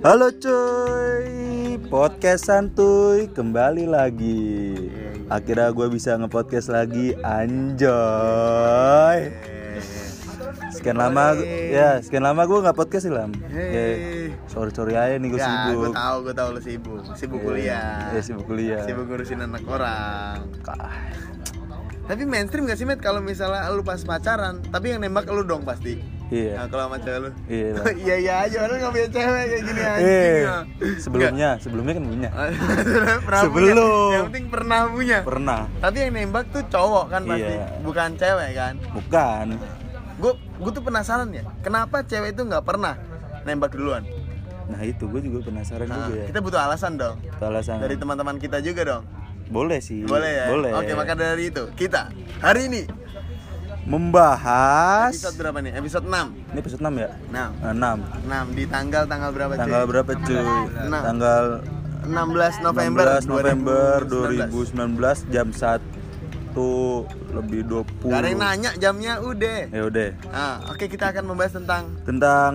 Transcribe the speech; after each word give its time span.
Halo 0.00 0.32
cuy, 0.32 1.76
podcast 1.92 2.48
santuy 2.48 3.28
kembali 3.28 3.84
lagi. 3.84 4.72
Akhirnya 5.28 5.68
gue 5.76 5.92
bisa 5.92 6.16
ngepodcast 6.16 6.72
lagi, 6.72 7.12
anjoy. 7.20 9.28
Sekian 10.72 10.96
lama, 10.96 11.36
ya 11.44 12.00
sekian 12.00 12.24
lama 12.24 12.48
gue 12.48 12.64
nggak 12.64 12.80
podcast 12.80 13.04
sih 13.04 13.12
lam. 13.12 13.28
Ya, 13.52 13.84
sorry 14.48 14.72
sorry 14.72 14.96
aja 14.96 15.20
nih 15.20 15.36
gue 15.36 15.38
Ya, 15.40 15.68
gue 15.68 15.76
sibuk. 15.76 15.92
tahu, 15.92 16.16
gue 16.24 16.32
tahu 16.32 16.48
lu 16.56 16.60
sibuk. 16.64 17.04
Sibuk 17.12 17.40
kuliah. 17.44 18.08
Iya 18.16 18.20
sibuk 18.24 18.48
kuliah. 18.48 18.80
Sibuk 18.88 19.04
ngurusin 19.04 19.44
anak 19.44 19.68
orang. 19.68 20.48
Tapi 22.08 22.24
mainstream 22.24 22.64
gak 22.64 22.80
sih, 22.80 22.88
Met? 22.88 23.04
Kalau 23.04 23.20
misalnya 23.20 23.68
lu 23.68 23.84
pas 23.84 24.00
pacaran, 24.00 24.64
tapi 24.72 24.96
yang 24.96 25.04
nembak 25.04 25.28
lu 25.28 25.44
dong 25.44 25.60
pasti. 25.62 26.19
Iya. 26.30 26.52
Nah, 26.54 26.66
kalau 26.70 26.82
sama 26.86 26.96
cewek 26.98 27.18
lu. 27.18 27.30
Iya. 27.44 27.70
iya 28.06 28.14
iya 28.16 28.34
aja, 28.46 28.56
orang 28.62 28.76
gak 28.78 28.92
punya 28.94 29.08
cewek 29.10 29.42
kayak 29.44 29.62
gini 29.66 29.80
anjing. 29.82 30.06
Eh, 30.06 30.38
ya. 30.40 30.56
sebelumnya, 30.96 31.48
sebelumnya 31.58 31.92
kan 31.98 32.04
punya. 32.06 32.30
pernah 33.26 33.42
Sebelum. 33.42 33.74
punya. 33.74 34.14
Yang 34.14 34.26
penting 34.30 34.46
pernah 34.46 34.80
punya. 34.86 35.18
Pernah. 35.26 35.60
Tapi 35.76 35.96
yang 35.98 36.10
nembak 36.14 36.44
tuh 36.48 36.62
cowok 36.64 37.04
kan 37.08 37.22
pasti, 37.26 37.50
Iya. 37.50 37.66
bukan 37.82 38.08
cewek 38.14 38.50
kan. 38.54 38.74
Bukan. 38.94 39.46
Gue 40.16 40.32
gue 40.36 40.70
tuh 40.70 40.82
penasaran 40.82 41.28
ya, 41.32 41.42
kenapa 41.60 42.04
cewek 42.04 42.30
itu 42.30 42.42
nggak 42.44 42.62
pernah 42.62 42.94
nembak 43.42 43.72
duluan? 43.72 44.04
Nah 44.70 44.86
itu 44.86 45.08
gue 45.08 45.18
juga 45.18 45.42
penasaran 45.42 45.82
Nah, 45.82 46.06
juga 46.06 46.14
ya. 46.14 46.26
kita 46.30 46.38
butuh 46.38 46.60
alasan 46.62 46.94
dong. 46.94 47.18
Itu 47.20 47.42
alasan. 47.42 47.82
Dari 47.82 47.98
teman-teman 47.98 48.38
kita 48.38 48.62
juga 48.62 48.86
dong. 48.86 49.02
Boleh 49.50 49.82
sih. 49.82 50.06
Boleh 50.06 50.30
ya? 50.30 50.46
Boleh. 50.46 50.70
Oke, 50.78 50.94
maka 50.94 51.18
dari 51.18 51.50
itu 51.50 51.66
kita 51.74 52.14
hari 52.38 52.70
ini 52.70 52.86
membahas 53.84 55.12
episode 55.12 55.36
berapa 55.38 55.58
nih? 55.60 55.72
Episode 55.74 56.04
6. 56.04 56.50
ini 56.50 56.58
episode 56.58 56.82
6 56.82 56.92
ya? 56.94 57.08
6. 57.28 57.32
Nah, 57.32 57.48
6. 57.70 58.52
6 58.52 58.58
di 58.58 58.64
tanggal 58.66 59.02
tanggal 59.04 59.30
berapa 59.30 59.52
cuy? 59.54 59.62
Tanggal 59.62 59.82
berapa 59.84 60.12
cuy? 60.18 60.46
Enam. 60.80 61.02
Tanggal 61.02 61.44
16 62.00 62.64
November 62.64 63.04
16 63.18 63.28
November 63.28 63.94
2019. 64.04 65.28
2019 65.28 65.30
jam 65.30 65.48
1 65.50 65.80
lebih 67.30 67.60
20. 67.62 68.10
Gak 68.10 68.18
ada 68.18 68.28
yang 68.28 68.40
nanya 68.40 68.70
jamnya 68.76 69.14
udah. 69.18 69.58
Ya 69.68 69.82
udah. 69.84 70.08
Nah, 70.26 70.54
oke 70.66 70.84
kita 70.84 71.04
akan 71.08 71.24
membahas 71.24 71.52
tentang 71.54 71.82
Tentang 72.02 72.50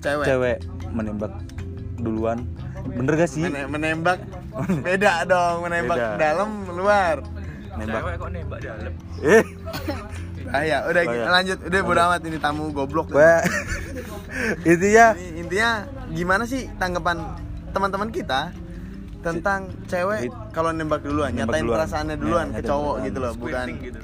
cewek. 0.00 0.24
cewek 0.24 0.56
menembak 0.88 1.32
duluan. 1.96 2.48
Bener 2.86 3.12
gak 3.14 3.28
sih? 3.28 3.44
Men- 3.44 3.68
menembak 3.68 4.18
beda 4.86 5.24
dong, 5.24 5.62
menembak 5.62 5.96
Beda. 5.96 6.16
dalam 6.16 6.48
luar. 6.66 7.16
Nembak. 7.70 8.00
Cewek 8.02 8.14
kok 8.16 8.30
nembak 8.30 8.58
dalam? 8.60 8.92
Eh, 9.20 9.44
Ah 10.50 10.62
ya, 10.62 10.82
udah 10.82 11.02
Oh, 11.02 11.12
iya. 11.12 11.26
lanjut. 11.28 11.58
Udah 11.62 11.80
bodo 11.80 12.00
amat 12.04 12.20
ini 12.22 12.38
tamu 12.38 12.70
goblok. 12.70 13.06
gue 13.08 13.32
intinya 14.66 15.06
Ini 15.12 15.40
intinya 15.40 15.70
gimana 16.10 16.42
sih 16.44 16.66
tanggapan 16.74 17.16
teman-teman 17.70 18.10
kita 18.10 18.50
tentang 19.20 19.68
cewek 19.84 20.26
kalau 20.50 20.70
nembak 20.70 21.00
duluan, 21.00 21.30
Nembak 21.30 21.44
nyatain 21.46 21.62
duluan. 21.62 21.76
perasaannya 21.76 22.10
Ya, 22.10 22.18
duluan 22.18 22.46
ke 22.46 22.52
nyatain 22.52 22.66
cowok 22.66 22.82
duluan. 22.90 23.06
gitu 23.06 23.18
loh, 23.20 23.32
bukan 23.36 23.66
gitu. 23.78 24.00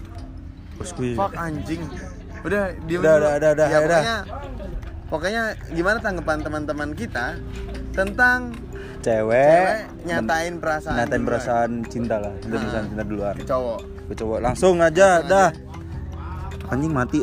Terus 0.77 0.91
gue 0.92 1.11
fuck 1.14 1.33
anjing. 1.34 1.83
Udah, 2.38 2.62
diem 2.81 3.00
Udah, 3.00 3.14
udah, 3.16 3.33
udah, 3.34 3.50
udah, 3.50 3.66
ya, 3.66 3.78
udah. 3.81 3.81
pokoknya 3.81 4.16
pokoknya 5.06 5.42
gimana 5.72 5.98
tanggapan 5.98 6.38
teman-teman 6.41 6.91
kita 6.92 7.27
tentang 7.91 8.38
cewek, 9.00 9.48
cewek 9.48 9.78
nyatain 10.05 10.55
perasaan 10.56 10.94
nyatain 10.97 11.16
duluan 11.16 11.27
perasaan 11.27 11.70
cinta 11.86 12.16
lah, 12.19 12.33
cinta 12.36 12.55
Ah. 12.55 12.60
perasaan 12.60 12.84
cinta 12.86 13.03
duluan. 13.03 13.34
ke 13.34 13.44
cowok. 13.44 13.81
Gue 14.06 14.14
coba 14.16 14.36
langsung 14.41 14.77
aja, 14.78 15.08
Langsung 15.19 15.27
dah. 15.27 15.48
Anjing 16.70 16.92
mati. 16.92 17.20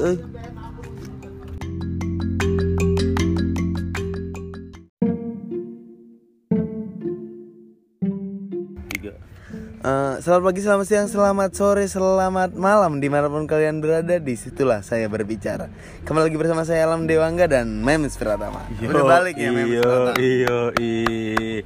Eh, 9.83 10.15
selamat 10.23 10.43
pagi, 10.47 10.63
selamat 10.63 10.85
siang, 10.87 11.07
selamat 11.11 11.51
sore, 11.59 11.83
selamat 11.91 12.55
malam 12.55 13.03
di 13.03 13.11
mana 13.11 13.27
pun 13.27 13.43
kalian 13.43 13.83
berada 13.83 14.15
di 14.15 14.31
situlah 14.39 14.79
saya 14.79 15.11
berbicara. 15.11 15.67
Kembali 16.07 16.31
lagi 16.31 16.39
bersama 16.39 16.63
saya 16.63 16.87
Alam 16.87 17.03
Dewangga 17.03 17.51
dan 17.51 17.83
Memes 17.83 18.15
Pratama. 18.15 18.63
Udah 18.79 19.03
balik 19.03 19.35
ya 19.35 19.51
Memes 19.51 19.75
Iyo, 19.75 19.83
Pratama. 19.83 20.11
iyo, 20.23 20.57
i. 20.79 20.91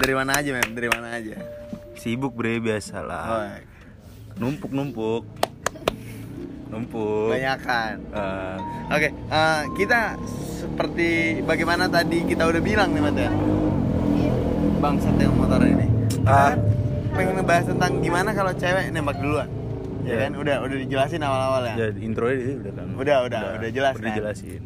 Dari 0.02 0.14
mana 0.18 0.34
aja 0.34 0.50
Mem? 0.50 0.70
Dari 0.74 0.90
mana 0.90 1.14
aja? 1.14 1.38
Sibuk 2.02 2.34
bre 2.34 2.58
biasa 2.58 3.06
lah. 3.06 3.26
Oh, 3.30 3.46
Numpuk 4.42 4.74
numpuk. 6.68 7.30
Banyakan. 7.30 7.96
Eh, 8.10 8.58
Oke, 8.90 9.10
eh, 9.12 9.62
kita 9.76 10.00
seperti 10.58 11.10
bagaimana 11.42 11.88
tadi 11.88 12.24
kita 12.24 12.44
udah 12.44 12.60
bilang 12.60 12.90
nih 12.90 13.02
Mat 13.02 13.16
ya. 13.16 13.32
Bangsat 14.78 15.16
yang 15.18 15.34
motor 15.34 15.62
ini. 15.62 15.88
Kan 16.22 16.58
pengen 17.10 17.34
ngebahas 17.36 17.66
tentang 17.68 17.92
gimana 17.98 18.30
kalau 18.32 18.54
cewek 18.54 18.92
nembak 18.92 19.18
duluan. 19.18 19.50
Ya 20.04 20.14
Ya. 20.14 20.18
kan? 20.24 20.32
Udah 20.36 20.56
udah 20.62 20.78
dijelasin 20.78 21.20
awal-awal 21.20 21.62
ya. 21.66 21.76
ya 21.78 21.88
intro 21.98 22.30
ini 22.30 22.56
udah 22.58 22.74
kan. 22.74 22.88
Udah, 22.94 23.18
udah, 23.26 23.42
udah 23.58 23.70
jelas 23.70 23.94
Udah 23.94 24.00
kan? 24.00 24.08
dijelasin. 24.08 24.62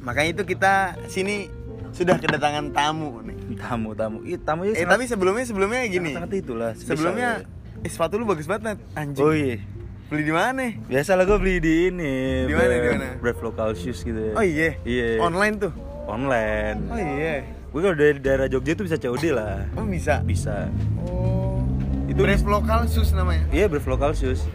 Makanya 0.00 0.28
itu 0.32 0.42
kita 0.46 0.72
sini 1.06 1.50
sudah 1.90 2.16
kedatangan 2.16 2.70
tamu 2.70 3.20
nih. 3.22 3.36
Tamu 3.58 3.90
tamu. 3.92 4.22
Ih, 4.22 4.38
tamunya 4.38 4.72
Eh 4.72 4.84
tapi 4.84 5.04
sebelumnya 5.04 5.42
sebelumnya 5.42 5.80
gini. 5.84 6.12
sangat 6.12 6.32
itulah. 6.36 6.70
Sebelumnya 6.72 7.42
ya. 7.42 7.82
eh, 7.82 7.90
sepatu 7.90 8.16
lu 8.16 8.24
bagus 8.24 8.46
banget. 8.46 8.78
Anjing. 8.94 9.20
Oh 9.20 9.32
iya. 9.32 9.58
Beli 10.06 10.22
di 10.22 10.30
mana? 10.30 10.70
Biasa 10.86 11.18
lah 11.18 11.26
gue 11.26 11.34
beli 11.34 11.58
di 11.58 11.90
ini. 11.90 12.46
Di 12.46 12.54
mana, 12.54 12.72
di 12.78 12.88
mana? 12.94 13.08
Brave 13.18 13.42
Local 13.42 13.74
Shoes 13.74 14.06
gitu. 14.06 14.14
ya. 14.14 14.32
Oh 14.38 14.44
iya. 14.46 14.78
Iya. 14.86 15.18
Online 15.18 15.54
tuh. 15.58 15.72
Online. 16.06 16.78
Oh 16.86 16.94
iya. 16.94 17.42
Gue 17.74 17.80
kalau 17.82 17.96
dari 17.98 18.14
daerah 18.22 18.46
Jogja 18.46 18.78
tuh 18.78 18.86
bisa 18.86 19.02
COD 19.02 19.34
lah. 19.34 19.66
Oh 19.74 19.82
bisa. 19.82 20.22
Bisa. 20.22 20.70
Oh. 21.02 21.58
Itu 22.06 22.22
Brave 22.22 22.46
lokal 22.46 22.86
sus 22.86 23.10
namanya. 23.10 23.50
Iya 23.50 23.66
Brave 23.66 23.82
Local 23.90 24.14
Shoes. 24.14 24.46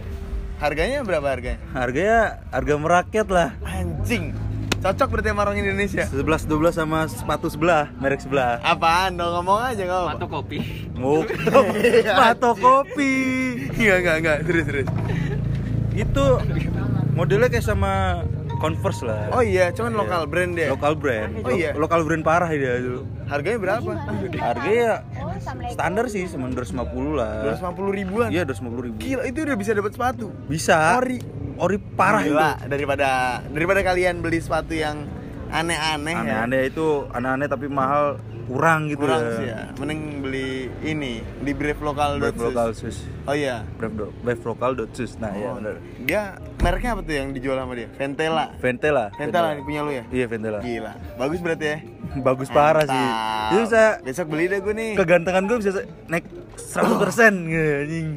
Harganya 0.63 1.03
berapa 1.03 1.27
harganya? 1.27 1.59
Harganya 1.75 2.19
harga 2.47 2.73
merakyat 2.79 3.27
lah. 3.27 3.49
Anjing. 3.67 4.31
Cocok 4.81 5.07
berarti 5.13 5.29
sama 5.29 5.41
orang 5.45 5.57
Indonesia. 5.61 6.03
11 6.09 6.47
12 6.47 6.73
sama 6.73 7.05
sepatu 7.05 7.51
sebelah, 7.51 7.91
merek 8.01 8.23
sebelah. 8.23 8.57
Apaan 8.63 9.13
dong 9.13 9.29
ngomong 9.35 9.61
aja 9.61 9.83
apa. 9.85 10.15
Atau 10.17 10.31
kopi. 10.31 10.87
Mau 10.95 11.21
Mato 12.23 12.55
kopi. 12.55 13.13
Enggak 13.77 13.97
enggak 13.99 14.15
enggak 14.23 14.37
terus 14.47 14.63
terus. 14.65 14.87
Itu 15.91 16.39
modelnya 17.13 17.47
kayak 17.47 17.65
sama 17.65 18.23
Converse 18.61 19.01
lah. 19.01 19.33
Oh 19.33 19.41
iya, 19.41 19.73
cuman 19.73 19.97
lokal 19.97 20.29
brand 20.29 20.53
dia. 20.53 20.69
Lokal 20.69 20.93
brand. 20.93 21.33
Oh 21.41 21.49
iya. 21.49 21.73
Lo- 21.73 21.89
Lokal 21.89 22.05
brand 22.05 22.21
parah 22.21 22.53
dia 22.53 22.77
itu. 22.77 23.09
Harganya 23.25 23.57
berapa? 23.57 23.89
Harganya 24.37 25.01
standar 25.73 26.05
sih, 26.05 26.29
cuma 26.29 26.45
250 26.45 27.17
lah. 27.17 27.57
250 27.57 27.89
ribuan. 27.89 28.29
Iya, 28.29 28.45
250 28.45 28.85
ribu. 28.85 28.95
Gila 29.01 29.23
itu 29.25 29.39
udah 29.41 29.57
bisa 29.57 29.73
dapat 29.73 29.97
sepatu. 29.97 30.29
Bisa. 30.45 31.01
Ori. 31.01 31.17
Ori 31.57 31.77
parah 31.81 32.21
Gila, 32.21 32.51
itu. 32.53 32.69
daripada 32.69 33.09
daripada 33.49 33.81
kalian 33.81 34.21
beli 34.21 34.37
sepatu 34.37 34.77
yang 34.77 35.09
aneh-aneh 35.49 36.13
ya. 36.13 36.45
Aneh-aneh 36.45 36.61
itu 36.69 37.09
aneh-aneh 37.09 37.49
tapi 37.49 37.65
mahal 37.65 38.21
kurang 38.51 38.79
gitu 38.85 38.99
Kurang 39.01 39.21
ya. 39.21 39.31
sih 39.33 39.45
ya. 39.47 39.59
Mending 39.73 40.01
beli 40.19 40.49
ini 40.83 41.13
di 41.39 41.51
Brave 41.51 41.79
Lokal. 41.79 42.19
Brave 42.19 42.35
Sus. 42.35 42.45
Local 42.45 42.69
Shoes. 42.73 42.97
Oh 43.23 43.31
iya. 43.31 43.63
Brave, 43.73 43.95
do- 43.95 44.13
Brave 44.19 44.43
Local 44.43 44.71
dot 44.75 44.91
Shoes. 44.91 45.15
Nah, 45.15 45.31
ya 45.31 45.47
Oh, 45.47 45.55
benar. 45.55 45.79
Dia 46.01 46.21
mereknya 46.57 46.91
apa 46.91 47.01
tuh 47.01 47.13
yang 47.13 47.31
dijual 47.31 47.55
sama 47.55 47.73
dia? 47.73 47.87
Ventela. 47.93 48.45
Ventela. 48.57 49.05
Ventela 49.13 49.47
yang 49.53 49.63
punya 49.63 49.81
lu 49.81 49.91
ya? 49.93 50.03
Iya, 50.05 50.25
Ventela. 50.27 50.59
Gila. 50.59 50.93
Bagus 51.15 51.39
berarti 51.39 51.65
ya. 51.65 51.77
Bagus 52.27 52.49
parah 52.49 52.83
sih. 52.83 53.07
Itu 53.47 53.63
bisa 53.63 53.83
Besok 54.01 54.27
beli 54.27 54.45
deh 54.45 54.59
gue 54.59 54.73
nih. 54.73 54.91
kegantengan 54.93 55.43
gue 55.45 55.57
bisa 55.57 55.71
naik 56.05 56.27
100% 56.57 56.75
gitu, 57.47 57.71
anjing. 57.81 58.09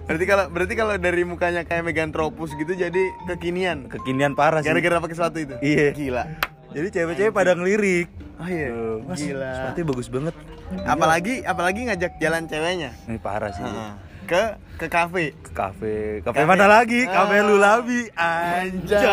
Berarti 0.00 0.24
kalau 0.24 0.44
berarti 0.48 0.74
kalau 0.74 0.94
dari 0.96 1.22
mukanya 1.22 1.62
kayak 1.62 1.82
Megantropus 1.84 2.50
gitu 2.52 2.74
jadi 2.74 3.02
kekinian. 3.26 3.86
Kekinian 3.86 4.34
parah 4.34 4.58
sih. 4.58 4.66
Gara-gara 4.66 4.98
pakai 4.98 5.14
sepatu 5.14 5.38
itu. 5.40 5.54
Iya. 5.60 5.90
Gila. 5.92 6.24
Jadi 6.70 6.88
cewek-cewek 6.88 7.32
pada 7.32 7.52
ngelirik. 7.52 8.06
Oh 8.36 8.46
iya. 8.46 8.68
Tuh, 8.70 9.02
Mas, 9.04 9.18
Gila. 9.18 9.50
sepatunya 9.52 9.86
bagus 9.86 10.08
banget. 10.08 10.34
Apalagi 10.82 11.34
apalagi 11.42 11.80
ngajak 11.84 12.12
jalan 12.16 12.46
ceweknya. 12.46 12.90
Ini 13.04 13.18
parah 13.18 13.50
sih. 13.50 13.60
Heeh. 13.60 13.92
Ke 14.24 14.42
ke 14.76 14.86
kafe. 14.86 15.34
Ke 15.36 15.50
kafe. 15.50 15.94
Kafe 16.22 16.36
Kafe. 16.36 16.46
mana 16.46 16.64
lagi? 16.64 17.02
Kafe 17.04 17.36
Ah. 17.36 17.44
Lulabi. 17.44 18.00
Anjay. 18.14 19.10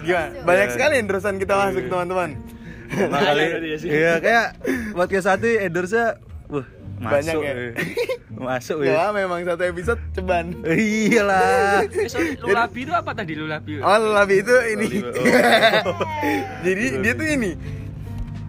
Gimana? 0.00 0.32
Banyak 0.42 0.66
Iya. 0.66 0.74
sekali 0.74 0.94
endorsement 0.96 1.36
kita 1.36 1.54
masuk 1.54 1.84
teman-teman. 1.86 2.30
Makanya 2.90 3.46
Iya, 3.84 4.12
kayak 4.18 4.46
podcast 4.90 5.26
satu 5.28 5.46
endorse 5.46 6.16
wah, 6.48 6.66
Banyak 7.00 7.32
masuk. 7.32 7.42
ya? 7.42 7.52
eh. 7.56 7.72
Masuk 8.40 8.78
ya. 8.80 8.92
Ya 8.94 9.04
memang 9.10 9.40
satu 9.42 9.64
episode 9.64 10.00
ceban. 10.12 10.52
Iyalah. 10.62 11.82
Eh, 11.82 12.06
sorry, 12.06 12.36
lulabi 12.38 12.84
itu 12.84 12.92
apa 12.92 13.10
tadi 13.10 13.32
lulabi? 13.34 13.80
Oh, 13.80 13.96
lebih 14.14 14.38
itu 14.40 14.54
ini. 14.70 14.88
Oh. 15.02 15.12
Jadi 16.64 16.84
dia 17.00 17.12
tuh 17.12 17.26
ini 17.26 17.50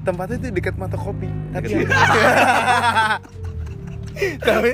tempatnya 0.01 0.37
tuh 0.37 0.51
dekat 0.51 0.75
mata 0.75 0.95
kopi. 0.95 1.27
Tapi 1.51 1.65
Dekat- 1.71 1.91
tapi 4.43 4.71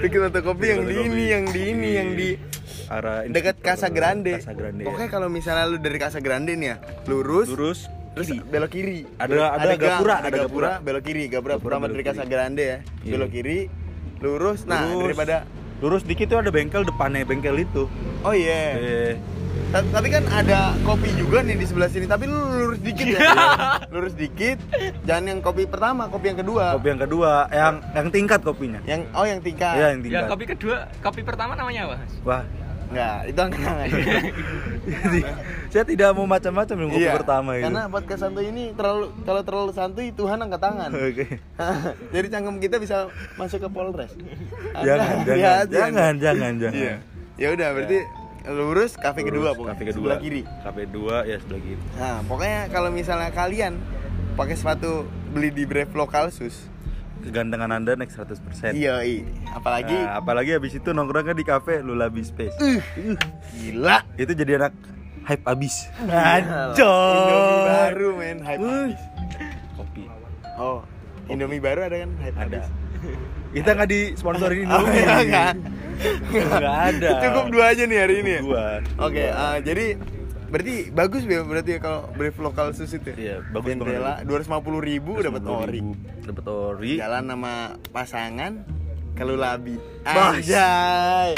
dekat 0.00 0.20
mata 0.22 0.40
kopi 0.40 0.64
yang 0.66 0.82
di 0.82 0.94
ini, 0.98 1.24
yang 1.26 1.44
di 1.48 1.60
ini, 1.66 1.88
yang 1.94 2.08
di 2.12 2.28
arah 2.86 3.24
dekat 3.24 3.56
Casa 3.58 3.88
Grande. 3.88 4.36
Casa 4.36 4.52
Grande. 4.52 4.80
ya. 4.80 4.86
Pokoknya 4.86 5.08
kalau 5.08 5.28
misalnya 5.28 5.64
lu 5.66 5.76
dari 5.76 5.96
Casa 5.96 6.20
Grande 6.20 6.52
nih 6.52 6.68
ya, 6.68 6.76
lurus, 7.06 7.48
lurus 7.48 7.80
terus 8.14 8.26
kiri. 8.28 8.40
belok 8.46 8.70
kiri. 8.70 8.98
Ada- 9.16 9.34
ada 9.52 9.66
gang, 9.68 9.82
gapura, 9.92 10.14
ada 10.16 10.26
ada 10.26 10.38
gapura, 10.40 10.72
belok 10.78 11.02
kiri, 11.02 11.24
gapura 11.26 11.54
Gapura 11.54 11.76
pertama 11.76 11.84
dari. 11.88 12.02
Casa 12.02 12.24
Grande 12.24 12.62
ya. 12.62 12.78
Iya. 13.00 13.12
Belok 13.12 13.30
kiri, 13.30 13.58
lurus. 14.18 14.60
Nah, 14.64 14.86
Lurus. 14.86 15.02
daripada 15.10 15.36
lurus 15.78 16.02
dikit 16.02 16.26
tuh 16.26 16.38
ada 16.38 16.48
bengkel 16.48 16.82
depannya 16.82 17.22
bengkel 17.22 17.58
itu. 17.58 17.90
Oh 18.20 18.32
iya. 18.32 18.62
Eh, 18.74 19.14
Ta- 19.70 19.82
Tapi 19.82 20.06
kan 20.06 20.22
ada 20.28 20.70
kopi 20.80 21.10
juga 21.14 21.42
nih 21.42 21.54
di 21.54 21.66
sebelah 21.66 21.86
sini, 21.86 22.06
tapi 22.06 22.26
lu 22.26 22.34
lurus 22.34 22.78
dikit 22.78 23.06
ya. 23.08 23.18
lurus 23.90 24.14
dikit. 24.14 24.58
Jangan 25.02 25.24
yang 25.26 25.40
kopi 25.40 25.66
pertama, 25.66 26.06
kopi 26.06 26.30
yang 26.30 26.38
kedua. 26.38 26.74
kopi 26.74 26.88
yang 26.88 27.00
kedua, 27.00 27.32
yang 27.50 27.74
yang 27.90 28.06
tingkat 28.08 28.40
kopinya. 28.40 28.78
Yang 28.84 29.10
oh 29.10 29.26
yang 29.26 29.40
tingkat. 29.40 29.74
Iya, 29.74 29.86
yang 29.88 29.98
Ya 29.98 30.04
tingkat. 30.04 30.22
kopi 30.30 30.44
kedua, 30.48 30.76
kopi 31.00 31.20
pertama 31.22 31.52
namanya 31.54 31.90
apa? 31.90 31.96
Wah, 32.22 32.42
Enggak, 32.90 33.18
itu 33.26 33.40
angkat. 33.40 33.86
jadi 35.04 35.20
saya 35.72 35.84
tidak 35.88 36.08
mau 36.14 36.26
macam-macam 36.28 36.76
yang 36.76 36.90
Iya, 36.94 37.12
pertama 37.16 37.50
itu. 37.58 37.64
Karena 37.66 37.82
podcast 37.90 38.20
santuy 38.22 38.46
ini 38.52 38.64
terlalu 38.76 39.06
kalau 39.26 39.42
terlalu 39.42 39.72
santuy 39.74 40.06
Tuhan 40.14 40.38
angkat 40.38 40.60
tangan. 40.60 40.90
Oke. 41.10 41.26
Jadi 42.14 42.26
cangkem 42.30 42.56
kita 42.62 42.76
bisa 42.78 42.96
masuk 43.34 43.58
ke 43.64 43.68
Polres. 43.72 44.12
Jangan, 44.14 44.84
jangan, 44.84 45.06
hati-hati, 45.26 45.74
jangan, 45.74 46.12
jangan, 46.20 46.52
jangan. 46.60 46.74
Iya. 46.78 46.94
Ya 47.34 47.48
udah 47.50 47.68
berarti 47.74 47.98
lurus 48.44 48.92
kafe 48.94 49.20
kedua 49.24 49.56
pokoknya. 49.56 49.74
Kafe 49.74 49.84
kedua. 49.90 49.98
Sebelah 50.04 50.18
kiri. 50.20 50.42
Kafe 50.44 50.82
dua 50.86 51.16
ya 51.26 51.36
sebelah 51.40 51.62
kiri. 51.64 51.82
Nah, 51.96 52.18
pokoknya 52.28 52.60
kalau 52.70 52.90
misalnya 52.92 53.30
kalian 53.32 53.74
pakai 54.38 54.54
sepatu 54.54 55.08
beli 55.34 55.50
di 55.50 55.64
Brave 55.66 55.90
Lokal 55.96 56.30
Sus. 56.30 56.73
Kegantengan 57.24 57.72
Anda 57.72 57.96
naik 57.96 58.12
100%. 58.12 58.72
Iya, 58.72 59.00
iya. 59.00 59.24
Apalagi 59.50 59.96
Nah, 59.96 60.20
apalagi 60.20 60.50
habis 60.52 60.72
itu 60.72 60.90
nongkrongnya 60.90 61.32
di 61.32 61.42
kafe 61.42 61.80
Lulabi 61.80 62.20
Space. 62.20 62.52
gila. 63.50 64.04
Itu 64.14 64.32
jadi 64.32 64.60
anak 64.60 64.76
hype 65.24 65.40
abis. 65.42 65.88
Indomie 65.96 66.84
baru 67.64 68.08
men, 68.14 68.38
hype 68.38 68.60
Wih. 68.60 68.70
habis. 68.92 69.00
Kopi. 69.74 70.02
Oh, 70.54 70.84
Indomie 71.26 71.58
baru 71.58 71.80
ada 71.82 71.96
kan 71.98 72.10
hype 72.20 72.36
Ada. 72.36 72.44
habis. 72.60 72.66
Kita 73.50 73.68
nggak 73.72 73.88
disponsorin 73.88 74.66
Oh, 74.68 74.78
Indomie. 74.78 75.00
iya, 75.00 75.14
enggak. 75.18 75.52
Nggak 76.28 76.78
ada. 76.92 77.10
Cukup 77.22 77.46
dua 77.48 77.64
aja 77.70 77.82
nih 77.84 77.98
hari 77.98 78.14
ini 78.20 78.30
ya. 78.30 78.40
Dua. 78.42 78.66
Oke, 79.00 79.24
eh, 79.24 79.56
jadi 79.62 79.86
berarti 80.54 80.74
bagus 80.88 81.26
ya 81.26 81.42
berarti 81.42 81.70
ya 81.74 81.80
kalau 81.82 82.06
Brave 82.14 82.38
Lokal 82.38 82.70
Sus 82.70 82.94
itu. 82.94 83.10
ya? 83.10 83.16
Iya, 83.18 83.36
bagus 83.50 83.74
banget. 83.74 83.90
Jendela 83.90 84.14
250 84.22 84.78
ribu 84.80 85.12
dapat 85.18 85.42
ori. 85.42 85.80
Dapat 86.22 86.44
ori. 86.46 86.92
Jalan 86.94 87.24
sama 87.26 87.54
pasangan 87.90 88.52
kalau 89.14 89.34
labi. 89.34 89.74
Anjay. 90.06 91.34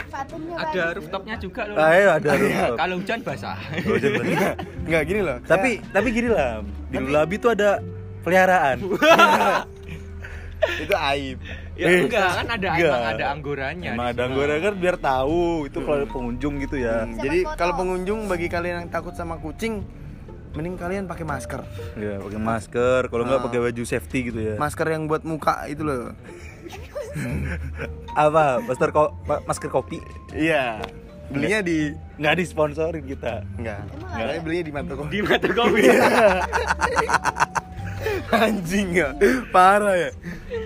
Ada 0.53 0.85
rooftopnya 0.97 1.35
juga 1.37 1.65
loh. 1.65 1.77
Ah, 1.77 1.93
iya, 1.93 2.11
ada 2.15 2.29
Iya. 2.29 2.37
rooftop. 2.37 2.77
Kalau 2.77 2.95
hujan 3.01 3.19
basah. 3.25 3.57
Oh. 3.57 3.97
Enggak 4.85 5.03
gini 5.09 5.21
loh. 5.25 5.37
tapi 5.43 5.71
tapi 5.89 6.09
gini 6.13 6.29
lah, 6.29 6.61
di 6.87 6.97
Lulabi 7.01 7.41
tuh 7.41 7.57
ada 7.57 7.81
peliharaan. 8.21 8.77
itu 10.83 10.95
aib. 10.95 11.39
Ya 11.77 11.87
Eh, 11.87 11.99
enggak, 12.03 12.31
kan 12.35 12.47
ada 12.51 12.69
enggak. 12.71 12.89
emang 12.89 13.05
ada 13.07 13.25
anggorannya. 13.31 13.91
Emang 13.93 14.07
di 14.07 14.13
ada 14.13 14.23
anggota 14.25 14.55
kan 14.59 14.75
biar 14.75 14.97
tahu 14.99 15.41
itu 15.65 15.79
kalau 15.79 15.97
ada 15.97 16.09
pengunjung 16.09 16.55
gitu 16.59 16.77
ya. 16.79 16.97
Hmm, 17.03 17.15
jadi 17.17 17.39
kalau 17.53 17.75
pengunjung 17.77 18.21
bagi 18.27 18.49
kalian 18.49 18.77
yang 18.79 18.89
takut 18.89 19.13
sama 19.13 19.37
kucing, 19.37 19.85
mending 20.53 20.75
kalian 20.75 21.05
pakai 21.05 21.23
masker. 21.23 21.61
Ya, 21.95 22.17
pakai 22.19 22.41
masker, 22.41 23.01
kalau 23.07 23.23
nggak 23.23 23.39
Ah. 23.39 23.45
pakai 23.45 23.61
baju 23.63 23.83
safety 23.85 24.19
gitu 24.27 24.41
ya. 24.43 24.55
Masker 24.57 24.87
yang 24.89 25.05
buat 25.05 25.21
muka 25.23 25.65
itu 25.67 25.85
loh. 25.85 26.17
Apa? 28.17 28.59
Masker 28.61 28.89
ko 28.91 29.13
masker 29.45 29.69
kopi? 29.69 30.01
Iya. 30.33 30.81
Belinya 31.27 31.59
di 31.61 31.91
Nggak 32.17 32.35
disponsorin 32.39 33.05
kita. 33.05 33.45
enggak. 33.57 33.83
Enggak, 33.93 34.41
belinya 34.41 34.65
di 34.65 34.73
Mata 34.73 34.93
Di 35.07 35.21
mata 35.21 35.49
kopi. 35.51 35.83
Anjing 38.33 38.89
ya, 38.95 39.15
parah 39.55 39.95
ya. 39.95 40.11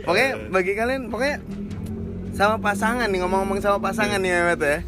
Pokoknya 0.04 0.30
bagi 0.48 0.72
kalian, 0.72 1.12
pokoknya 1.12 1.36
sama 2.32 2.56
pasangan 2.56 3.08
nih 3.12 3.20
ngomong-ngomong 3.20 3.60
sama 3.60 3.78
pasangan 3.82 4.16
nih 4.16 4.32
Mehmet 4.32 4.60
ya. 4.60 4.78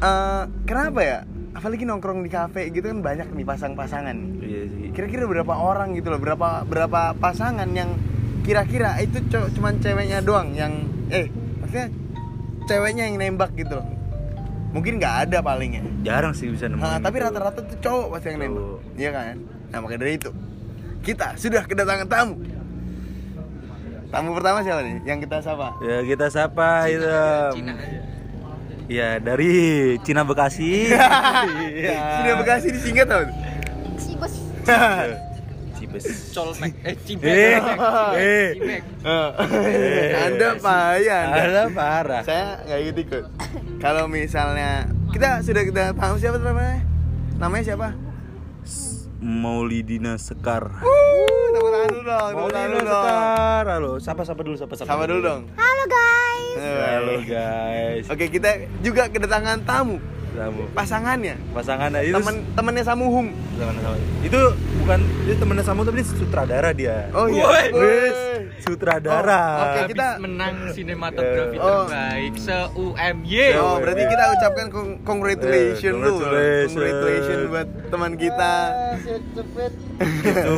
Eh, 0.00 0.42
kenapa 0.66 1.00
ya? 1.04 1.18
Apalagi 1.52 1.84
nongkrong 1.84 2.24
di 2.24 2.30
kafe 2.32 2.72
gitu 2.72 2.88
kan 2.88 3.04
banyak 3.04 3.28
nih 3.36 3.46
pasang-pasangan. 3.46 4.16
Iya 4.40 4.62
sih. 4.70 4.88
Kira-kira 4.96 5.28
berapa 5.28 5.54
orang 5.54 5.92
gitu 5.94 6.08
loh, 6.08 6.18
berapa 6.18 6.64
berapa 6.64 7.14
pasangan 7.20 7.68
yang 7.70 7.94
kira-kira 8.40 8.96
itu 9.04 9.20
cuman 9.30 9.76
ceweknya 9.78 10.24
doang 10.24 10.56
yang 10.56 10.88
eh 11.12 11.28
maksudnya 11.60 11.92
ceweknya 12.64 13.04
yang 13.12 13.20
nembak 13.20 13.52
gitu 13.54 13.76
loh. 13.76 13.86
Mungkin 14.72 15.02
nggak 15.02 15.28
ada 15.28 15.38
paling 15.44 15.70
ya. 15.76 15.82
Jarang 16.06 16.32
sih 16.32 16.48
bisa 16.48 16.70
nemuin. 16.70 16.80
Nah, 16.80 16.98
tapi 17.02 17.16
rata-rata 17.20 17.60
tuh 17.60 17.78
cowok 17.82 18.06
pasti 18.16 18.26
yang 18.32 18.40
nembak. 18.40 18.80
Iya 18.96 19.10
kan? 19.12 19.36
Nah, 19.70 19.78
maka 19.84 19.94
dari 20.00 20.12
itu 20.16 20.30
kita 21.00 21.34
sudah 21.36 21.64
kedatangan 21.64 22.06
tamu. 22.08 22.34
Tamu 24.10 24.34
pertama 24.34 24.58
siapa 24.66 24.82
nih? 24.82 24.96
Yang 25.06 25.18
kita 25.30 25.38
sapa? 25.38 25.68
Ya 25.86 25.98
kita 26.02 26.26
sapa 26.28 26.90
itu. 26.90 27.06
Cina 27.54 27.72
aja. 27.78 27.98
Ya 28.90 29.08
dari 29.22 29.52
Cina 30.02 30.26
Bekasi. 30.26 30.90
Iya. 31.70 31.94
Sudah 32.20 32.34
Bekasi 32.42 32.66
disingkat 32.74 33.06
tau? 33.06 33.22
Cibes 33.96 34.34
Cibes. 35.80 36.04
Colmek. 36.36 36.74
Eh, 36.84 36.96
cibek. 37.08 37.30
Eh, 37.32 37.56
eh. 38.20 38.48
Cibek. 38.52 38.82
anda 40.28 40.48
payah 40.60 41.22
Anda. 41.24 41.40
Ada 41.40 41.62
parah. 41.72 42.22
Saya 42.26 42.60
nggak 42.68 42.80
ikut 42.84 42.96
ikut. 43.08 43.24
Kalau 43.80 44.04
misalnya 44.10 44.90
kita 45.14 45.40
sudah 45.40 45.62
kita 45.64 45.84
tahu 45.96 46.14
siapa 46.20 46.36
namanya? 46.36 46.84
Namanya 47.40 47.64
siapa? 47.64 47.88
Maulidina 49.20 50.16
Sekar. 50.16 50.80
Tepuk 51.52 51.68
tangan 51.68 51.88
dulu 51.92 52.02
dong. 52.08 52.30
Maulidina. 52.32 52.80
Sekar. 52.80 53.64
Halo, 53.68 53.92
sapa 54.00 54.22
sapa 54.24 54.40
dulu 54.40 54.56
sapa 54.56 54.74
sapa. 54.80 54.88
Sama 54.88 55.04
dulu 55.04 55.20
dong. 55.20 55.42
Halo 55.60 55.84
guys 55.84 56.56
Halo 56.56 57.14
guys. 57.28 58.04
Oke, 58.08 58.32
kita 58.32 58.64
juga 58.80 59.12
kedatangan 59.12 59.60
tamu. 59.68 60.00
Pasangannya. 60.70 61.34
Pasangannya 61.50 62.00
itu 62.02 62.14
Temen 62.14 62.34
temennya 62.52 62.84
Samuhung. 62.84 63.28
Temen- 63.54 63.82
itu 64.20 64.40
bukan 64.76 64.98
itu 65.22 65.34
temennya 65.36 65.62
Samu 65.62 65.82
tapi 65.82 65.96
dia 65.96 66.06
sutradara 66.06 66.70
dia. 66.70 66.96
Oh 67.10 67.26
iya. 67.26 67.44
Wes. 67.70 68.16
Sutradara. 68.60 69.40
Oh, 69.40 69.60
oke, 69.60 69.78
Habis 69.80 69.90
kita- 69.90 70.16
menang 70.18 70.54
sinematografi 70.76 71.56
Oh. 71.56 71.84
terbaik 71.84 72.34
se-UMY. 72.36 73.44
Oh, 73.56 73.76
berarti 73.78 74.02
kita 74.04 74.24
ucapkan 74.32 74.66
cong- 74.68 74.98
congratulations 75.02 75.96
tuh. 75.96 76.16
congratulations. 76.16 76.70
Congratulations 76.70 77.42
buat 77.48 77.68
teman 77.88 78.12
kita. 78.14 78.52
itu 80.00 80.52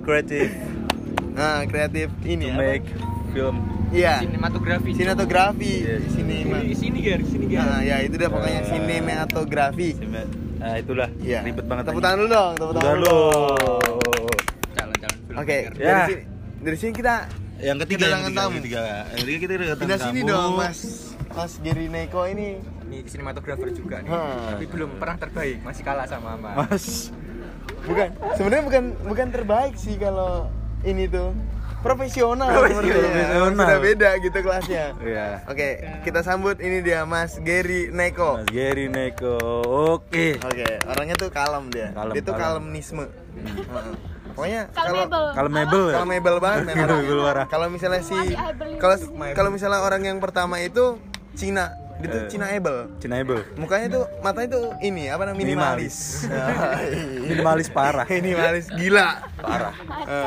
kreatif 0.00 0.48
Nah, 1.38 1.62
kreatif 1.64 2.10
to 2.12 2.26
ini 2.26 2.50
apa? 2.50 2.58
make 2.58 2.86
film. 3.30 3.77
Iya. 3.88 4.20
Sinematografi. 4.20 4.90
Sinematografi 4.92 5.72
Iya, 5.80 5.94
di 5.98 6.10
sini. 6.12 6.36
Mas. 6.44 6.62
Di 6.62 6.76
sini, 6.76 6.98
Gar. 7.00 7.18
Di 7.18 7.28
sini, 7.28 7.44
Gar. 7.48 7.64
Nah, 7.64 7.80
ya 7.80 7.96
itu 8.00 8.14
dia 8.14 8.28
pokoknya 8.28 8.60
sinematografi. 8.64 9.88
Nah, 10.58 10.74
itulah 10.76 11.08
Iya. 11.18 11.40
ribet 11.40 11.64
banget. 11.64 11.84
Tepuk 11.88 12.02
tangan 12.02 12.16
dulu 12.18 12.28
dong, 12.28 12.52
tepuk 12.54 12.74
tangan 12.74 12.94
dulu. 12.94 13.16
Calon-calon 14.74 15.18
film. 15.24 15.36
Oke. 15.38 15.56
Ya. 15.74 15.96
dari 15.96 16.02
sini 16.04 16.22
dari 16.58 16.76
sini 16.76 16.92
kita 16.92 17.14
Yang 17.58 17.78
ketiga, 17.86 18.06
yang 18.06 18.22
ketiga, 18.22 18.38
tamu. 18.38 18.46
yang 18.48 18.58
ketiga. 18.60 18.80
Yang 19.10 19.18
ketiga 19.18 19.38
kita 19.38 19.52
kedatangan 19.52 19.80
pindah 19.80 19.98
sini 19.98 20.20
dong, 20.22 20.50
Mas. 20.54 20.78
Mas 21.28 21.52
Geri 21.58 21.86
Neko 21.88 22.22
ini. 22.26 22.48
Ini 22.88 22.98
sinematografer 23.04 23.68
juga 23.70 23.96
nih. 23.98 24.08
Hmm. 24.08 24.46
Tapi 24.48 24.64
belum 24.64 24.90
pernah 24.96 25.16
terbaik, 25.18 25.56
masih 25.60 25.82
kalah 25.82 26.06
sama 26.06 26.38
Mas. 26.38 26.54
Mas. 26.56 26.86
Bukan, 27.82 28.08
sebenarnya 28.34 28.64
bukan 28.64 28.84
bukan 29.02 29.26
terbaik 29.28 29.74
sih 29.74 29.94
kalau 29.96 30.50
ini 30.82 31.06
tuh 31.06 31.30
profesional. 31.80 32.48
Profesional. 32.48 33.02
sebenarnya. 33.06 33.54
Sudah 33.54 33.80
beda 33.80 34.10
gitu 34.20 34.38
kelasnya. 34.42 34.84
Iya. 34.98 35.26
Oke, 35.46 35.68
kita 36.02 36.20
sambut 36.26 36.58
ini 36.58 36.82
dia 36.82 37.06
Mas 37.06 37.38
Geri 37.40 37.88
Neko. 37.90 38.42
Mas 38.42 38.48
Gary 38.50 38.86
Neko. 38.90 39.38
Oke. 39.98 40.38
Oke, 40.42 40.66
orangnya 40.86 41.14
tuh 41.14 41.30
kalem 41.30 41.70
dia. 41.70 41.94
Kalem, 41.94 42.14
dia 42.14 42.22
tuh 42.22 42.34
kalem. 42.34 42.62
kalemnisme. 42.66 43.04
Heeh. 43.08 43.94
Pokoknya 44.38 44.70
kalau 44.70 45.02
Kalau 45.34 45.50
mebel 45.50 45.82
ya? 45.90 45.94
kalau 45.98 46.06
mebel 46.06 46.36
banget 46.38 46.60
memang. 46.70 46.88
Mebel 47.02 47.18
parah. 47.26 47.46
Kalau 47.50 47.66
misalnya 47.66 48.02
si 48.06 48.14
kalau 48.78 48.96
kalau 49.34 49.50
misalnya 49.50 49.82
orang 49.82 50.02
yang 50.06 50.18
pertama 50.22 50.62
itu 50.62 50.94
Cina, 51.34 51.74
dia 51.98 52.06
tuh 52.06 52.20
Eh. 52.22 52.30
Cina. 52.30 52.46
Cinaebel. 52.98 53.40
Mukanya 53.54 53.86
tuh 53.90 54.04
matanya 54.22 54.48
tuh 54.54 54.64
ini 54.80 55.10
apa 55.10 55.26
namanya 55.26 55.42
minimalis. 55.42 56.26
Minimalis 57.22 57.68
parah. 57.76 58.06
minimalis 58.06 58.70
gila. 58.70 59.22
Parah. 59.36 59.74
Eh, 60.06 60.26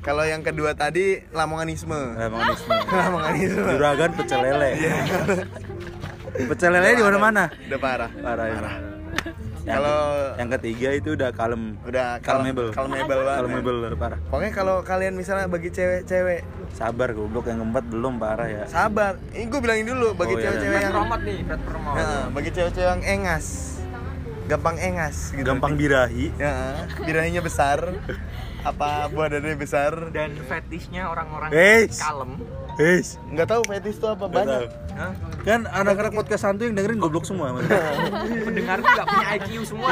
Kalau 0.00 0.22
yang 0.22 0.42
kedua 0.42 0.74
tadi 0.74 1.22
lamonganisme. 1.30 2.18
Lamonganisme. 2.18 2.74
lamonganisme. 3.02 3.70
Juragan 3.74 4.10
pecel 4.14 4.40
lele. 4.42 4.70
Pecel 6.50 6.70
lele 6.72 6.96
di 6.96 7.04
mana-mana. 7.04 7.50
Udah 7.68 7.78
parah. 7.78 8.10
Parah 8.14 8.46
emang. 8.48 8.76
Yang, 9.62 9.78
Kalau- 9.78 10.34
yang 10.34 10.50
ketiga 10.52 10.88
itu 10.90 11.08
udah 11.14 11.30
kalem. 11.30 11.62
Udah 11.82 12.18
Kalmable. 12.18 12.68
Kalmable 12.70 13.20
banget. 13.20 13.38
Kalmable 13.38 13.78
parah. 13.94 14.18
Pokoknya 14.26 14.52
kalau 14.52 14.76
kalian 14.82 15.14
misalnya 15.14 15.46
bagi 15.46 15.70
cewek-cewek 15.70 16.42
Sabar 16.72 17.12
goblok 17.12 17.46
yang 17.46 17.60
keempat 17.60 17.84
belum 17.86 18.14
parah 18.16 18.48
ya. 18.48 18.64
sabar. 18.66 19.20
Ini 19.30 19.46
gue 19.46 19.60
bilangin 19.60 19.86
dulu 19.86 20.08
bagi 20.12 20.34
Oh, 20.34 20.36
iya. 20.36 20.44
cewek-cewek 20.48 20.72
Fred 20.72 20.82
yang 20.82 20.94
Promote 20.96 21.22
nih, 21.22 21.38
Promote. 21.62 21.96
Nah, 21.96 22.22
bagi 22.28 22.50
cewek-cewek 22.50 22.88
yang 22.88 23.02
engas 23.04 23.46
gampang 24.42 24.76
engas 24.76 25.30
gitu. 25.30 25.46
gampang 25.46 25.78
birahi 25.78 26.34
Ya, 26.34 26.54
birahinya 26.98 27.40
besar. 27.40 27.78
Apa 28.62 29.06
buah 29.08 29.26
dadanya 29.28 29.54
besar? 29.54 30.10
Dan 30.10 30.38
fetishnya 30.40 31.06
orang-orang 31.06 31.50
kalem. 31.92 32.38
Guys, 32.82 33.14
Nggak 33.30 33.46
tahu 33.46 33.62
fetis 33.64 33.94
itu 33.94 34.06
apa 34.06 34.26
banyak. 34.26 34.66
Hah? 34.92 35.14
kan 35.42 35.60
anak-anak 35.64 36.12
podcast 36.12 36.42
santuy 36.42 36.66
yang 36.66 36.74
dengerin 36.74 36.98
goblok 36.98 37.22
semua 37.22 37.50
Mas. 37.52 37.66
Pendengar 38.46 38.78
tuh 38.78 38.90
nggak 38.92 39.06
punya 39.08 39.26
IQ 39.32 39.48
semua. 39.64 39.88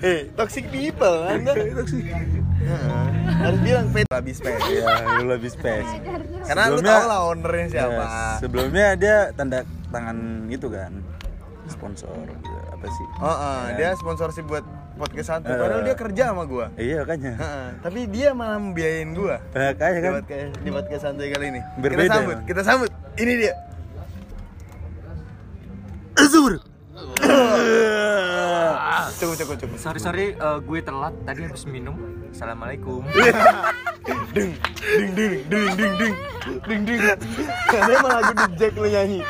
Eh, 0.00 0.20
toxic 0.34 0.64
people, 0.68 1.18
Anda. 1.22 1.52
Heeh. 1.52 3.06
Harus 3.34 3.60
bilang 3.60 3.86
fetis 3.90 4.08
habis 4.10 4.36
pet. 4.38 4.56
ya 4.66 4.88
lu 5.14 5.28
lebih 5.28 5.48
space 5.48 5.90
Karena 6.42 6.64
lu 6.66 6.80
Sebelumnya- 6.80 6.96
tau 6.96 7.04
lah 7.06 7.20
ownernya 7.26 7.66
siapa. 7.68 7.92
Yes, 7.94 8.40
sebelumnya 8.40 8.86
dia 8.94 9.16
tanda 9.32 9.58
tangan 9.88 10.16
itu 10.48 10.66
kan 10.66 10.92
sponsor 11.66 12.12
gitu. 12.24 12.52
apa 12.68 12.86
sih 12.86 13.06
Oh, 13.18 13.28
oh, 13.28 13.60
dia 13.74 13.92
sponsorship 13.94 14.44
buat 14.44 14.64
podcast 14.94 15.28
santai. 15.28 15.50
Padahal 15.52 15.80
Eh. 15.80 15.84
dia 15.84 15.96
kerja 15.96 16.24
sama 16.28 16.42
gua. 16.44 16.66
iya 16.76 16.96
makanya 17.00 17.32
Heeh, 17.34 17.68
tapi 17.80 18.00
dia 18.06 18.28
malah 18.30 18.58
membiayain 18.58 19.10
gua. 19.10 19.36
Eh, 19.52 19.72
kayak 19.72 19.92
Di 19.92 20.00
kan 20.00 20.12
podcast, 20.16 20.52
di 20.56 20.70
podcast 20.70 21.02
santai 21.02 21.26
kali 21.28 21.46
ini. 21.48 21.60
kita 21.60 21.80
Berbeda 21.80 22.10
sambut, 22.12 22.32
emang. 22.32 22.46
kita 22.46 22.62
sambut. 22.62 22.90
Ini 23.14 23.32
dia. 23.36 23.54
Azur 26.14 26.52
Cukup, 29.14 29.34
cukup, 29.36 29.56
cukup. 29.56 29.78
Sorry 29.78 29.98
sorry, 29.98 30.26
eh, 30.32 30.58
gue 30.60 30.78
telat 30.80 31.14
tadi 31.22 31.42
habis 31.42 31.64
minum. 31.64 31.94
Assalamualaikum. 32.30 33.02
ding, 34.34 34.52
ding, 34.86 35.10
ding, 35.14 35.34
ding, 35.46 35.68
ding, 35.70 35.94
ding, 35.96 36.14
ding, 36.60 36.82
ding. 36.84 37.02
Karena 37.64 37.90
emang 37.94 38.12
lagu 38.12 38.32
di 38.36 38.46
Jack 38.56 38.74
lu 38.74 38.86
nyanyi. 38.86 39.20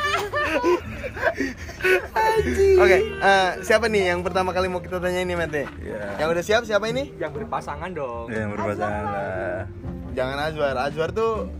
Oke, 2.83 2.97
eh, 3.01 3.49
siapa 3.63 3.87
nih 3.87 4.11
yang 4.11 4.21
pertama 4.21 4.51
kali 4.51 4.67
mau 4.67 4.83
kita 4.83 4.99
tanya 4.99 5.23
ini, 5.23 5.33
Mate? 5.35 5.65
Iya. 5.79 6.19
Yang 6.19 6.29
udah 6.35 6.43
siap 6.43 6.61
siapa 6.67 6.85
ini? 6.91 7.15
Yang 7.15 7.43
berpasangan 7.43 7.89
dong. 7.95 8.27
yang 8.31 8.51
berpasangan 8.51 9.03
lah 9.07 9.63
Jangan 10.15 10.37
Azwar. 10.47 10.75
Azwar 10.79 11.09
tuh 11.11 11.51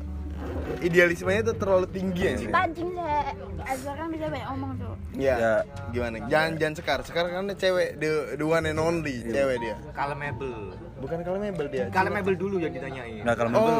idealismenya 0.79 1.51
tuh 1.51 1.55
terlalu 1.59 1.87
tinggi 1.91 2.23
aja. 2.31 2.47
Pancing 2.51 2.95
deh. 2.95 3.25
Azwar 3.67 3.95
kan 3.99 4.07
bisa 4.11 4.25
banyak 4.31 4.47
omong 4.55 4.71
tuh. 4.79 4.93
Ya. 5.15 5.35
Ya. 5.35 5.55
Gimana? 5.91 6.15
Jangan 6.31 6.51
jangan 6.55 6.75
sekar. 6.79 6.99
Sekar 7.03 7.25
kan 7.31 7.51
cewek 7.55 7.99
the, 7.99 8.39
the 8.39 8.45
one 8.47 8.63
and 8.63 8.79
only 8.79 9.23
cewek 9.27 9.59
dia. 9.59 9.75
Kalemable. 9.91 10.75
Bukan 10.95 11.17
kalau 11.21 11.37
mebel 11.37 11.67
dia. 11.67 11.85
Kalemable 11.89 12.35
dulu 12.35 12.55
yang 12.55 12.71
ditanyain. 12.71 13.19
nah 13.21 13.35
kalau 13.35 13.49
Oh, 13.51 13.59
mobil 13.59 13.75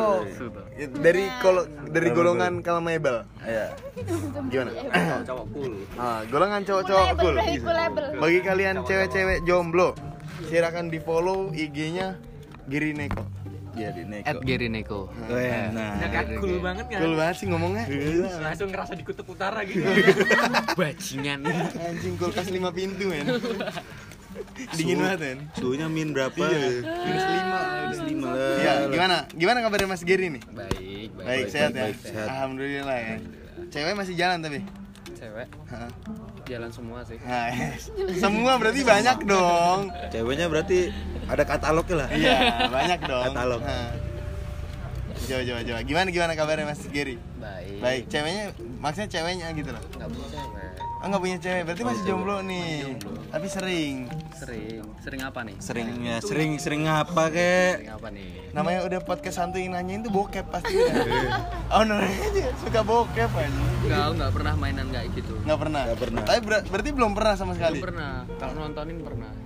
ya, 0.75 0.85
dari 0.91 1.23
kalau 1.39 1.63
dari 1.87 2.09
golongan 2.11 2.59
kalau 2.59 2.83
mebel. 2.83 3.23
ya 3.41 3.71
Gimana? 4.51 4.71
Cowok 5.27 5.45
cool. 5.49 5.73
Ah, 5.95 6.21
golongan 6.27 6.61
cowok-cowok 6.61 7.07
cool. 7.15 7.35
label. 7.35 8.05
Bagi 8.19 8.39
kalian 8.41 8.75
cewek-cewek 8.83 9.37
jomblo, 9.43 9.95
silakan 10.45 10.91
di 10.91 10.99
follow 10.99 11.49
IG-nya 11.49 12.19
Giri 12.65 12.91
Neko. 12.91 13.23
jadi 13.73 14.03
Neko 14.03 14.23
At 14.25 14.39
Gary 14.41 14.67
Neko. 14.67 15.11
Nah 15.27 15.99
Ya 15.99 16.07
kan 16.09 16.25
cool 16.37 16.59
banget 16.59 16.85
kan? 16.87 16.99
Cool 16.99 17.15
banget 17.15 17.35
sih 17.37 17.47
ngomongnya. 17.47 17.83
Langsung 18.39 18.71
ngerasa 18.71 18.91
di 18.91 19.03
kutub 19.03 19.27
utara 19.29 19.63
gitu. 19.63 19.83
Bajingan. 20.79 21.43
Anjing 21.79 22.15
kulkas 22.15 22.47
5 22.47 22.59
pintu, 22.71 23.07
men. 23.07 23.27
Dingin 24.71 24.97
banget, 24.99 25.19
men. 25.21 25.39
suhunya 25.53 25.87
min 25.87 26.11
berapa 26.11 26.35
Minus 26.35 26.83
5. 26.83 27.05
minus 27.85 27.99
lima 28.03 28.27
lah 28.29 28.55
Iya, 28.57 28.73
gimana? 28.89 29.17
Gimana 29.31 29.57
kabarnya 29.61 29.87
Mas 29.87 30.03
Giri 30.03 30.27
nih? 30.29 30.43
Baik, 30.45 31.09
baik. 31.13 31.25
Baik, 31.25 31.45
sehat 31.47 31.71
ya. 31.71 31.83
baik, 31.83 31.97
sehat. 31.97 32.27
Alhamdulillah 32.27 32.97
ya. 32.97 33.15
Cewek 33.67 33.93
masih 33.93 34.13
jalan 34.13 34.37
tapi. 34.39 34.59
Cewek 35.11 35.47
Hah. 35.65 35.89
jalan 36.45 36.69
semua 36.69 36.99
sih. 37.01 37.17
Nah, 37.17 37.47
yes. 37.49 37.89
Semua 38.15 38.55
berarti 38.55 38.81
banyak 38.83 39.17
dong. 39.23 39.79
ceweknya 40.09 40.45
berarti 40.45 40.91
ada 41.25 41.43
katalognya 41.43 41.95
lah 41.97 42.09
Iya, 42.11 42.37
banyak 42.67 42.99
dong. 43.01 43.23
Katalog. 43.31 43.61
Hah. 43.63 43.89
Coba, 45.17 45.41
coba, 45.41 45.59
coba. 45.63 45.79
Gimana, 45.81 46.07
gimana 46.11 46.31
kabarnya 46.35 46.65
Mas 46.67 46.83
Giri? 46.85 47.15
Baik. 47.39 47.79
Baik, 47.81 48.03
ceweknya, 48.07 48.45
maksudnya 48.77 49.09
ceweknya 49.09 49.47
gitu 49.53 49.69
loh. 49.71 49.81
Enggak 49.95 50.09
punya 50.11 50.27
cewek. 50.29 50.74
Oh 51.05 51.07
nggak 51.13 51.21
punya 51.21 51.37
cewek, 51.37 51.61
berarti 51.69 51.83
masih 51.85 52.03
jomblo 52.09 52.41
nih. 52.41 52.97
Tapi 53.29 53.45
sering. 53.45 54.09
Sering. 54.33 54.81
Sering 55.05 55.21
apa 55.21 55.45
nih? 55.45 55.53
seringnya 55.61 56.17
sering 56.17 56.57
sering 56.57 56.89
apa 56.89 57.29
kek 57.29 57.77
Sering 57.77 57.93
apa 57.93 58.07
nih? 58.09 58.49
Namanya 58.57 58.89
udah 58.89 58.99
podcast 59.05 59.37
santuy 59.37 59.69
yang 59.69 59.77
nanyain 59.77 60.01
tuh 60.01 60.09
bokep 60.09 60.49
pasti 60.49 60.73
udah. 60.73 61.05
oh 61.77 61.83
aja 61.85 62.49
suka 62.57 62.81
bokep 62.81 63.29
aja. 63.29 63.53
Enggak, 63.85 64.05
enggak 64.17 64.31
pernah 64.33 64.53
mainan 64.57 64.87
kayak 64.89 65.13
gitu. 65.13 65.37
Nggak 65.45 65.59
pernah. 65.61 65.83
Nggak 65.85 65.99
pernah. 66.01 66.21
Tapi 66.25 66.39
ber- 66.41 66.65
berarti 66.73 66.89
belum 66.89 67.11
pernah 67.13 67.33
sama 67.37 67.53
sekali. 67.53 67.77
Belum 67.77 67.85
pernah. 67.93 68.13
Kalau 68.41 68.53
nontonin 68.57 68.97
pernah. 69.05 69.44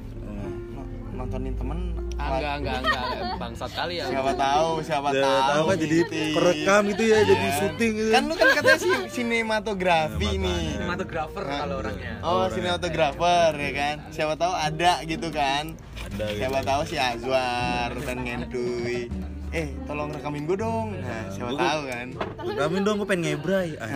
Nontonin 1.20 1.52
temen. 1.54 1.80
Ah, 2.16 2.32
enggak, 2.34 2.56
enggak, 2.58 2.78
enggak, 2.80 3.04
enggak. 3.06 3.36
bangsat 3.38 3.72
kali 3.72 3.94
ya. 3.96 4.06
Siapa 4.08 4.32
tahu, 4.34 4.70
siapa 4.82 5.08
Ya, 5.10 5.24
tahu. 5.46 5.64
kan 5.66 5.78
jadi 5.78 5.98
gitu. 6.02 6.16
perekam 6.32 6.82
gitu 6.88 7.04
ya, 7.06 7.20
jadi 7.22 7.46
Iya. 7.46 7.58
syuting 7.58 7.92
gitu. 7.94 8.10
Kan 8.10 8.24
lu 8.24 8.34
kan 8.36 8.48
katanya 8.54 8.78
si 8.78 8.90
sinematografi 9.10 10.30
nih. 10.38 10.64
Sinematografer 10.74 11.44
kalau 11.46 11.76
orangnya. 11.78 12.12
Oh, 12.22 12.46
sinematografer 12.48 13.52
ya 13.54 13.72
kan. 13.74 13.96
Siapa 14.10 14.34
tahu 14.36 14.54
ada 14.54 14.94
gitu 15.04 15.28
kan. 15.30 15.64
Ada 16.02 16.26
gitu. 16.26 16.40
Siapa 16.40 16.60
tahu 16.62 16.82
si 16.86 16.96
Azwar 16.98 17.90
dan 17.98 18.18
Ngentuy. 18.22 19.12
Eh, 19.50 19.74
tolong 19.84 20.14
rekamin 20.14 20.46
gue 20.46 20.56
dong. 20.56 20.94
Nah, 20.94 21.24
siapa 21.28 21.50
Gua- 21.50 21.62
tahu 21.66 21.82
kan. 21.86 22.08
Kamin 22.54 22.82
dong, 22.82 22.96
gue 22.96 23.08
pengen 23.10 23.24
ngebray. 23.34 23.70
Nah, 23.76 23.90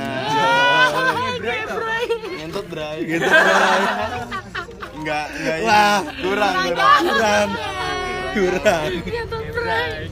Anjir. 1.29 1.53
Ngentot 2.41 2.65
bray. 2.67 2.99
Gitu, 3.05 3.21
Bray. 3.21 4.59
Enggak, 5.03 5.27
enggak 5.35 5.55
ini. 5.59 5.67
Wah. 5.67 5.99
kurang, 6.23 6.53
kurang. 6.63 7.01
Kurang. 7.03 7.49
Kurang. 8.33 8.83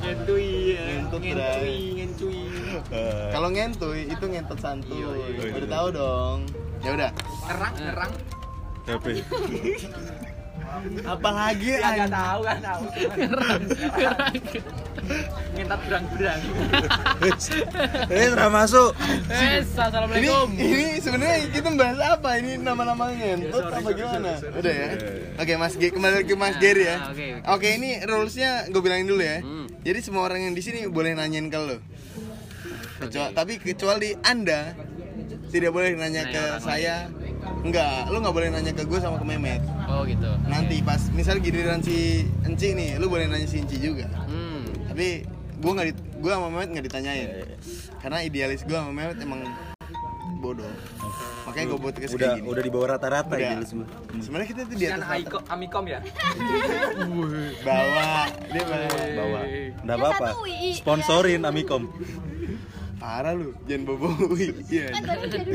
Ngentui 0.04 0.52
ya. 0.76 0.84
Ngentut, 0.84 1.22
Bray. 1.24 1.80
Ngentui. 1.96 2.42
Eh, 2.92 3.30
Kalau 3.32 3.48
ngentuy 3.56 4.00
itu 4.12 4.26
ngentot 4.28 4.60
santuy. 4.60 5.00
iya. 5.00 5.56
Udah 5.56 5.70
tahu 5.72 5.88
dong. 5.96 6.38
Ya 6.84 6.92
udah. 6.92 7.12
Ngerang, 7.48 7.74
ngerang. 7.80 8.12
Tapi 8.82 9.12
Apalagi 11.04 11.72
Ya 11.78 11.90
nggak 11.96 12.12
tahu 12.12 12.40
kan 12.42 12.58
tahu. 12.60 12.84
Ngentat 15.52 15.80
berang-berang. 15.84 16.42
eh 18.08 18.28
udah 18.32 18.50
masuk. 18.50 18.92
Eh, 19.28 19.36
Ini 19.36 19.58
assalamualaikum. 19.68 20.48
ini 20.56 20.86
sebenarnya 20.98 21.38
kita 21.52 21.70
bahas 21.76 22.00
apa? 22.00 22.30
Ini 22.40 22.52
nama-nama 22.62 23.12
ngentot 23.12 23.66
apa 23.68 23.90
gimana? 23.92 24.32
Udah 24.40 24.74
ya. 24.74 24.90
Oke, 25.38 25.54
Mas 25.58 25.74
G 25.76 25.92
kembali 25.92 26.24
ke 26.24 26.34
Mas 26.36 26.56
Gary 26.58 26.88
ya. 26.88 26.98
Oke, 27.52 27.76
ini 27.76 28.00
rulesnya 28.02 28.70
gue 28.70 28.82
bilangin 28.82 29.08
dulu 29.10 29.22
ya. 29.22 29.40
Hmm. 29.42 29.68
Jadi 29.82 30.00
semua 30.00 30.24
orang 30.24 30.46
yang 30.46 30.54
di 30.54 30.62
sini 30.62 30.86
boleh 30.88 31.18
nanyain 31.18 31.50
ke 31.50 31.60
lo. 31.60 31.78
Kecuali, 33.02 33.34
tapi 33.34 33.54
kecuali 33.58 34.14
Anda 34.22 34.78
tidak 35.50 35.74
boleh 35.74 35.98
nanya 35.98 36.24
Nanya 36.24 36.24
ke 36.30 36.44
saya. 36.62 36.96
Enggak, 37.62 38.10
lu 38.10 38.18
nggak 38.20 38.34
boleh 38.34 38.48
nanya 38.50 38.74
ke 38.74 38.84
gue 38.84 38.98
sama 38.98 39.22
ke 39.22 39.26
Memet. 39.26 39.62
Oh, 39.86 40.02
gitu. 40.04 40.30
Nanti 40.46 40.82
pas 40.82 40.98
misal 41.14 41.38
giliran 41.38 41.78
si 41.80 42.26
Enci 42.42 42.74
nih, 42.74 42.98
lu 42.98 43.06
boleh 43.06 43.30
nanya 43.30 43.46
si 43.46 43.62
Enci 43.62 43.78
juga. 43.78 44.10
Hmm. 44.26 44.66
Tapi 44.90 45.24
gue 45.62 45.72
nggak 45.72 45.88
di, 45.88 45.94
gue 45.94 46.32
sama 46.32 46.48
Mehmet 46.50 46.70
nggak 46.74 46.86
ditanyain. 46.90 47.28
Karena 48.02 48.18
idealis 48.26 48.66
gue 48.66 48.74
sama 48.74 48.90
Mehmet 48.90 49.22
emang 49.22 49.46
bodoh. 50.42 50.66
Makanya 51.46 51.66
gue 51.68 51.80
buat 51.80 51.94
kayak 51.94 52.12
Udah 52.12 52.32
gini. 52.34 52.48
udah 52.50 52.62
di 52.66 52.72
bawah 52.74 52.88
rata-rata 52.98 53.36
ya 53.38 53.62
semua. 53.62 53.86
Sebenarnya 54.18 54.48
kita 54.50 54.62
tuh 54.66 54.74
di 54.74 54.86
atas 54.88 54.98
rata. 55.00 55.14
Aiko, 55.14 55.38
Amikom 55.46 55.86
ya. 55.86 56.00
Bawa, 57.62 58.10
dia 58.50 58.64
bawa. 58.64 58.88
Bawa. 59.14 59.40
Enggak 59.46 59.86
Yang 59.86 60.02
apa-apa. 60.02 60.28
satu 60.28 60.42
UI. 60.42 60.70
Sponsorin 60.74 61.42
Amikom. 61.46 61.84
Parah 63.02 63.34
lu, 63.34 63.58
jangan 63.66 63.82
bobo. 63.90 64.14
Iya. 64.70 64.94
Kan 64.94 65.02
tadi 65.10 65.26
jadi 65.34 65.52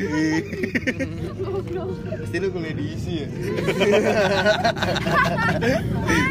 goblok. 1.38 1.95
Pasti 2.26 2.37
lu 2.43 2.49
kuliah 2.50 2.75
di 2.75 2.85
isi 2.91 3.12
ya. 3.23 3.29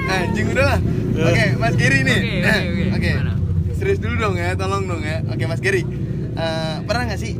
Anjing 0.11 0.47
udah 0.51 0.65
lah. 0.75 0.79
Oke, 1.15 1.45
Mas 1.55 1.75
Giri 1.79 2.03
nih. 2.03 2.19
Oke, 2.19 2.35
oke, 2.35 2.59
oke. 2.59 2.83
Oke. 2.99 3.11
Gimana? 3.15 3.33
Serius 3.79 3.99
dulu 4.03 4.15
dong 4.19 4.35
ya, 4.35 4.59
tolong 4.59 4.83
dong 4.91 5.03
ya. 5.07 5.23
Oke, 5.31 5.47
Mas 5.47 5.63
Giri. 5.63 5.87
Eh, 6.35 6.75
pernah 6.83 7.03
nggak 7.07 7.21
sih 7.23 7.39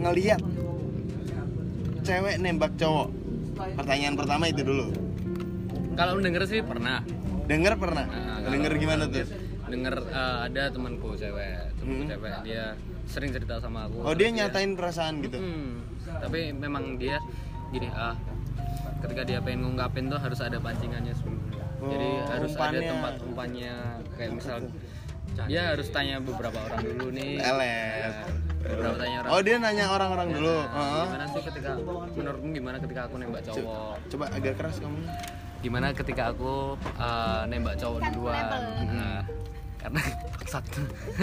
ngeliat 0.00 0.40
cewek 2.08 2.40
nembak 2.40 2.72
cowok? 2.80 3.12
Pertanyaan 3.76 4.16
pertama 4.16 4.48
itu 4.48 4.64
dulu. 4.64 4.96
Kalau 5.92 6.16
denger 6.24 6.48
sih 6.48 6.64
pernah. 6.64 7.04
Denger 7.44 7.76
pernah? 7.76 8.08
Nah, 8.08 8.48
Denger 8.48 8.72
gimana 8.80 9.12
tuh? 9.12 9.45
Denger 9.66 9.94
eh, 10.06 10.38
ada 10.46 10.62
temanku 10.68 11.12
cewek, 11.12 11.74
temanku 11.74 12.02
Hmm. 12.02 12.10
cewek 12.12 12.34
dia 12.42 12.64
sering 13.04 13.30
cerita 13.30 13.58
sama 13.58 13.86
aku. 13.86 13.98
Oh, 14.00 14.14
dia 14.14 14.30
nyatain 14.30 14.74
perasaan 14.74 15.18
gitu. 15.20 15.36
Hmm, 15.36 15.82
tapi 16.18 16.50
memang 16.50 16.94
dia 16.96 17.18
gini 17.68 17.90
ah 17.90 18.14
ketika 18.96 19.22
dia 19.22 19.38
pengen 19.40 19.66
ngungkapin 19.66 20.06
tuh 20.06 20.16
harus 20.16 20.38
ada 20.38 20.56
pancingannya 20.56 21.10
sebelumnya. 21.12 21.66
Jadi 21.76 22.08
Oh, 22.08 22.26
harus 22.28 22.50
umpannya. 22.52 22.78
ada 22.78 22.88
tempat 22.88 23.14
umpannya 23.20 23.74
kayak 24.14 24.30
misal 24.32 24.56
dia 25.44 25.62
harus 25.68 25.86
tanya 25.90 26.16
beberapa 26.18 26.56
orang 26.56 26.80
dulu 26.80 27.06
nih. 27.12 27.36
Lelet. 27.36 28.00
Ya, 28.00 28.10
Berapa 28.66 28.96
tanya 28.96 29.16
orang? 29.20 29.30
Oh 29.30 29.40
dia 29.40 29.56
nanya 29.60 29.84
orang-orang 29.88 30.28
dulu. 30.32 30.56
Heeh. 30.64 31.04
Gimana 31.04 31.24
sih 31.28 31.42
ketika 31.44 31.70
menurutmu 32.12 32.48
gimana 32.52 32.76
ketika 32.78 33.00
aku 33.04 33.14
nembak 33.16 33.42
cowok? 33.44 33.94
Coba 34.08 34.24
agak 34.30 34.54
keras 34.56 34.76
kamu. 34.78 34.98
Gimana 35.58 35.86
ketika 35.90 36.22
aku 36.30 36.54
eh, 36.78 37.42
nembak 37.46 37.74
cowok 37.76 37.98
duluan? 38.08 38.44
Nah, 38.88 39.20
karena 39.86 40.02
satu. 40.52 40.82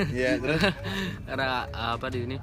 Iya, 0.10 0.40
terus 0.40 0.62
karena 1.28 1.46
eh, 1.68 1.92
apa 1.94 2.08
di 2.08 2.20
sini? 2.24 2.38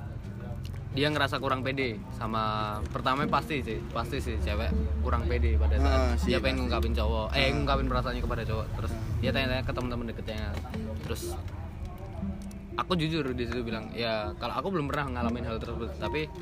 Dia 0.90 1.06
ngerasa 1.06 1.38
kurang 1.38 1.62
pede 1.62 2.02
sama 2.12 2.42
pertama 2.90 3.22
pasti 3.24 3.62
sih, 3.62 3.78
pasti 3.88 4.18
sih 4.18 4.34
cewek 4.36 4.74
kurang 5.00 5.22
pede 5.24 5.54
pada 5.54 5.78
saat 5.78 5.86
Ah, 5.86 6.12
sih, 6.18 6.34
dia 6.34 6.42
pengen 6.42 6.42
pasti. 6.42 6.60
ngungkapin 6.66 6.92
cowok, 6.92 7.26
eh 7.30 7.48
ngungkapin 7.48 7.86
perasaannya 7.86 8.22
kepada 8.22 8.42
cowok. 8.42 8.66
Terus 8.74 8.92
dia 9.18 9.30
tanya-tanya 9.30 9.62
ke 9.62 9.72
teman-teman 9.72 10.06
deketnya. 10.10 10.50
Terus 11.06 11.22
aku 12.80 12.96
jujur 12.96 13.24
di 13.36 13.44
situ 13.44 13.60
bilang 13.60 13.92
ya 13.92 14.32
kalau 14.40 14.56
aku 14.56 14.68
belum 14.72 14.88
pernah 14.88 15.20
ngalamin 15.20 15.44
hal 15.44 15.60
tersebut 15.60 15.92
tapi 16.00 16.32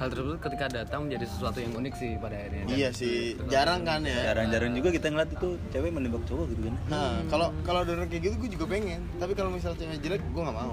hal 0.00 0.08
tersebut 0.10 0.40
ketika 0.40 0.66
datang 0.72 1.06
menjadi 1.06 1.28
sesuatu 1.28 1.60
yang 1.60 1.76
unik 1.76 1.94
sih 1.94 2.16
pada 2.16 2.32
akhirnya 2.40 2.64
Dan 2.64 2.72
iya 2.72 2.88
sih, 2.88 3.36
jarang 3.52 3.84
kan 3.84 4.00
ya. 4.00 4.32
Jarang-jarang 4.32 4.72
juga 4.72 4.88
kita 4.96 5.12
ngeliat 5.12 5.28
itu 5.28 5.60
cewek 5.76 5.92
menembak 5.92 6.24
cowok 6.24 6.46
gitu 6.56 6.72
kan. 6.72 6.74
Nah, 6.88 7.20
kalau 7.28 7.52
kalau 7.68 7.84
ada 7.84 7.92
orang 8.00 8.08
kayak 8.08 8.32
gitu 8.32 8.34
gue 8.40 8.50
juga 8.56 8.64
pengen. 8.64 9.04
Tapi 9.20 9.36
kalau 9.36 9.52
misal 9.52 9.76
cewek 9.76 10.00
jelek 10.00 10.24
gue 10.24 10.40
nggak 10.40 10.56
mau. 10.56 10.72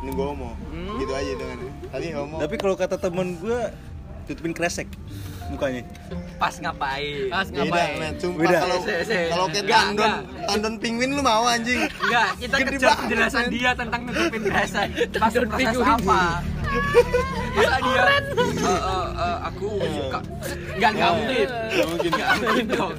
Ini 0.00 0.10
gue 0.16 0.26
homo. 0.32 0.50
Gitu 0.96 1.12
aja 1.12 1.32
dengan. 1.36 1.58
Tapi 1.92 2.06
homo. 2.16 2.36
Tapi 2.40 2.54
kalau 2.56 2.74
kata 2.80 2.96
temen 2.96 3.36
gue 3.36 3.60
tutupin 4.32 4.56
kresek 4.56 4.88
mukanya. 5.48 5.82
Pas 6.36 6.54
ngapain? 6.54 7.16
Pas 7.26 7.46
Beda, 7.46 7.60
ngapain 7.64 7.90
men. 7.98 8.12
Sumpah 8.16 8.40
Beda. 8.40 8.58
kalau 8.60 8.78
Se- 8.80 9.02
se- 9.02 9.28
kalau 9.28 9.46
kayak 9.46 9.64
enggak, 9.64 9.80
tandon, 9.80 10.10
enggak. 10.10 10.46
tandon 10.46 10.74
penguin 10.78 11.10
lu 11.10 11.22
mau 11.22 11.44
anjing. 11.44 11.80
Enggak, 11.98 12.28
kita 12.38 12.56
kejar 12.60 12.90
penjelasan 12.96 13.44
dia 13.48 13.70
tentang 13.72 14.00
nutupin 14.04 14.42
rasa. 14.46 14.80
Pas 14.86 15.30
Tandon 15.30 15.44
proses 15.48 15.66
penguin. 15.68 15.94
apa? 15.98 16.20
Masa 17.58 17.76
dia 17.80 18.02
eh, 18.06 18.20
eh, 18.62 19.06
eh, 19.18 19.36
aku 19.48 19.68
suka 19.80 20.20
Enggak, 20.78 20.90
enggak 20.94 21.10
mungkin 21.16 21.48
Gak 21.48 21.86
mungkin. 21.90 22.10
Enggak 22.14 22.30
mungkin 22.38 22.66
dong 22.70 22.94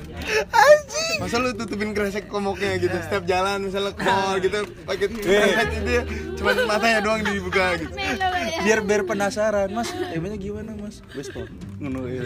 Masa 1.20 1.36
lu 1.40 1.50
tutupin 1.56 1.90
kresek 1.94 2.26
komoknya 2.28 2.82
gitu 2.82 2.96
setiap 3.00 3.24
jalan 3.30 3.70
misalnya 3.70 3.92
ke 3.94 4.04
mall 4.04 4.36
gitu 4.42 4.60
pakai 4.84 5.08
kresek 5.10 5.70
itu 5.80 5.92
ya 5.92 6.04
cuman 6.40 6.56
matanya 6.72 7.00
doang 7.04 7.22
dibuka 7.22 7.76
gitu. 7.76 7.92
Ya. 8.00 8.64
Biar 8.64 8.80
biar 8.88 9.02
penasaran, 9.04 9.68
Mas. 9.76 9.92
Emangnya 10.16 10.40
gimana, 10.40 10.72
Mas? 10.80 11.04
Wes 11.12 11.28
stop. 11.28 11.52
Ngono 11.84 12.08
ya. 12.08 12.24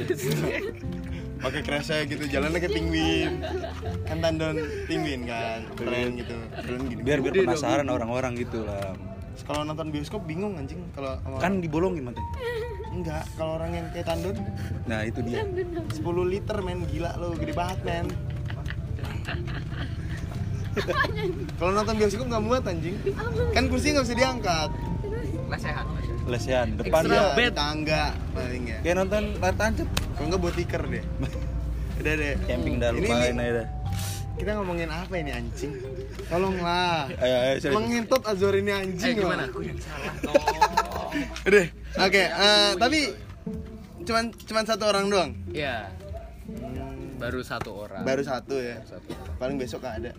Pakai 1.41 1.61
kresek 1.65 2.13
gitu 2.13 2.23
jalannya 2.29 2.61
kayak 2.61 2.73
penguin. 2.77 3.41
Kan 4.05 4.17
tandon 4.21 4.61
penguin 4.85 5.25
kan. 5.25 5.65
Keren 5.73 6.09
gitu. 6.21 6.37
Keren 6.61 6.81
gitu. 6.93 7.01
Biar 7.01 7.19
biar 7.25 7.33
penasaran 7.41 7.87
orang-orang 7.89 8.37
gitu 8.37 8.61
lah. 8.61 8.93
Kalau 9.41 9.61
nonton 9.63 9.89
bioskop 9.89 10.21
bingung 10.23 10.53
anjing 10.53 10.77
kalau 10.93 11.17
Kan 11.37 11.57
dibolongin 11.57 12.05
matanya. 12.05 12.29
enggak 12.87 13.25
kalau 13.33 13.57
orang 13.57 13.73
yang 13.73 13.87
kayak 13.89 14.05
tandon. 14.05 14.37
Nah, 14.85 15.01
itu 15.01 15.19
dia. 15.23 15.41
10 15.41 15.97
liter 16.23 16.57
men 16.61 16.85
gila 16.85 17.17
lo 17.17 17.33
gede 17.33 17.51
banget 17.51 17.79
men. 17.81 18.05
Kalau 21.53 21.69
nonton 21.71 21.93
bioskop 21.95 22.25
nggak 22.25 22.43
muat 22.43 22.63
anjing. 22.65 22.97
Kan 23.53 23.69
kursi 23.69 23.93
nggak 23.93 24.05
bisa 24.05 24.15
diangkat. 24.15 24.69
Lesehan 25.45 25.85
Lesehan. 26.25 26.67
Depan 26.77 27.01
ya. 27.05 27.49
tangga 27.53 28.03
paling 28.33 28.63
ya. 28.65 28.77
Kayak 28.81 28.95
nonton 28.99 29.23
layar 29.37 29.53
tancap. 29.53 29.87
kalau 30.13 30.27
nggak 30.29 30.41
buat 30.41 30.55
tikar 30.55 30.81
deh. 30.93 31.03
Udah 31.99 32.13
deh. 32.15 32.33
Camping 32.45 32.75
dah 32.77 32.89
Ini- 32.89 32.97
lupain 32.99 33.37
aja 33.37 33.51
dah. 33.53 33.67
Kita 34.33 34.51
ngomongin 34.57 34.89
apa 34.89 35.13
ini 35.19 35.31
anjing? 35.31 35.73
Tolonglah. 36.27 37.09
Ayo, 37.21 37.37
ayo, 37.37 37.55
sorry. 37.61 37.73
mengentot 37.77 38.21
Azor 38.25 38.53
ini 38.57 38.71
eh 38.73 38.81
anjing 38.81 39.15
gimana? 39.21 39.45
loh. 39.45 39.53
aku 39.53 39.59
yang 39.65 39.79
salah. 39.79 40.13
Udah. 41.47 41.65
Oke 41.93 42.23
eh, 42.25 42.71
tapi 42.81 42.99
cuman 44.03 44.23
cuman 44.33 44.63
satu 44.65 44.83
orang 44.89 45.05
doang? 45.07 45.31
Ya 45.53 45.93
baru 47.23 47.39
satu 47.39 47.71
orang. 47.87 48.03
Baru 48.03 48.23
satu 48.25 48.55
ya? 48.59 48.83
Satu. 48.83 49.15
Paling 49.39 49.55
besok 49.55 49.87
gak 49.87 50.03
ada. 50.03 50.11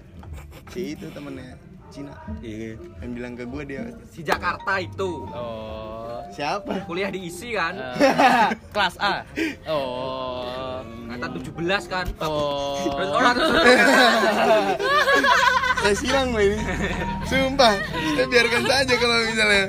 Si 0.72 0.96
itu 0.96 1.06
temennya 1.12 1.60
Cina. 1.94 2.10
Iya. 2.42 2.74
yang 3.06 3.12
bilang 3.14 3.32
ke 3.38 3.46
gue 3.46 3.62
dia 3.62 3.86
Si 4.10 4.26
Jakarta 4.26 4.82
itu. 4.82 5.30
Oh. 5.30 6.26
Siapa? 6.34 6.82
Kuliah 6.90 7.14
di 7.14 7.30
ISI 7.30 7.54
kan? 7.54 7.78
Eh, 7.78 8.50
kelas 8.74 8.98
A. 8.98 9.22
Oh. 9.70 10.82
Angkatan 11.06 11.38
17 11.38 11.54
kan? 11.86 12.06
Oh. 12.18 12.82
Terus 12.82 13.10
orang 13.14 13.36
saya 15.86 15.94
silang 15.94 16.34
gue 16.34 16.50
ini. 16.50 16.58
Sumpah. 17.30 17.78
Saya 18.18 18.26
biarkan 18.26 18.62
saja 18.66 18.94
kalau 18.98 19.16
misalnya. 19.30 19.64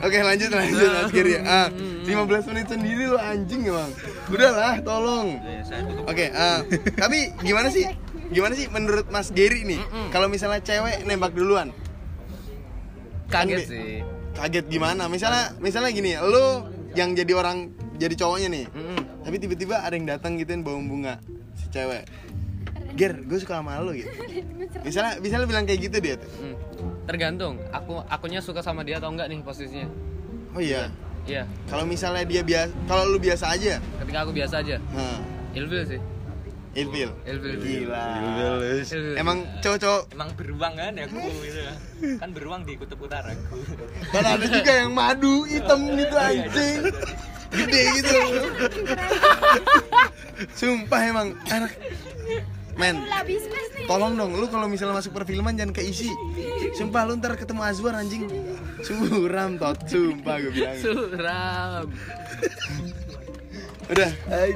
Oke 0.00 0.16
lanjut 0.24 0.48
lanjut 0.48 0.88
Mas 0.88 1.12
Giri. 1.12 1.36
Ah 1.44 1.68
15 2.08 2.48
menit 2.52 2.66
sendiri 2.72 3.04
lo 3.08 3.20
anjing 3.20 3.68
emang. 3.68 3.92
Udahlah 4.32 4.80
tolong. 4.80 5.40
Oke 6.08 6.32
ah, 6.32 6.64
tapi 6.96 7.36
gimana 7.44 7.68
sih 7.68 7.84
gimana 8.30 8.52
sih 8.54 8.66
menurut 8.70 9.06
Mas 9.08 9.28
Giri 9.28 9.64
nih? 9.66 9.80
Kalau 10.08 10.28
misalnya 10.28 10.60
cewek 10.60 11.04
nembak 11.04 11.32
duluan? 11.34 11.74
Kaget 13.28 13.60
Kan, 13.60 13.70
sih. 13.70 13.90
Kaget 14.34 14.66
gimana? 14.68 15.06
Misalnya 15.08 15.54
misalnya 15.58 15.90
gini 15.90 16.14
lo 16.18 16.68
yang 16.94 17.14
jadi 17.14 17.32
orang 17.34 17.74
jadi 17.98 18.14
cowoknya 18.14 18.48
nih 18.50 18.66
Mm-mm. 18.70 18.98
tapi 19.22 19.36
tiba-tiba 19.38 19.82
ada 19.82 19.94
yang 19.94 20.06
datang 20.06 20.38
gituin 20.38 20.62
bawa 20.62 20.78
bunga 20.82 21.14
si 21.58 21.66
cewek. 21.70 22.06
Ger, 22.94 23.18
gue 23.26 23.38
suka 23.42 23.58
sama 23.58 23.82
lo 23.82 23.90
gitu. 23.90 24.06
Misalnya, 24.86 25.18
misalnya 25.18 25.46
bilang 25.50 25.66
kayak 25.66 25.90
gitu 25.90 25.96
dia 25.98 26.14
tuh. 26.14 26.30
Hmm. 26.38 26.54
tergantung 27.04 27.58
aku 27.68 28.00
akunya 28.06 28.40
suka 28.40 28.62
sama 28.64 28.80
dia 28.80 28.96
atau 29.02 29.10
enggak 29.10 29.26
nih 29.28 29.42
posisinya. 29.42 29.88
Oh 30.54 30.62
iya, 30.62 30.88
iya. 31.26 31.42
Kalau 31.66 31.84
misalnya 31.84 32.22
dia 32.22 32.40
biasa, 32.46 32.70
kalau 32.86 33.04
lu 33.10 33.18
biasa 33.18 33.50
aja? 33.50 33.82
Ketika 33.98 34.18
aku 34.24 34.32
biasa 34.32 34.62
aja. 34.62 34.76
Nah, 34.94 35.18
ilfil 35.52 35.84
sih 35.84 36.00
ilfil. 36.74 37.10
Ilfil. 37.26 37.54
Gila. 37.62 38.06
Ilfil. 38.82 39.06
Emang 39.18 39.46
cowok-cowok, 39.62 40.02
Emang 40.14 40.30
beruang 40.34 40.74
kan 40.74 40.92
ya 40.98 41.04
aku 41.06 41.18
gitu 41.42 41.62
Kan 42.18 42.28
beruang 42.34 42.62
di 42.66 42.72
kutub 42.76 43.00
utara 43.06 43.30
aku. 43.30 43.58
Kan 44.10 44.24
ada 44.26 44.46
juga 44.46 44.72
yang 44.84 44.92
madu, 44.92 45.46
hitam 45.46 45.80
gitu 45.94 46.16
anjing. 46.18 46.80
Gede 47.54 47.82
gitu. 48.02 48.18
Sumpah 50.58 51.00
emang, 51.06 51.28
anak. 51.48 51.72
Men, 52.74 53.06
tolong 53.86 54.18
dong, 54.18 54.34
lu 54.34 54.50
kalau 54.50 54.66
misalnya 54.66 54.98
masuk 54.98 55.14
perfilman 55.14 55.54
jangan 55.54 55.70
keisi. 55.70 56.10
Sumpah 56.74 57.06
lu 57.06 57.14
ntar 57.22 57.38
ketemu 57.38 57.62
Azwar 57.62 57.94
anjing. 57.94 58.26
Suram 58.82 59.54
tot, 59.62 59.78
sumpah 59.86 60.42
gue 60.42 60.50
bilang. 60.50 60.78
Suram 60.82 61.86
Udah, 63.84 64.10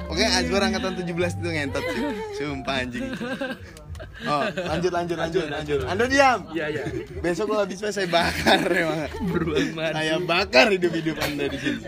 oke 0.09 0.25
Azwar 0.25 0.63
angkatan 0.65 0.93
17 1.05 1.13
itu 1.13 1.49
ngentot 1.49 1.85
sih 1.85 2.03
Sumpah 2.39 2.77
anjing 2.81 3.13
Oh, 4.31 4.43
lanjut 4.47 4.95
lanjut 4.95 5.19
lanjut 5.19 5.47
lanjut. 5.51 5.79
Anda 5.83 6.07
diam. 6.07 6.47
Iya 6.55 6.71
iya 6.71 6.83
Besok 7.19 7.51
kalau 7.51 7.67
habis 7.67 7.83
saya 7.83 8.07
bakar 8.07 8.63
emang. 8.71 9.11
beruang 9.27 9.75
madu 9.75 9.95
Saya 9.95 10.15
bakar 10.23 10.71
hidup-hidup 10.71 11.19
Anda 11.19 11.51
di 11.51 11.59
sini. 11.59 11.83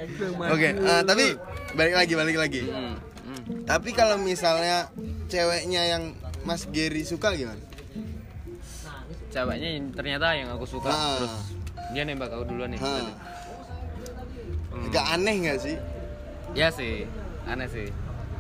Oke, 0.51 0.75
eh, 0.75 1.03
tapi 1.07 1.39
balik 1.75 1.95
lagi 1.95 2.13
balik 2.19 2.37
lagi. 2.39 2.63
Hmm, 2.67 2.99
hmm. 2.99 3.63
Tapi 3.63 3.95
kalau 3.95 4.19
misalnya 4.19 4.91
ceweknya 5.31 5.83
yang 5.87 6.03
Mas 6.43 6.67
Gary 6.67 7.07
suka 7.07 7.31
gimana? 7.35 7.63
ceweknya 9.31 9.71
ternyata 9.95 10.35
yang 10.35 10.51
aku 10.51 10.67
suka 10.67 10.91
Ah. 10.91 11.15
terus 11.15 11.35
dia 11.95 12.03
nembak 12.03 12.35
aku 12.35 12.51
duluan 12.51 12.75
nih 12.75 12.83
Hah. 12.83 13.07
Hmm. 14.75 14.91
Aneh 15.15 15.35
nggak 15.47 15.59
sih? 15.63 15.77
ya 16.51 16.67
sih 16.75 17.07
aneh 17.47 17.69
sih 17.69 17.89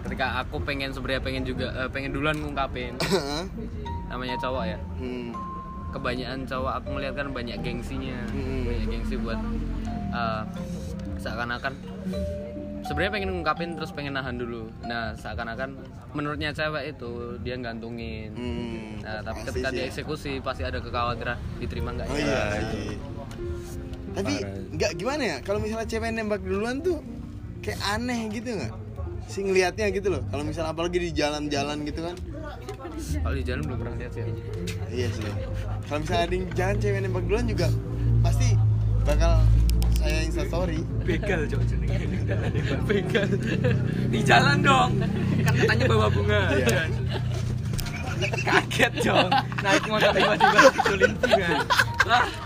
ketika 0.00 0.40
aku 0.40 0.56
pengen 0.64 0.90
sebenarnya 0.90 1.20
pengen 1.20 1.44
juga 1.44 1.72
eh, 1.76 1.88
pengen 1.88 2.10
duluan 2.10 2.36
ngungkapin 2.36 2.96
namanya 4.08 4.36
cowok 4.40 4.64
ya 4.66 4.78
hmm. 4.96 5.30
kebanyakan 5.92 6.40
cowok 6.44 6.72
aku 6.80 6.88
melihat 6.96 7.14
kan 7.20 7.28
banyak 7.30 7.56
gengsinya 7.60 8.18
Hmm. 8.32 8.64
banyak 8.64 8.86
gengsi 8.88 9.14
buat 9.16 9.38
eh, 10.10 10.42
seakan-akan 11.20 11.72
sebenarnya 12.80 13.12
pengen 13.12 13.30
ngungkapin 13.30 13.76
terus 13.76 13.92
pengen 13.92 14.16
nahan 14.16 14.40
dulu 14.40 14.72
nah 14.82 15.12
seakan-akan 15.14 15.76
menurutnya 16.10 16.50
cewek 16.50 16.96
itu 16.96 17.36
dia 17.44 17.60
gantungin 17.60 18.32
Hmm. 18.32 19.04
nah 19.04 19.20
tapi 19.20 19.44
ketika 19.46 19.68
sih 19.68 19.76
ya. 19.76 19.80
dieksekusi 19.84 20.32
pasti 20.40 20.62
ada 20.64 20.80
kekhawatiran 20.80 21.36
diterima 21.60 21.92
nggak 21.92 22.08
Oh 22.08 22.16
ya 22.16 22.24
iya 22.24 22.42
itu 22.58 22.76
sih. 22.88 22.98
Tapi 24.10 24.34
nggak 24.74 24.92
gimana 24.98 25.22
ya? 25.22 25.36
Kalau 25.38 25.62
misalnya 25.62 25.86
cewek 25.86 26.10
nembak 26.10 26.42
duluan 26.42 26.82
tuh 26.82 26.98
kayak 27.62 27.78
aneh 27.94 28.26
gitu 28.32 28.58
nggak? 28.58 28.72
Si 29.30 29.46
ngelihatnya 29.46 29.94
gitu 29.94 30.10
loh. 30.10 30.22
Kalau 30.26 30.42
misalnya 30.42 30.74
apalagi 30.74 30.98
di 30.98 31.10
jalan-jalan 31.14 31.86
gitu 31.86 32.02
kan. 32.02 32.16
kalau 33.22 33.34
di 33.38 33.44
jalan 33.46 33.62
belum 33.64 33.78
pernah 33.80 33.96
lihat 33.96 34.12
sih 34.12 34.22
Iya 34.90 35.08
sih. 35.14 35.22
Kalau 35.86 35.98
misalnya 36.02 36.22
ada 36.26 36.34
yang 36.34 36.46
jalan 36.58 36.76
cewek 36.82 37.00
nembak 37.06 37.22
duluan 37.30 37.46
juga 37.46 37.68
pasti 38.20 38.48
bakal 39.06 39.32
saya 40.02 40.18
insta 40.26 40.44
story. 40.50 40.82
Begal 41.06 41.40
cok 41.46 41.62
Begal 42.90 43.28
Di 44.10 44.20
jalan 44.26 44.58
dong 44.62 44.90
Kan 45.46 45.54
katanya 45.58 45.84
bawa 45.90 46.06
bunga 46.10 46.40
Kaget 48.20 48.92
dong 49.00 49.30
Naik 49.64 49.84
motor 49.88 50.10
tiba-tiba 50.12 50.60
dikulin 50.74 51.12
bunga 51.18 51.50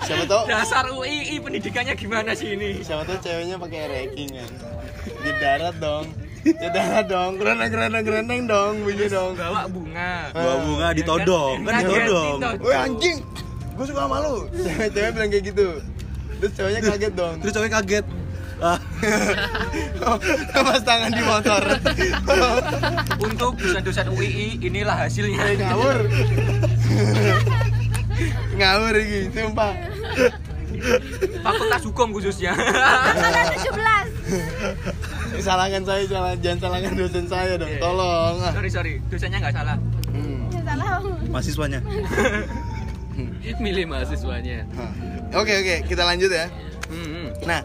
siapa 0.05 0.25
tahu 0.29 0.43
Dasar 0.51 0.85
UII 0.93 1.37
pendidikannya 1.41 1.95
gimana 1.97 2.31
sih 2.37 2.53
ini? 2.59 2.85
siapa 2.85 3.09
tahu 3.09 3.19
ceweknya 3.25 3.57
pakai 3.57 3.81
ranking 3.89 4.31
kan 4.35 4.51
di 5.25 5.31
darat 5.41 5.77
dong 5.81 6.24
darat 6.45 7.07
dong 7.09 7.41
kereneng 7.41 7.71
kereneng 7.73 8.05
kereneng 8.05 8.41
dong 8.45 8.73
bunyi 8.85 9.07
dong 9.09 9.33
Bawa 9.33 9.65
bunga. 9.65 10.13
Bawa 10.37 10.55
bunga 10.61 10.89
ditodong, 10.93 11.57
kan 11.65 11.73
ditodong. 11.81 12.39
Woi 12.61 12.77
anjing, 12.77 13.19
gue 13.75 13.85
suka 13.89 14.03
sama 14.05 14.17
lu. 14.21 14.37
Cewek 14.93 15.11
bilang 15.17 15.31
kayak 15.33 15.45
gitu. 15.49 15.69
Terus 16.45 16.53
ceweknya 16.53 16.81
kaget 16.85 17.13
dong. 17.17 17.35
Terus 17.41 17.53
cowok 17.57 17.71
kaget. 17.81 18.07
Ah, 18.63 18.79
Pas 20.55 20.83
tangan 20.87 21.11
di 21.11 21.23
motor. 21.27 21.63
Untuk 23.19 23.59
dosen-dosen 23.59 24.09
UII 24.15 24.63
inilah 24.63 24.95
hasilnya. 25.05 25.43
Kayak 25.43 25.75
ngawur. 25.75 25.99
ngawur 28.55 28.95
iki, 28.95 29.21
sumpah. 29.35 29.75
Fakultas 31.43 31.83
hukum 31.83 32.15
khususnya. 32.15 32.55
Angkatan 32.55 33.45
17. 33.59 35.24
Salahkan 35.41 35.83
saya, 35.83 36.03
salah, 36.07 36.33
jangan 36.39 36.59
salahkan 36.63 36.93
dosen 36.95 37.25
saya 37.27 37.53
dong. 37.59 37.71
Iya. 37.71 37.81
Tolong. 37.83 38.35
Ah. 38.41 38.53
sorry 38.55 38.71
sorry, 38.71 38.93
dosennya 39.11 39.39
nggak 39.43 39.55
salah. 39.55 39.77
Hmm. 40.13 40.41
Ya 40.53 40.61
salah. 40.63 40.89
mahasiswanya. 41.31 41.81
milih 43.65 43.85
mahasiswanya. 43.87 44.67
Oke 45.35 45.53
oke, 45.55 45.77
kita 45.87 46.03
lanjut 46.05 46.31
ya. 46.31 46.47
Hmm, 46.91 47.09
hmm. 47.09 47.29
Nah, 47.47 47.61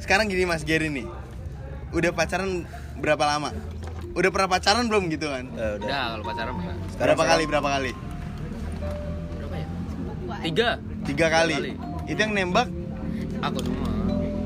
sekarang 0.00 0.26
gini 0.30 0.46
Mas 0.46 0.62
Gary 0.66 0.90
nih. 0.90 1.06
Udah 1.94 2.10
pacaran 2.10 2.66
berapa 2.98 3.22
lama? 3.22 3.54
Udah 4.14 4.30
pernah 4.30 4.48
pacaran 4.50 4.86
belum 4.86 5.10
gitu 5.10 5.26
kan? 5.30 5.46
Eh, 5.54 5.78
udah. 5.78 5.86
udah 5.86 6.02
kalau 6.14 6.24
pacaran 6.26 6.52
pernah 6.58 6.76
Berapa 6.98 7.22
kali? 7.26 7.44
Berapa 7.46 7.68
kali? 7.70 7.92
berapa 9.34 9.56
ya 9.58 9.66
tiga 10.44 10.68
Tiga 11.04 11.26
kali. 11.28 11.54
kali. 11.54 11.72
Itu 12.08 12.18
yang 12.20 12.32
nembak 12.32 12.68
aku 13.44 13.58
semua 13.60 13.88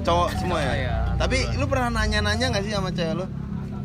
cowok 0.02 0.28
semua 0.40 0.58
ya? 0.62 1.07
Tapi 1.18 1.38
lu 1.54 1.66
pernah 1.66 1.90
nanya-nanya 1.92 2.46
gak 2.50 2.62
sih 2.62 2.72
sama 2.72 2.90
cewek 2.90 3.14
lu? 3.14 3.26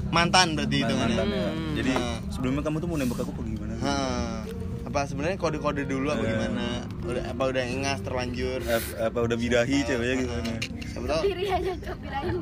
Mantan 0.09 0.53
berarti 0.53 0.77
itu 0.79 0.93
kan? 0.93 1.09
Mantan, 1.09 1.27
ya. 1.27 1.49
Hmm. 1.49 1.73
Jadi 1.73 1.91
Nah. 1.91 2.17
sebelumnya 2.29 2.61
kamu 2.61 2.77
tuh 2.77 2.87
mau 2.87 2.97
nembak 2.97 3.17
aku 3.19 3.31
apa 3.33 3.41
gimana? 3.43 3.73
Hah. 3.81 4.37
Apa 4.83 5.09
sebenarnya 5.09 5.37
kode-kode 5.37 5.83
dulu 5.83 6.05
apa 6.07 6.21
Iya. 6.21 6.29
gimana? 6.29 6.65
Udah 7.01 7.23
apa 7.25 7.43
udah 7.49 7.63
ngas 7.65 7.99
terlanjur? 8.05 8.59
Apa 8.99 9.19
udah 9.19 9.33
birahi 9.33 9.77
ceweknya 9.81 10.15
gimana? 10.19 10.51
Siapa 10.85 11.05
tahu? 11.09 11.21
Diri 11.25 11.45
aja 11.49 11.73
cok 11.73 11.97
birahin. 11.97 12.35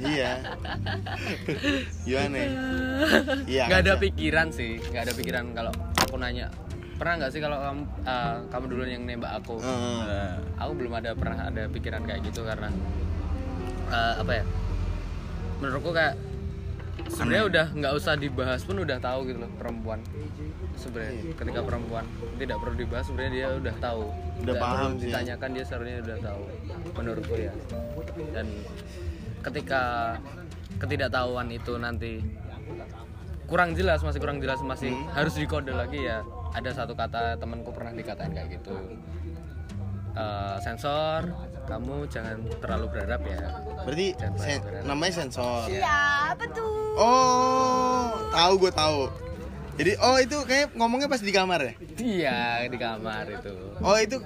Iya. 0.00 0.30
Gimana? 2.06 2.34
ya? 2.34 2.48
Iya. 3.44 3.64
nggak 3.68 3.78
kan, 3.78 3.84
ada 3.84 3.94
pikiran 3.98 4.46
sih 4.48 4.80
nggak 4.80 5.02
ada 5.02 5.12
pikiran 5.12 5.44
kalau 5.52 5.72
aku 5.98 6.16
nanya 6.16 6.48
pernah 6.94 7.14
nggak 7.18 7.30
sih 7.30 7.40
kalau 7.40 7.58
kamu 7.58 7.82
eh, 8.02 8.36
kamu 8.48 8.64
duluan 8.66 8.88
yang 8.90 9.02
nembak 9.04 9.32
aku 9.34 9.58
Heeh. 9.58 10.00
Nah, 10.02 10.32
aku 10.56 10.72
belum 10.74 10.92
ada 10.94 11.10
pernah 11.12 11.38
ada 11.44 11.62
pikiran 11.66 12.02
kayak 12.02 12.20
gitu 12.24 12.40
karena 12.42 12.70
eh, 13.92 14.14
apa 14.18 14.32
ya? 14.32 14.44
Menurutku 15.58 15.92
kayak 15.92 16.14
sebenarnya 17.08 17.44
udah 17.46 17.66
nggak 17.72 17.92
usah 17.94 18.14
dibahas 18.14 18.60
pun 18.62 18.76
udah 18.78 18.98
tahu 18.98 19.24
gitu 19.26 19.38
loh 19.40 19.50
perempuan 19.56 20.00
sebenarnya 20.74 21.34
ketika 21.34 21.60
perempuan 21.60 22.04
tidak 22.36 22.56
perlu 22.58 22.74
dibahas 22.74 23.04
sebenarnya 23.04 23.32
dia 23.32 23.48
udah 23.54 23.74
tahu. 23.78 24.04
Udah 24.42 24.54
Nggak 24.54 24.62
paham 24.64 24.90
sih. 24.90 24.98
ya. 24.98 25.04
ditanyakan 25.12 25.48
dia 25.52 25.64
sebenarnya 25.64 25.98
udah 26.02 26.18
tahu 26.20 26.42
menurutku 26.92 27.34
ya. 27.36 27.52
Dan 28.32 28.46
ketika 29.42 29.82
ketidaktahuan 30.78 31.48
itu 31.48 31.72
nanti 31.76 32.12
kurang 33.44 33.76
jelas 33.76 34.00
masih 34.00 34.18
kurang 34.18 34.40
jelas 34.40 34.58
masih 34.62 34.90
Hmm. 34.90 35.12
harus 35.12 35.34
dikode 35.34 35.70
lagi 35.70 36.00
ya. 36.02 36.24
Ada 36.52 36.84
satu 36.84 36.92
kata 36.92 37.36
temanku 37.36 37.70
pernah 37.70 37.92
dikatain 37.92 38.32
kayak 38.32 38.48
gitu. 38.52 38.74
Eh, 40.12 40.56
sensor 40.60 41.24
kamu 41.64 42.06
jangan 42.06 42.36
terlalu 42.58 42.86
berharap 42.90 43.22
ya 43.22 43.40
Berarti 43.82 44.06
sen- 44.36 44.60
berharap. 44.60 44.84
namanya 44.84 45.12
sensor. 45.16 45.66
Iya, 45.66 45.98
apa 46.30 46.44
tuh? 46.48 46.70
Oh, 46.94 48.04
tahu 48.28 48.52
gue 48.58 48.72
tahu. 48.72 49.00
Jadi 49.72 49.92
oh 49.98 50.16
itu 50.16 50.36
kayak 50.42 50.74
ngomongnya 50.74 51.08
pas 51.08 51.18
di 51.18 51.32
kamar 51.32 51.60
ya? 51.62 51.72
iya 51.96 52.38
di 52.62 52.76
kamar 52.76 53.24
itu 53.26 53.54
Oh 53.80 53.96
itu 53.96 54.20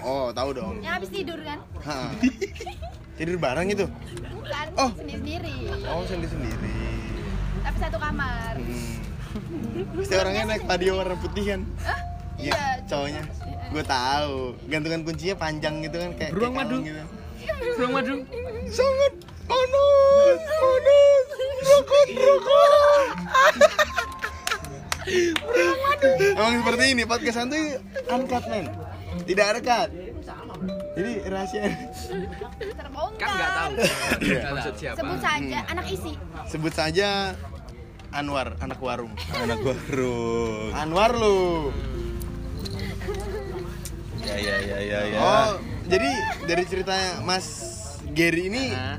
oh 0.00 0.30
tahu 0.30 0.50
dong. 0.52 0.78
Yang 0.78 0.94
habis 0.96 1.10
tidur 1.10 1.38
kan? 1.40 1.58
Ha. 1.82 1.96
Tidur 3.12 3.36
bareng 3.36 3.68
itu? 3.68 3.86
Bukan, 4.32 4.66
Oh. 4.74 4.90
sendiri-sendiri. 4.94 5.56
Oh 5.84 6.02
sendiri 6.02 6.30
sendiri. 6.30 6.70
Tapi 7.60 7.76
satu 7.78 7.98
kamar. 7.98 8.54
Hmm. 8.56 8.94
Pasti 9.96 10.14
orangnya 10.14 10.42
naik 10.46 10.64
padio 10.64 10.92
warna 10.94 11.16
putih 11.16 11.44
kan? 11.46 11.60
Iya, 12.36 12.52
Iya. 12.52 12.62
cowoknya. 12.86 13.22
Gue 13.72 13.84
tahu. 13.84 14.36
Gantungan 14.68 15.00
kuncinya 15.02 15.36
panjang 15.38 15.80
gitu 15.80 15.96
kan 15.96 16.10
kayak 16.14 16.30
Beruang 16.30 16.52
kayak 16.54 16.68
madu. 16.68 16.76
gitu. 16.82 17.02
Burung 17.74 17.92
madu 17.92 18.14
Sangat 18.68 19.12
panas, 19.44 20.40
panas, 20.46 21.26
rokok, 21.62 22.08
rokok. 22.14 22.70
Emang 26.32 26.54
seperti 26.62 26.84
ini 26.88 27.02
podcast 27.02 27.36
santuy 27.36 27.76
uncut 28.06 28.44
men, 28.46 28.66
tidak 29.26 29.46
ada 29.50 29.60
cut. 29.60 29.90
Jadi 30.92 31.12
rahasia. 31.26 31.62
Terbongkar. 32.70 33.18
Kan 33.18 33.30
nggak 33.32 33.50
tahu. 33.50 33.72
Iya. 34.22 34.40
Maksud 34.46 34.74
siapa? 34.76 34.96
Sebut 35.00 35.18
saja 35.18 35.58
anak 35.66 35.86
isi. 35.88 36.12
Sebut 36.46 36.72
saja 36.72 37.08
Anwar, 38.12 38.60
anak 38.60 38.76
warung. 38.78 39.12
anak 39.34 39.58
warung. 39.58 40.70
Anwar 40.70 41.16
lu. 41.16 41.72
Ya 44.22 44.36
ya 44.36 44.56
ya 44.60 44.78
ya 44.78 45.00
ya. 45.08 45.18
Oh, 45.18 45.50
jadi 45.84 46.10
dari 46.44 46.62
ceritanya 46.64 47.20
Mas 47.20 47.46
Gary 48.08 48.46
ini 48.46 48.70
Nah, 48.70 48.98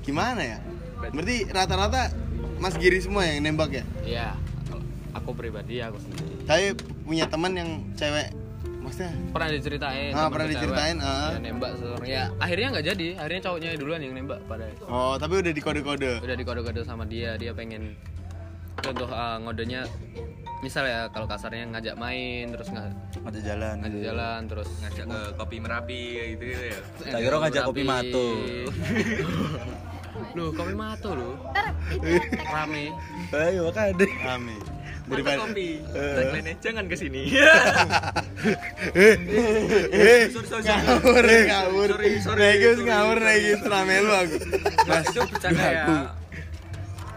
gimana 0.00 0.42
ya? 0.42 0.58
Berarti 1.06 1.46
rata-rata 1.46 2.10
Mas 2.56 2.74
Gary 2.74 2.98
semua 2.98 3.22
yang 3.22 3.44
nembak 3.44 3.70
ya? 3.72 3.84
iya 4.02 4.28
aku 5.12 5.30
pribadi 5.32 5.78
aku 5.78 5.96
sendiri 5.98 6.32
Saya 6.44 6.68
punya 7.02 7.24
teman 7.24 7.52
yang 7.52 7.70
cewek, 7.92 8.32
maksudnya 8.78 9.12
pernah 9.30 9.48
diceritain 9.48 10.10
Ah, 10.10 10.26
pernah 10.26 10.44
cewek, 10.44 10.54
diceritain, 10.58 10.96
ah. 10.98 11.30
dia 11.32 11.40
nembak 11.42 11.70
seseorang 11.74 12.06
ya 12.06 12.24
akhirnya 12.36 12.66
nggak 12.72 12.86
jadi 12.86 13.08
akhirnya 13.16 13.40
cowoknya 13.42 13.70
duluan 13.76 14.00
yang 14.00 14.14
nembak 14.14 14.38
pada 14.44 14.66
Oh, 14.84 15.14
tapi 15.14 15.38
udah 15.38 15.52
di 15.52 15.60
kode-kode. 15.60 16.12
udah 16.20 16.36
dikode-kode 16.36 16.80
sama 16.82 17.04
dia 17.04 17.34
dia 17.34 17.52
pengen 17.52 17.94
contoh 18.78 19.08
uh, 19.08 19.36
ngodenya 19.40 19.84
misal 20.58 20.84
ya 20.84 21.08
kalau 21.10 21.24
kasarnya 21.24 21.68
ngajak 21.68 21.94
main 21.94 22.48
terus 22.48 22.68
nggak 22.68 22.88
Mata 23.20 23.38
jalan. 23.40 23.74
ngajak 23.82 24.00
jalan 24.02 24.40
terus 24.46 24.68
Ngajak 24.80 25.04
ke 25.04 25.20
kopi 25.34 25.56
merapi 25.58 26.02
gitu, 26.32 26.44
gitu 26.46 26.64
ya. 26.70 26.80
Tak 27.04 27.20
kira 27.20 27.36
ngajak 27.38 27.62
kopi 27.64 27.82
mato. 27.82 28.26
Loh, 30.32 30.48
kopi 30.50 30.72
mato 30.72 31.10
loh. 31.12 31.34
Ntar 31.52 31.66
itu 32.16 32.28
tek 32.30 32.46
Rame. 32.46 32.84
Ayo 33.32 33.60
makanya. 33.68 34.06
Amin. 34.30 34.60
Mata 35.06 35.12
Daripada 35.12 35.38
kopi. 35.44 35.68
Tagline-nya, 35.86 36.54
jangan 36.58 36.84
ke 36.86 36.96
sini. 36.96 37.22
eh, 38.96 39.14
Sorry, 40.30 40.48
sorry, 40.48 40.64
sorry. 40.64 40.66
ngawur, 40.66 41.24
ngawur. 41.46 41.88
Sorry, 41.92 42.10
sorry, 42.18 42.38
Negus 42.40 42.76
sorry. 42.76 42.88
ngawur 42.88 43.18
Negus 43.20 43.60
rame 43.62 43.94
lu 43.98 44.10
aku. 44.10 44.36
Mas, 44.84 45.04
Itu 45.06 45.20
bercanda 45.26 45.64
ya. 45.64 45.84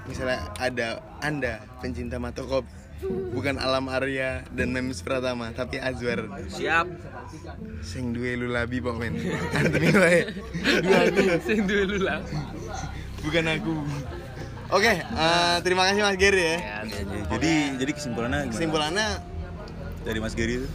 Misalnya 0.06 0.38
ada 0.58 0.88
Anda 1.20 1.54
pencinta 1.80 2.18
mata 2.18 2.42
kopi 2.42 2.68
Bukan 3.32 3.56
Alam 3.56 3.88
Arya 3.88 4.44
dan 4.52 4.76
Memes 4.76 5.00
Pratama 5.00 5.52
Tapi 5.52 5.80
Azwar 5.80 6.28
Siap. 6.48 6.84
Sing 7.80 8.12
duwe 8.12 8.36
lu 8.36 8.52
labi 8.52 8.80
pok 8.80 9.00
men 9.00 9.16
Antemi 9.54 9.88
wae 9.94 10.28
Sing 11.42 11.64
duwe 11.64 11.84
lu 11.86 11.98
lah. 12.04 12.20
Bukan 13.22 13.44
aku 13.48 13.76
Oke, 14.70 14.94
eh, 15.00 15.56
terima 15.64 15.88
kasih 15.88 16.04
Mas 16.04 16.14
Gary 16.16 16.44
ya 16.44 16.56
Ya, 16.56 16.78
Jadi 17.30 17.54
jadi 17.80 17.92
kesimpulannya 17.92 18.40
gimana? 18.44 18.54
Kesimpulannya 18.54 19.08
dari 20.02 20.20
Mas 20.20 20.36
Gary 20.36 20.54
itu 20.58 20.68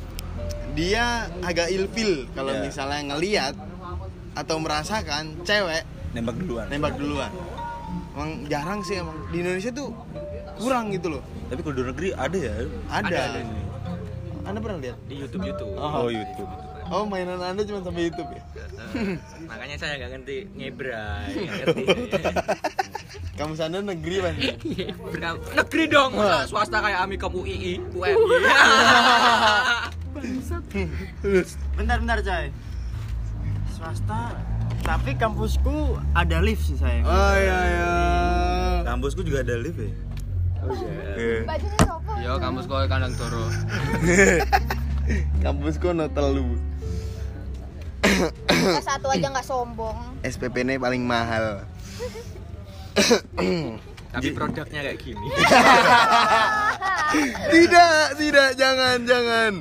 dia 0.74 1.30
agak 1.40 1.70
ilfil 1.70 2.26
kalau 2.32 2.50
Iya. 2.50 2.66
misalnya 2.66 3.00
ngeliat 3.06 3.54
atau 4.34 4.58
merasakan 4.58 5.38
cewek 5.46 5.86
nembak 6.10 6.34
duluan. 6.36 6.66
nembak 6.66 6.98
duluan. 6.98 7.30
Emang 8.10 8.42
jarang 8.44 8.82
sih 8.82 8.98
emang 8.98 9.14
di 9.30 9.38
Indonesia 9.38 9.70
tuh 9.70 9.94
kurang 10.58 10.90
gitu 10.90 11.18
loh. 11.18 11.22
Tapi 11.50 11.60
kalau 11.60 11.74
di 11.74 11.80
luar 11.82 11.90
negeri 11.92 12.08
ada 12.14 12.38
ya. 12.38 12.54
Ada. 12.88 13.06
Ada, 13.06 13.18
ada. 13.30 13.40
Anda 14.44 14.58
pernah 14.60 14.78
lihat? 14.80 14.98
Di 15.08 15.14
YouTube 15.24 15.42
YouTube. 15.48 15.72
Oh, 15.76 16.08
YouTube. 16.12 16.50
Oh 16.92 17.08
mainan 17.08 17.40
Anda 17.40 17.64
cuma 17.64 17.80
sampai 17.80 18.12
YouTube 18.12 18.28
ya? 18.28 18.42
Makanya 19.50 19.76
saya 19.80 19.96
nggak 19.96 20.10
ngerti 20.20 20.36
nggak 20.52 21.56
ngerti. 21.64 21.84
Kamu 23.34 23.56
sana 23.56 23.80
negeri 23.80 24.16
kan? 24.20 24.34
Negeri 25.56 25.84
dong, 25.88 26.12
masa 26.12 26.44
swasta 26.44 26.78
kayak 26.84 27.00
Amikom 27.08 27.32
UII, 27.34 27.80
UMY. 27.96 28.12
Bentar 31.74 31.96
bentar 32.00 32.18
coy 32.22 32.46
Swasta 33.74 34.38
Tapi 34.84 35.10
kampusku 35.18 35.98
ada 36.16 36.38
lift 36.40 36.64
sih 36.64 36.76
sayang 36.78 37.04
Oh 37.04 37.34
iya 37.36 37.58
iya. 37.68 37.92
Kampusku 38.84 39.20
juga 39.24 39.42
ada 39.44 39.56
lift 39.58 39.80
ya. 39.80 39.90
Iya. 40.72 41.44
bajunya 41.44 41.78
sopo. 41.84 42.12
Yo, 42.20 42.32
kampus 42.40 42.64
kandang 42.88 43.14
toro. 43.14 43.44
Kampusku 45.44 45.92
no 45.92 46.08
telu. 46.08 46.56
Satu 48.80 49.12
aja 49.12 49.28
nggak 49.28 49.44
sombong. 49.44 49.96
SPP 50.24 50.64
ini 50.64 50.80
paling 50.80 51.04
mahal. 51.04 51.68
Tapi 54.14 54.28
produknya 54.32 54.80
kayak 54.80 54.98
gini. 55.02 55.26
tidak, 57.52 58.16
tidak, 58.16 58.48
jangan, 58.56 58.98
jangan. 59.04 59.52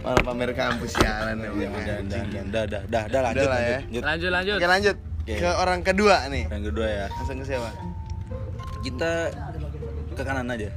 Malah 0.00 0.22
pamer 0.24 0.50
kampus 0.52 0.90
sialan 0.98 1.38
ya. 1.40 1.48
Udah, 1.48 1.68
udah, 1.70 1.78
udah, 1.80 1.96
udah, 2.00 2.20
udah, 2.20 2.62
udah, 2.66 2.82
udah, 2.84 3.02
udah, 3.08 3.20
lanjut, 3.22 3.48
lah 3.48 3.60
ya. 3.60 3.78
lanjut, 3.78 4.02
lanjut. 4.04 4.30
lanjut 4.30 4.56
Oke 4.58 4.68
lanjut 4.68 4.96
ke 5.38 5.50
orang 5.54 5.80
kedua 5.86 6.26
nih. 6.26 6.44
Yang 6.50 6.64
kedua 6.74 6.86
ya, 6.88 7.06
Langsung 7.12 7.38
ke 7.38 7.46
siapa? 7.46 7.70
kita 8.80 9.28
ke 10.20 10.28
kanan 10.28 10.52
aja. 10.52 10.68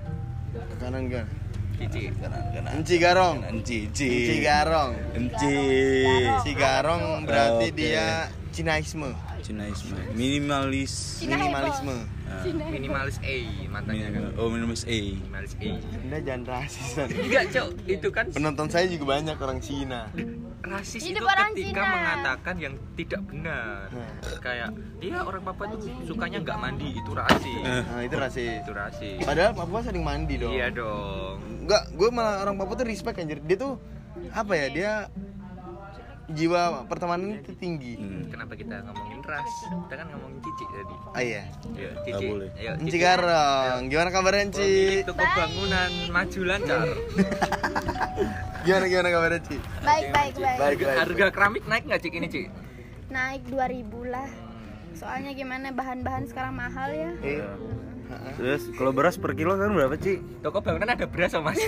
Ke 0.56 0.76
kanan 0.80 1.04
kan. 1.12 1.28
Cici. 1.76 2.16
Kanan, 2.16 2.42
kanan. 2.56 2.72
Enci 2.80 2.96
Garong. 2.96 3.38
Enci, 3.44 3.78
enci. 3.92 4.08
Enci 4.08 4.36
Garong. 4.40 4.92
Enci. 5.20 5.56
Enci 6.32 6.52
Garong 6.56 7.04
berarti 7.28 7.68
Oke. 7.68 7.76
dia 7.76 8.32
Cinaisme. 8.56 9.12
Cinaisme. 9.44 10.00
Minimalis. 10.16 11.20
Cina 11.20 11.36
Minimalisme. 11.36 11.96
Ah, 12.32 12.48
Minimalis 12.48 13.18
A 13.20 13.36
matanya 13.68 14.08
kan. 14.16 14.24
oh, 14.40 14.48
minimalis 14.48 14.88
A. 14.88 15.00
Minimalis 15.20 15.54
A. 15.60 15.70
Anda 15.76 16.18
jangan 16.24 16.42
rasis. 16.48 16.88
Enggak, 17.04 17.44
Cok. 17.52 17.70
Itu 17.84 18.08
kan 18.16 18.26
Penonton 18.32 18.68
saya 18.72 18.88
juga 18.88 19.20
banyak 19.20 19.36
orang 19.36 19.60
Cina. 19.60 20.08
Rasis 20.64 21.04
Hidup 21.04 21.28
itu 21.28 21.60
ketika 21.60 21.84
Cina. 21.84 21.92
mengatakan 21.92 22.56
yang 22.56 22.74
tidak 22.96 23.22
benar. 23.28 23.92
Kayak, 24.40 24.70
iya 25.04 25.20
orang 25.20 25.44
Papua 25.44 25.76
tuh 25.76 25.92
sukanya 26.08 26.40
nggak 26.40 26.58
mandi, 26.58 26.88
itu 26.96 27.12
rasis. 27.12 27.64
Nah, 27.68 28.00
itu 28.00 28.16
rasis. 28.16 28.64
Itu 28.64 28.72
rasis. 28.72 29.20
Padahal 29.28 29.52
Papua 29.52 29.80
sering 29.84 30.04
mandi 30.08 30.40
dong. 30.40 30.56
Iya 30.56 30.72
dong. 30.72 31.44
Enggak, 31.68 31.84
gue 31.92 32.10
malah 32.16 32.48
orang 32.48 32.56
Papua 32.56 32.76
tuh 32.80 32.88
respect 32.88 33.20
anjir. 33.20 33.44
Dia 33.44 33.58
tuh 33.60 33.76
apa 34.32 34.54
ya? 34.56 34.68
Dia 34.72 34.92
jiwa 36.34 36.62
pertemanan 36.86 37.38
itu 37.38 37.54
tinggi. 37.56 37.94
Hmm. 37.96 38.26
Kenapa 38.28 38.54
kita 38.54 38.82
ngomongin 38.82 39.22
ras? 39.22 39.50
Kita 39.86 39.96
kan 39.96 40.08
ngomongin 40.10 40.40
cici 40.42 40.66
tadi. 40.68 40.96
Ah 41.14 41.22
iya. 41.22 41.44
Ayo, 41.46 41.70
Nggak 41.70 41.92
cici. 42.04 42.26
boleh. 42.28 42.50
Ayo, 42.54 42.72
Enci 42.76 42.98
Garong, 42.98 43.82
gimana 43.88 44.10
kabarnya 44.10 44.42
Enci? 44.44 44.60
Pemilik 44.60 45.06
toko 45.06 45.24
bangunan 45.24 45.92
maju 46.10 46.40
lancar. 46.44 46.88
Gimana 48.64 48.86
gimana 48.88 49.10
kabarnya 49.12 49.40
Ci? 49.44 49.58
Baik 49.84 50.08
baik 50.10 50.34
baik. 50.40 50.58
Baik 50.58 50.78
baik. 50.80 50.98
Harga 50.98 51.26
keramik 51.36 51.64
naik 51.68 51.84
nggak 51.84 52.00
cik 52.00 52.14
ini 52.16 52.28
cik? 52.28 52.48
Naik 53.12 53.44
2000 53.52 53.84
lah. 54.08 54.30
Soalnya 54.96 55.36
gimana 55.36 55.68
bahan-bahan 55.70 56.24
sekarang 56.26 56.56
mahal 56.56 56.88
ya. 56.88 57.12
Eh, 57.20 57.44
Terus 58.36 58.62
kalau 58.74 58.92
beras 58.92 59.16
per 59.16 59.34
kilo 59.34 59.54
kan 59.54 59.72
berapa, 59.72 59.96
Ci? 59.96 60.22
Toko 60.40 60.60
bangunan 60.60 60.90
ada 60.90 61.06
beras 61.06 61.32
sama 61.32 61.52
mas. 61.52 61.60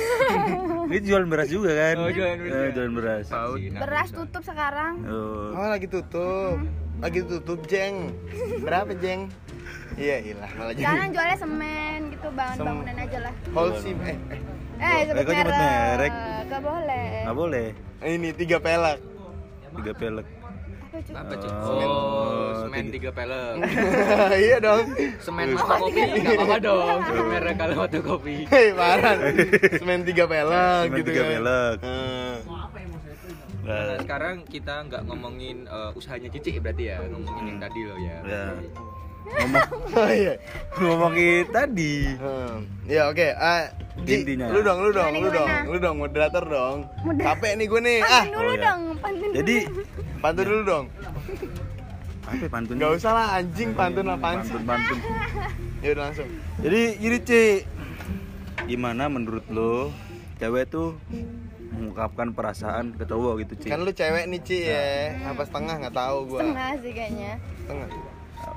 Ini 0.92 1.00
jualan 1.02 1.28
beras 1.28 1.50
juga 1.50 1.72
kan? 1.74 1.96
Oh, 1.98 2.10
jualan 2.10 2.38
beras. 2.38 2.56
Eh, 2.56 2.70
jualan 2.74 2.94
beras. 2.94 3.26
Paut. 3.30 3.58
Beras 3.60 4.10
tutup 4.12 4.44
sekarang. 4.44 4.94
Oh. 5.06 5.54
Oh 5.54 5.68
lagi 5.68 5.88
tutup. 5.88 6.58
Lagi 7.02 7.20
tutup 7.24 7.60
jeng. 7.66 8.14
Berapa 8.62 8.94
jeng? 8.96 9.28
Iya 9.96 10.18
ilah 10.26 10.52
malah 10.60 10.74
jadi 10.76 10.84
Sekarang 10.84 11.10
jualnya 11.16 11.38
semen 11.40 12.00
gitu, 12.12 12.28
bangun 12.36 12.56
Sem- 12.60 12.68
bangunan 12.68 12.96
aja 13.00 13.18
lah. 13.24 13.34
Holcim 13.56 13.98
eh, 14.04 14.18
eh 14.28 14.40
Eh, 14.76 15.00
sebut 15.08 15.24
kok 15.24 15.34
nyebut 15.34 15.56
merek. 15.56 16.14
Gak 16.46 16.62
boleh. 16.62 17.08
Nggak 17.24 17.36
boleh. 17.36 17.68
ini 18.04 18.30
tiga 18.36 18.58
pelak. 18.60 19.00
Tiga 19.72 19.92
pelek. 19.96 20.28
Apa 20.96 21.04
cuy? 21.04 21.16
Apa 21.18 21.34
cik? 21.36 21.52
Oh, 21.52 22.52
semen 22.62 22.86
tiga- 22.88 23.12
pelek. 23.12 23.54
iya 24.46 24.58
dong. 24.58 24.84
Semen 25.20 25.48
mata 25.52 25.76
kopi 25.76 26.00
nggak 26.00 26.34
apa-apa 26.34 26.58
dong. 26.62 27.00
Merek 27.26 27.56
kalau 27.58 27.76
mata 27.78 28.00
kopi. 28.00 28.36
Hei 28.48 28.68
parah. 28.72 29.16
Semen 29.76 30.00
tiga 30.02 30.24
pelak 30.24 30.82
Semen 30.86 30.96
gitu 30.96 31.10
tiga 31.10 31.22
kan. 31.22 31.32
pelek. 31.34 31.78
Eh, 31.84 32.36
Nah, 33.66 33.98
sekarang 33.98 34.46
kita 34.46 34.86
nggak 34.86 35.04
ngomongin 35.04 35.66
eh, 35.66 35.90
usahanya 35.92 36.30
cici 36.30 36.62
berarti 36.62 36.86
ya, 36.86 37.02
ngomongin 37.04 37.44
yang 37.50 37.60
tadi 37.60 37.80
loh 37.82 37.98
ya. 37.98 38.18
Ya. 38.24 38.46
Ngomong 39.26 39.66
Oh 39.98 40.08
iya. 40.08 40.34
ngomongin 40.78 41.44
tadi. 41.50 41.96
Hmm. 42.14 42.56
Ya 42.86 43.10
oke. 43.10 43.26
Ah, 43.34 43.74
Ci, 43.98 44.22
Intinya. 44.22 44.54
lu 44.54 44.62
dong, 44.62 44.80
lu 44.80 44.92
dong, 44.92 45.18
lu 45.18 45.28
dong, 45.30 45.50
lu 45.66 45.78
dong, 45.80 45.96
moderator 45.98 46.44
dong. 46.44 46.86
Capek 47.18 47.58
nih 47.58 47.66
gue 47.66 47.82
nih. 47.82 48.00
Ah, 48.02 48.24
dulu 48.24 48.38
Oh, 48.38 48.54
ya. 48.54 48.62
dong, 48.62 48.82
Jadi 49.34 49.56
pantun 50.26 50.44
dulu 50.44 50.62
dong. 50.66 50.86
apa 52.26 52.42
ya 52.42 52.50
pantun? 52.50 52.76
Gak 52.76 52.92
usah 52.98 53.12
lah 53.14 53.28
anjing 53.38 53.70
pantun 53.72 54.06
apaan 54.10 54.42
sih. 54.42 54.58
Pantun 54.58 54.66
pantun. 54.66 54.98
Ya 55.80 55.90
udah 55.94 56.04
langsung. 56.10 56.28
Jadi 56.58 56.82
gini 56.98 57.18
Ci 57.22 57.42
Gimana 58.66 59.06
menurut 59.06 59.46
lo 59.48 59.94
Cewek 60.36 60.66
tuh 60.66 60.98
Mengungkapkan 61.70 62.34
perasaan 62.34 62.98
ke 62.98 63.06
cowok 63.06 63.46
gitu 63.46 63.54
Ci 63.62 63.68
Kan 63.70 63.86
lu 63.86 63.94
cewek 63.94 64.26
nih 64.26 64.42
Ci 64.42 64.58
ya. 64.66 65.14
Apa 65.30 65.46
setengah 65.46 65.76
nggak 65.78 65.94
tahu 65.94 66.18
gua. 66.26 66.40
setengah 66.42 66.70
sih 66.82 66.92
kayaknya. 66.92 67.32
Setengah. 67.62 67.88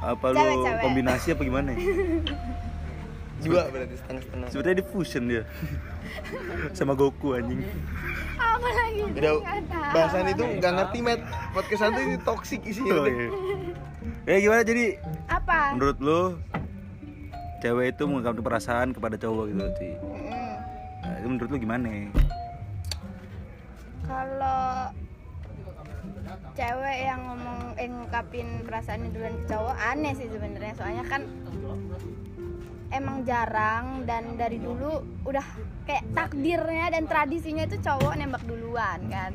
Apa 0.01 0.27
lo 0.27 0.37
Cewek, 0.41 0.57
cewek. 0.65 0.81
kombinasi 0.81 1.29
apa 1.37 1.43
gimana 1.45 1.69
ya? 1.71 1.79
Dua 3.38 3.62
berarti 3.70 3.94
setengah-setengah. 3.94 4.48
Sebetulnya 4.51 4.77
di 4.83 4.87
fusion 4.87 5.24
dia 5.31 5.42
Sama 6.79 6.98
Goku 6.98 7.38
anjing 7.38 7.62
Apa 8.35 8.68
lagi? 8.68 9.01
Udah 9.07 9.33
bahasan 9.94 10.27
itu 10.35 10.44
nggak 10.59 10.72
ngerti 10.74 10.98
met. 11.01 11.20
Podcast 11.55 11.94
itu 11.94 12.01
ini 12.03 12.18
toksik 12.27 12.61
isinya. 12.66 12.94
Oh, 12.98 13.07
iya. 13.07 13.27
Ya 14.27 14.37
gimana 14.42 14.62
jadi 14.66 14.98
Apa? 15.31 15.79
Menurut 15.79 15.98
lo 16.03 16.22
Cewek 17.59 17.98
itu 17.98 18.03
mengungkapkan 18.07 18.42
perasaan 18.46 18.88
kepada 18.94 19.18
cowok 19.18 19.44
gitu 19.51 19.66
Ci 19.79 19.88
Mm. 19.98 20.55
nah, 20.98 21.14
itu 21.18 21.27
menurut 21.31 21.48
lo 21.51 21.59
gimana? 21.59 21.88
Kalau 24.07 24.62
cewek 26.59 26.98
yang 27.07 27.20
ngomong 27.22 27.61
eh, 27.79 27.87
ngungkapin 27.87 28.48
perasaannya 28.66 29.14
duluan 29.14 29.35
ke 29.38 29.44
cowok 29.46 29.77
aneh 29.79 30.12
sih 30.18 30.27
sebenarnya 30.27 30.74
soalnya 30.74 31.05
kan 31.07 31.22
emang 32.88 33.24
jarang 33.29 34.09
dan 34.09 34.37
dari 34.40 34.57
dulu 34.57 35.05
udah 35.29 35.44
kayak 35.85 36.05
takdirnya 36.16 36.88
dan 36.88 37.05
tradisinya 37.05 37.68
itu 37.68 37.77
cowok 37.85 38.16
nembak 38.16 38.44
duluan 38.48 39.01
kan 39.12 39.33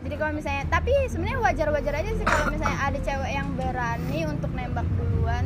jadi 0.00 0.14
kalau 0.16 0.32
misalnya 0.32 0.64
tapi 0.72 0.92
sebenarnya 1.12 1.38
wajar-wajar 1.44 1.94
aja 2.00 2.10
sih 2.16 2.24
kalau 2.24 2.46
misalnya 2.48 2.78
ada 2.80 2.98
cewek 3.00 3.30
yang 3.32 3.48
berani 3.52 4.20
untuk 4.24 4.50
nembak 4.56 4.88
duluan 4.96 5.44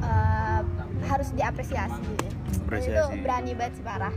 eh, 0.00 0.60
harus 1.04 1.28
diapresiasi 1.36 2.00
itu 2.00 2.28
Apresiasi. 2.64 3.20
berani 3.20 3.52
banget 3.52 3.72
sih 3.76 3.84
parah 3.84 4.14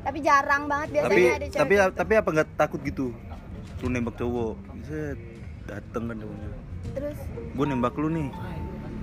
tapi 0.00 0.18
jarang 0.24 0.64
banget 0.64 0.88
biasanya 0.96 1.12
Tapi 1.12 1.22
ada 1.28 1.46
cewek 1.46 1.60
tapi 1.60 1.74
gitu. 1.76 1.92
tapi 1.92 2.12
apa 2.16 2.28
nggak 2.32 2.48
takut 2.56 2.80
gitu? 2.80 3.06
Lu 3.84 3.88
nembak 3.92 4.16
cowok 4.16 4.56
Set, 4.88 5.16
dateng 5.68 6.08
kan 6.08 6.16
cowoknya 6.16 6.50
terus 6.96 7.18
Gue 7.52 7.66
nembak 7.68 7.94
lu 8.00 8.08
nih 8.08 8.28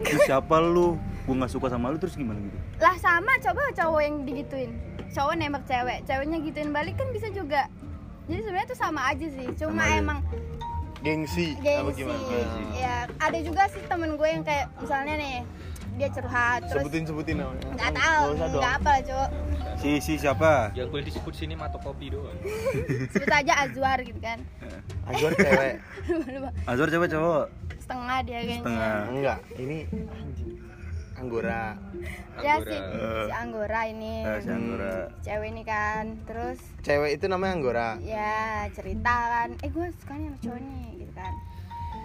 Terus 0.02 0.22
siapa 0.26 0.58
lu? 0.58 0.98
Gue 1.28 1.36
gak 1.36 1.52
suka 1.52 1.68
sama 1.68 1.92
lu 1.92 1.98
terus 1.98 2.16
gimana 2.16 2.40
gitu? 2.40 2.56
lah 2.80 2.96
sama 2.96 3.36
coba 3.38 3.60
cowok 3.76 4.00
yang 4.00 4.16
digituin 4.24 4.72
cowok 5.10 5.34
nembak 5.36 5.64
cewek 5.64 6.00
ceweknya 6.04 6.38
gituin 6.40 6.72
balik 6.72 6.96
kan 6.96 7.08
bisa 7.12 7.28
juga 7.30 7.68
jadi 8.26 8.42
sebenarnya 8.42 8.66
itu 8.66 8.78
sama 8.78 9.02
aja 9.06 9.28
sih 9.28 9.48
cuma 9.56 9.82
Sama 9.82 9.94
emang 9.94 10.20
Gengsi. 10.98 11.54
Apa 11.54 11.94
gengsi 11.94 12.02
gimana? 12.02 12.20
ya 12.74 12.96
ada 13.18 13.40
juga 13.40 13.64
sih 13.68 13.84
temen 13.84 14.16
gue 14.16 14.28
yang 14.30 14.42
kayak 14.42 14.66
misalnya 14.78 15.14
nih 15.16 15.36
dia 15.96 16.10
curhat 16.10 16.60
terus 16.64 16.82
Sebutin 16.82 17.04
sebutin 17.04 17.36
namanya. 17.38 17.66
nggak 17.72 17.92
tahu 17.94 18.26
Nggak 18.34 18.50
nggak 18.54 18.74
apa 18.78 18.90
lah 18.90 19.02
cowok 19.04 19.30
Si 19.78 19.90
si 20.00 20.14
siapa? 20.16 20.74
Yang 20.74 20.88
boleh 20.90 21.06
disebut 21.06 21.34
sini 21.34 21.54
mata 21.54 21.78
kopi 21.78 22.10
doang. 22.10 22.34
sebut 23.14 23.30
aja 23.30 23.54
Azwar 23.62 23.98
gitu 24.00 24.18
kan 24.18 24.40
Azwar 25.06 25.32
cewek. 25.34 25.76
Azwar 26.70 26.88
coba 26.90 27.06
cowok 27.06 27.44
setengah 27.78 28.18
dia 28.22 28.38
kayaknya 28.38 28.58
setengah. 28.60 28.92
Enggak, 29.08 29.40
ini 29.56 29.78
anjing. 29.88 30.47
Anggora. 31.18 31.74
ya 32.38 32.54
Anggora. 32.56 32.62
si, 32.64 32.78
si 33.20 33.34
Anggora 33.34 33.82
ini 33.86 34.14
Eh, 34.22 34.40
si 34.40 34.50
Anggora. 34.50 34.94
cewek 35.20 35.48
ini 35.50 35.64
kan 35.64 36.04
terus 36.24 36.60
Cewek 36.80 37.10
itu 37.12 37.26
namanya 37.26 37.54
Anggora. 37.54 37.90
ya 38.00 38.38
cerita 38.72 39.16
kan 39.28 39.50
eh 39.58 39.70
gue 39.70 39.86
sukanya 39.98 40.28
sama 40.28 40.38
cowok 40.40 40.60
nih 40.60 40.86
gitu 41.00 41.14
kan 41.14 41.34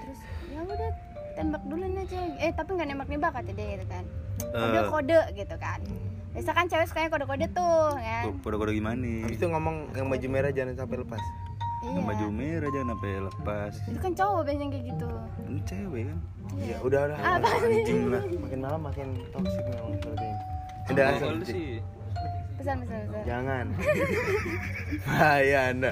terus 0.01 0.19
ya 0.49 0.59
udah 0.63 0.91
tembak 1.33 1.63
duluan 1.65 1.93
aja 1.95 2.19
eh 2.39 2.51
tapi 2.51 2.71
nggak 2.73 2.89
nembak 2.89 3.09
nembak 3.09 3.31
kata 3.33 3.51
dia 3.51 3.67
gitu 3.75 3.87
kan 3.87 4.05
kode 4.43 4.79
Eh. 4.79 4.89
kode 4.89 5.19
gitu 5.35 5.57
kan 5.59 5.81
biasa 6.33 6.51
kan 6.51 6.65
cewek 6.67 6.87
sukanya 6.89 7.09
kode 7.11 7.27
kode 7.27 7.47
tuh 7.51 7.89
kan 7.95 8.25
kode-kode 8.41 8.73
gimana? 8.73 9.05
Habis 9.23 9.37
itu 9.37 9.47
ngomong 9.47 9.93
yang 9.93 10.09
baju 10.09 10.27
merah 10.31 10.49
jangan 10.51 10.73
sampai 10.75 10.97
lepas. 10.99 11.21
Iya 11.83 12.01
baju 12.01 12.27
merah 12.31 12.69
jangan 12.69 12.89
sampai 12.93 13.13
lepas. 13.21 13.73
itu 13.85 13.99
kan 13.99 14.13
cowok 14.13 14.41
biasanya 14.45 14.69
kayak 14.71 14.85
gitu 14.87 15.09
Ini 15.43 15.61
cewek 15.65 16.03
kan? 16.05 16.19
Ya 16.61 16.77
udah 16.79 17.01
udah. 17.05 17.17
Apa 17.19 17.49
Anjing 17.61 18.03
lah. 18.09 18.23
Makin 18.25 18.59
malam 18.61 18.81
makin 18.83 19.07
toksik 19.29 19.65
memang 19.65 19.91
seperti 19.97 20.25
ini. 20.25 20.37
Udah 20.85 21.07
Ci. 21.09 21.19
sih 21.45 21.71
pesan 22.55 22.77
pesan 22.79 23.01
pesan 23.05 23.23
Jangan. 23.25 23.65
Bahaya 25.07 25.59
Anda. 25.69 25.89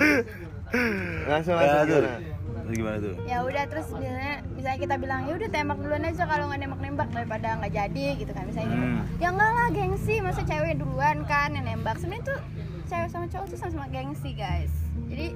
Langsung 1.25 1.55
Ya, 1.55 1.67
langsung 1.75 1.89
tuh. 1.89 1.99
gimana? 1.99 2.13
Terus 2.61 2.77
gimana 2.77 2.99
tuh? 3.01 3.15
ya 3.25 3.37
udah 3.43 3.65
terus 3.67 3.87
biasanya 3.91 4.35
misalnya 4.49 4.79
kita 4.79 4.95
bilang 4.97 5.21
ya 5.25 5.35
udah 5.35 5.49
tembak 5.49 5.79
duluan 5.81 6.05
aja 6.05 6.23
kalau 6.25 6.45
nggak 6.47 6.61
nembak 6.61 6.81
nembak 6.81 7.09
daripada 7.11 7.49
nggak 7.57 7.73
jadi 7.73 8.07
gitu 8.17 8.31
kan 8.31 8.45
misalnya 8.45 8.69
gitu 8.69 8.79
Hmm. 8.81 9.03
ya 9.17 9.29
enggak 9.29 9.51
lah 9.51 9.69
gengsi 9.71 10.15
masa 10.21 10.43
cewek 10.45 10.75
duluan 10.77 11.19
kan 11.25 11.51
yang 11.51 11.65
nembak 11.65 11.97
sebenarnya 11.97 12.25
tuh 12.29 12.39
cewek 12.87 13.09
sama 13.09 13.27
cowok 13.27 13.47
tuh 13.49 13.59
sama-sama 13.59 13.87
gengsi 13.89 14.31
guys 14.33 14.71
jadi 15.05 15.27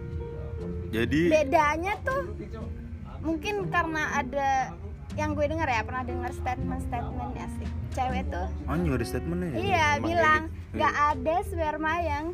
Jadi 0.95 1.21
bedanya 1.27 1.99
tuh 2.01 2.23
mungkin 3.21 3.67
karena 3.67 4.03
ada 4.15 4.71
yang 5.15 5.33
gue 5.33 5.43
dengar 5.45 5.67
ya 5.67 5.83
pernah 5.83 6.03
dengar 6.03 6.31
statement-statement 6.33 7.33
ya 7.35 7.47
sih 7.53 7.67
cewek 7.91 8.23
tuh 8.29 8.47
Oh, 8.65 8.75
ini 8.75 8.91
ada 8.91 9.03
statementnya 9.03 9.49
ya? 9.49 9.57
iya 9.57 9.87
bilang 9.99 10.43
gitu. 10.47 10.77
nggak 10.77 10.95
ada 11.09 11.35
sperma 11.43 11.93
yang 12.01 12.25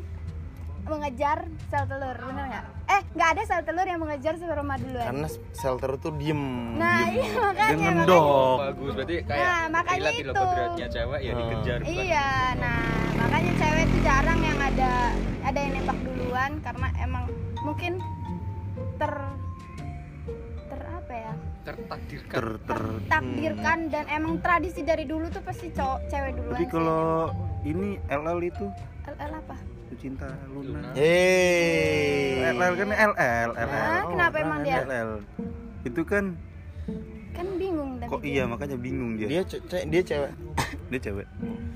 mengejar 0.83 1.37
sel 1.69 1.85
telur 1.85 2.17
bener 2.17 2.45
nggak 2.47 2.63
eh 2.87 3.01
nggak 3.11 3.29
ada 3.31 3.41
sel 3.45 3.61
telur 3.61 3.85
yang 3.85 3.99
mengejar 3.99 4.33
sperma 4.35 4.73
duluan 4.75 5.05
Karena 5.07 5.27
sel 5.53 5.75
telur 5.77 5.95
tuh 5.95 6.11
diem. 6.11 6.41
nah 6.75 7.05
diem. 7.07 7.13
iya 7.15 7.29
makanya 7.31 7.53
Dia 7.53 7.69
makanya. 7.71 7.91
ngendok. 7.95 8.57
bagus 8.59 8.91
berarti 8.91 9.15
kayak 9.21 9.41
Nah, 9.41 9.63
makanya 9.71 10.09
itu. 10.11 10.31
kodratnya 10.35 10.87
cewek 10.91 11.19
ya 11.19 11.31
Hmm. 11.31 11.39
dikejar 11.39 11.77
bukan 11.79 11.93
Iya, 11.95 12.29
nah 12.57 12.81
makanya 13.15 13.51
cewek 13.55 13.85
tuh 13.87 14.01
jarang 14.03 14.39
yang 14.39 14.59
ada 14.59 14.91
ada 15.41 15.59
yang 15.59 15.73
nembak 15.75 15.99
duluan 16.03 16.51
karena 16.59 16.87
emang 16.99 17.23
mungkin 17.59 17.93
ter 19.01 19.13
ter 20.69 20.81
apa 20.85 21.13
ya? 21.13 21.33
Tertakdirkan. 21.61 22.33
Ter 22.37 22.47
ter. 22.61 22.81
Takdirkan 23.09 23.79
dan 23.89 24.05
emang 24.07 24.37
tradisi 24.37 24.81
dari 24.81 25.09
dulu 25.09 25.25
tuh 25.27 25.41
pasti 25.41 25.73
cowok 25.73 25.99
cewek 26.05 26.31
duluan 26.37 26.53
tapi 26.53 26.65
sih. 26.65 26.69
kalau 26.69 27.05
ini 27.63 27.89
LL 28.05 28.39
itu? 28.45 28.65
LL 29.09 29.33
apa? 29.35 29.57
itu 29.81 30.07
cinta 30.07 30.29
Luna. 30.47 30.93
Hei. 30.95 32.47
LL 32.47 32.73
kan 32.77 32.89
LL 33.11 33.49
LL 33.57 33.71
Ah, 33.91 34.03
kenapa 34.07 34.35
emang 34.39 34.59
dia? 34.61 34.85
LL 34.85 35.11
itu 35.81 36.01
kan 36.05 36.37
Kan 37.31 37.47
bingung 37.55 37.91
dan 37.97 38.07
kok 38.11 38.21
iya 38.21 38.43
makanya 38.43 38.75
bingung 38.75 39.15
dia 39.15 39.27
Dia 39.27 39.41
ce- 39.47 39.63
dia 39.87 40.01
cewek. 40.03 40.31
dia 40.91 40.99
cewek 40.99 41.27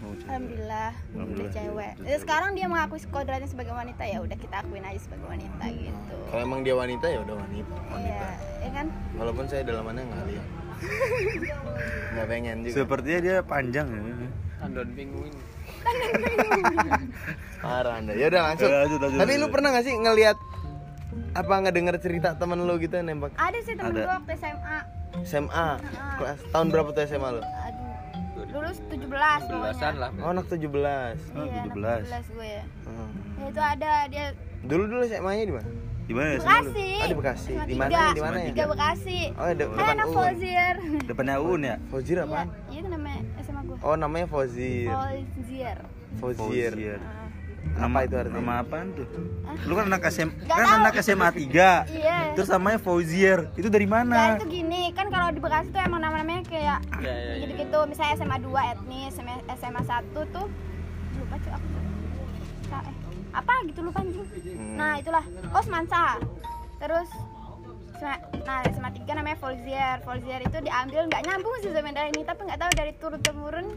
oh, 0.04 0.14
cewek. 0.20 0.28
Alhamdulillah, 0.28 0.92
udah 0.92 1.16
Alhamdulillah. 1.16 1.54
cewek. 1.56 1.94
Ya, 2.04 2.18
sekarang 2.20 2.52
dia 2.56 2.66
mengakui 2.68 3.00
kodratnya 3.08 3.48
sebagai 3.48 3.74
wanita 3.74 4.04
ya 4.04 4.18
udah 4.20 4.38
kita 4.38 4.56
akuin 4.60 4.84
aja 4.84 5.00
sebagai 5.00 5.28
wanita 5.28 5.64
gitu. 5.72 6.16
Kalau 6.28 6.42
emang 6.44 6.60
dia 6.64 6.76
wanita 6.76 7.06
ya 7.08 7.20
udah 7.24 7.36
wanita. 7.40 7.76
Iya, 7.96 8.30
ya 8.62 8.70
kan? 8.76 8.86
Walaupun 9.16 9.46
saya 9.48 9.62
dalamannya 9.64 10.04
nggak 10.04 10.26
lihat. 10.28 10.48
Nggak 12.16 12.28
pengen 12.28 12.58
juga. 12.68 12.76
sepertinya 12.76 13.20
dia 13.24 13.36
panjang 13.40 13.88
ya 13.88 14.02
tandon 14.60 14.90
pinguin 14.92 15.34
Parah 17.64 18.02
anda. 18.02 18.12
Ya 18.14 18.28
udah 18.30 18.42
langsung. 18.52 18.70
Ya, 18.70 18.78
lanjut, 18.86 19.00
lanjut, 19.00 19.20
Tapi 19.22 19.34
lu 19.38 19.48
pernah 19.50 19.70
gak 19.74 19.86
sih 19.86 19.94
ngelihat 19.94 20.38
apa 21.36 21.54
ngedenger 21.62 21.96
cerita 22.00 22.36
temen 22.36 22.60
lu 22.64 22.76
gitu 22.80 22.96
nembak 23.00 23.36
Ada 23.38 23.60
sih 23.62 23.74
temen 23.78 23.94
gue 23.94 24.08
waktu 24.08 24.32
SMA. 24.36 24.78
SMA 25.24 25.68
kelas 26.18 26.40
tahun 26.50 26.68
berapa 26.70 26.90
tuh 26.90 27.02
SMA 27.06 27.30
lu? 27.32 27.42
Aduh, 27.42 28.46
lulus 28.52 28.78
17 28.86 29.08
belasan 29.48 29.94
lah 29.96 30.10
Oh 30.18 30.30
anak 30.30 30.46
17 30.48 30.68
Oh, 31.32 31.46
Iya, 31.46 31.62
17. 31.66 32.04
17 32.06 32.34
gue 32.34 32.48
ya. 32.50 32.64
hmm. 32.84 33.10
Ya 33.36 33.46
itu 33.46 33.62
ada 33.62 33.92
dia 34.08 34.26
Dulu 34.62 34.84
dulu 34.86 35.02
SMA-nya 35.06 35.46
di 35.46 35.54
mana? 35.54 35.70
di 36.06 36.14
mana 36.14 36.28
ya? 36.28 36.38
Bekasi. 36.38 36.90
Oh, 36.96 37.08
di 37.08 37.16
Bekasi. 37.16 37.52
SMA 37.52 37.66
Di 37.66 37.76
mana? 37.76 37.90
Di 38.12 38.22
mana 38.22 38.38
ya? 38.40 38.48
Tiga 38.48 38.66
Bekasi. 38.68 39.20
Oh, 39.32 39.46
de- 39.48 39.54
Hai 39.54 39.58
depan 39.58 39.90
anak 39.92 40.06
UN. 40.06 40.14
Fauzier. 40.16 40.76
depannya 41.04 41.36
UN 41.40 41.62
ya 41.64 41.76
Fozir 41.88 42.16
Iya, 42.16 42.24
apaan? 42.26 42.48
iya 42.68 42.78
itu 42.78 42.90
namanya 42.90 43.20
SMA 43.40 43.62
gue. 43.64 43.78
Oh 43.82 43.96
namanya 43.96 44.26
Fozir. 44.28 44.90
Fauzier. 44.90 45.78
Fozir. 46.16 46.74
Fauzier. 47.76 47.84
Apa 47.86 47.88
Nama- 47.92 48.00
itu 48.02 48.16
artinya? 48.16 48.40
Nama 48.40 48.54
apaan 48.58 48.88
tuh? 48.90 49.08
Lu 49.66 49.74
kan 49.76 49.86
anak 49.86 50.02
SM 50.06 50.30
Nggak 50.32 50.56
kan 50.56 50.66
tahu. 50.66 50.80
anak 50.80 50.94
SMA 50.98 51.30
3. 51.30 51.70
Iya. 51.90 52.18
Terus 52.34 52.50
namanya 52.50 52.80
Fauzier. 52.80 53.40
Itu 53.54 53.68
dari 53.68 53.84
Ya 53.84 53.92
mana? 53.92 54.20
itu 54.34 54.48
gini, 54.48 54.82
kan 54.92 55.08
kalau 55.10 55.28
di 55.30 55.40
Bekasi 55.40 55.68
tuh 55.70 55.82
emang 55.82 56.00
nama-namanya 56.00 56.44
kayak 56.46 56.80
ya 56.96 57.04
ya 57.04 57.14
ya 57.14 57.34
gitu-gitu. 57.42 57.80
Misalnya 57.86 58.14
SMA 58.16 58.38
2 58.40 58.62
etnis, 58.66 59.12
SMA, 59.14 59.36
SMA 59.54 59.82
1 59.82 60.02
tuh 60.26 60.46
lupa 61.16 61.36
cuy 61.38 61.52
aku. 61.52 61.68
Eh, 62.66 62.84
apa 63.34 63.54
gitu 63.66 63.80
lupa 63.82 64.00
anjing. 64.00 64.24
Hmm. 64.24 64.76
Nah, 64.76 64.94
itulah. 64.98 65.26
Oh, 65.52 65.62
Semansa. 65.62 66.04
Terus 66.78 67.10
SMA, 67.94 68.16
nah 68.42 68.60
SMA 68.66 68.90
3 68.94 69.12
namanya 69.14 69.38
Volzier. 69.38 69.96
Volzier 70.02 70.42
itu 70.42 70.58
diambil 70.62 71.02
nggak 71.06 71.24
nyambung 71.24 71.56
sih 71.58 71.70
sebenarnya 71.70 72.08
ini, 72.10 72.24
tapi 72.24 72.40
nggak 72.44 72.60
tahu 72.60 72.72
dari 72.74 72.92
turun 72.94 73.20
temurun 73.22 73.68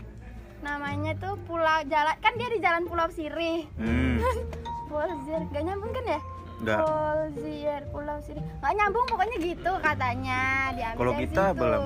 namanya 0.61 1.13
tuh 1.17 1.39
Pulau 1.43 1.79
Jalan 1.85 2.17
kan 2.19 2.33
dia 2.35 2.49
di 2.49 2.59
Jalan 2.59 2.85
Pulau 2.85 3.09
Sirih. 3.09 3.65
Hmm. 3.75 4.19
Volzier 4.91 5.43
nggak 5.45 5.63
nyambung 5.63 5.93
kan 5.93 6.05
ya? 6.07 6.21
Nggak. 6.59 6.79
Volzier 6.81 7.83
Pulau 7.89 8.19
Sirih 8.21 8.43
nggak 8.59 8.75
nyambung 8.75 9.05
pokoknya 9.07 9.37
gitu 9.39 9.73
katanya 9.79 10.41
diambil 10.73 10.99
Kalau 10.99 11.13
kita 11.15 11.45
situ. 11.47 11.59
belum. 11.59 11.85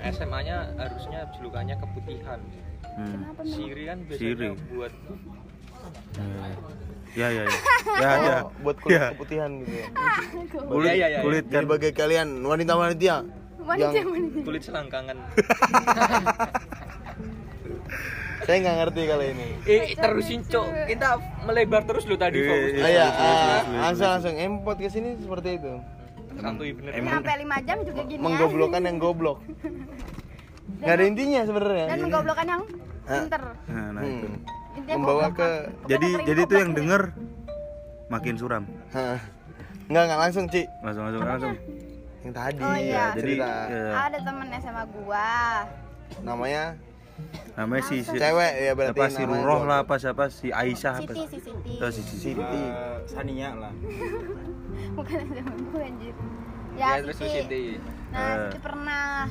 SMA 0.00 0.38
nya 0.40 0.56
harusnya 0.76 1.20
julukannya 1.32 1.76
keputihan 1.76 2.40
Hmm. 2.88 3.14
Kenapa? 3.14 3.40
Siri 3.44 3.82
kan 3.84 3.98
biasanya 4.02 4.26
Siri. 4.28 4.46
buat 4.68 4.92
Ya 7.14 7.26
ya 7.28 7.42
ya. 7.42 7.54
Ya 8.02 8.10
ya. 8.16 8.36
Oh, 8.40 8.50
buat 8.60 8.76
kulit 8.76 8.94
Ya. 8.96 9.06
keputihan 9.12 9.50
gitu 9.56 9.70
ya. 9.72 9.86
Kulit, 10.68 10.88
Iya, 10.88 10.94
iya, 10.94 11.06
iya. 11.08 11.18
kulit 11.22 11.44
Jadi 11.46 11.54
kan. 11.56 11.64
bagi 11.68 11.90
kalian 11.92 12.28
wanita-wanita 12.42 13.16
Wanita 13.60 13.90
yang 13.92 14.08
wanita. 14.08 14.38
kulit 14.42 14.62
selangkangan 14.62 15.16
saya 18.40 18.56
nggak 18.60 18.76
ngerti 18.78 19.00
kalau 19.04 19.24
ini. 19.24 19.48
eh 19.64 19.82
terusin 19.92 20.40
cok 20.42 20.66
kita 20.86 21.08
melebar 21.42 21.82
terus 21.84 22.04
lo 22.04 22.14
tadi 22.14 22.38
Iya, 22.38 22.46
fokus 22.46 22.70
iya. 22.70 22.80
Ah, 22.80 22.88
ya, 22.88 23.06
Terus, 23.06 23.18
terus, 23.18 23.64
ah, 23.68 23.80
langsung 23.82 24.08
langsung 24.08 24.34
empot 24.36 24.76
ke 24.76 24.88
sini 24.88 25.10
seperti 25.16 25.50
itu. 25.56 25.72
santuy 26.38 26.70
bener 26.70 26.92
Ini 26.94 27.08
sampai 27.10 27.34
5 27.42 27.66
jam 27.66 27.78
juga 27.82 28.00
gini 28.04 28.20
Menggoblokkan 28.20 28.82
yang 28.84 28.96
goblok. 28.96 29.38
Nggak 30.78 30.94
ada 30.94 31.04
intinya 31.04 31.40
sebenarnya. 31.42 31.78
ya. 31.80 31.88
Dan 31.88 31.98
menggoblokkan 32.00 32.46
yang 32.46 32.62
pinter. 33.02 33.42
Nah, 33.66 33.88
nah 33.90 34.02
itu. 34.04 34.26
Hmm. 34.28 34.94
Membawa 34.94 35.26
ke-. 35.28 35.42
Pokoknya 35.66 35.88
Jadi 35.88 36.08
jadi 36.22 36.40
itu 36.40 36.54
yang 36.54 36.70
denger 36.72 37.02
makin 38.06 38.34
suram. 38.38 38.64
Hah. 38.88 39.18
Nggak 39.88 40.02
nggak 40.04 40.20
langsung 40.20 40.44
Ci. 40.46 40.62
Langsung 40.78 41.02
langsung 41.02 41.22
langsung. 41.26 41.54
Yang 42.20 42.32
tadi. 42.32 42.60
Oh, 42.60 42.76
iya. 42.76 43.04
Jadi 43.10 43.32
cerita. 43.34 43.50
ya, 43.66 43.82
Ada 43.98 44.18
temen 44.22 44.46
SMA 44.54 44.84
gua. 44.94 45.28
Namanya 46.20 46.62
namanya 47.54 47.82
si, 47.84 47.96
si 48.00 48.14
cewek 48.14 48.52
ya 48.56 48.72
berarti 48.72 48.94
apa 48.96 49.06
si 49.08 49.22
Ruroh 49.22 49.62
lah 49.62 49.82
apa 49.82 49.94
siapa 49.96 50.24
si 50.28 50.48
Aisyah 50.48 50.94
apa 50.96 51.10
Siti, 51.10 51.26
si 51.26 51.38
Siti. 51.42 51.72
Oh, 51.76 51.90
si 51.90 52.02
Siti. 52.02 52.18
Siti. 52.32 52.62
Sania 53.04 53.50
lah 53.52 53.72
Bukan 54.96 55.18
SMA 55.26 55.54
gua 55.68 55.82
anjir. 55.82 56.14
ya 56.72 56.86
Ya, 56.88 57.02
terus 57.02 57.16
Siti. 57.16 57.34
Siti 57.36 57.62
Nah, 58.08 58.18
Eh. 58.20 58.36
Siti 58.46 58.58
pernah. 58.58 59.26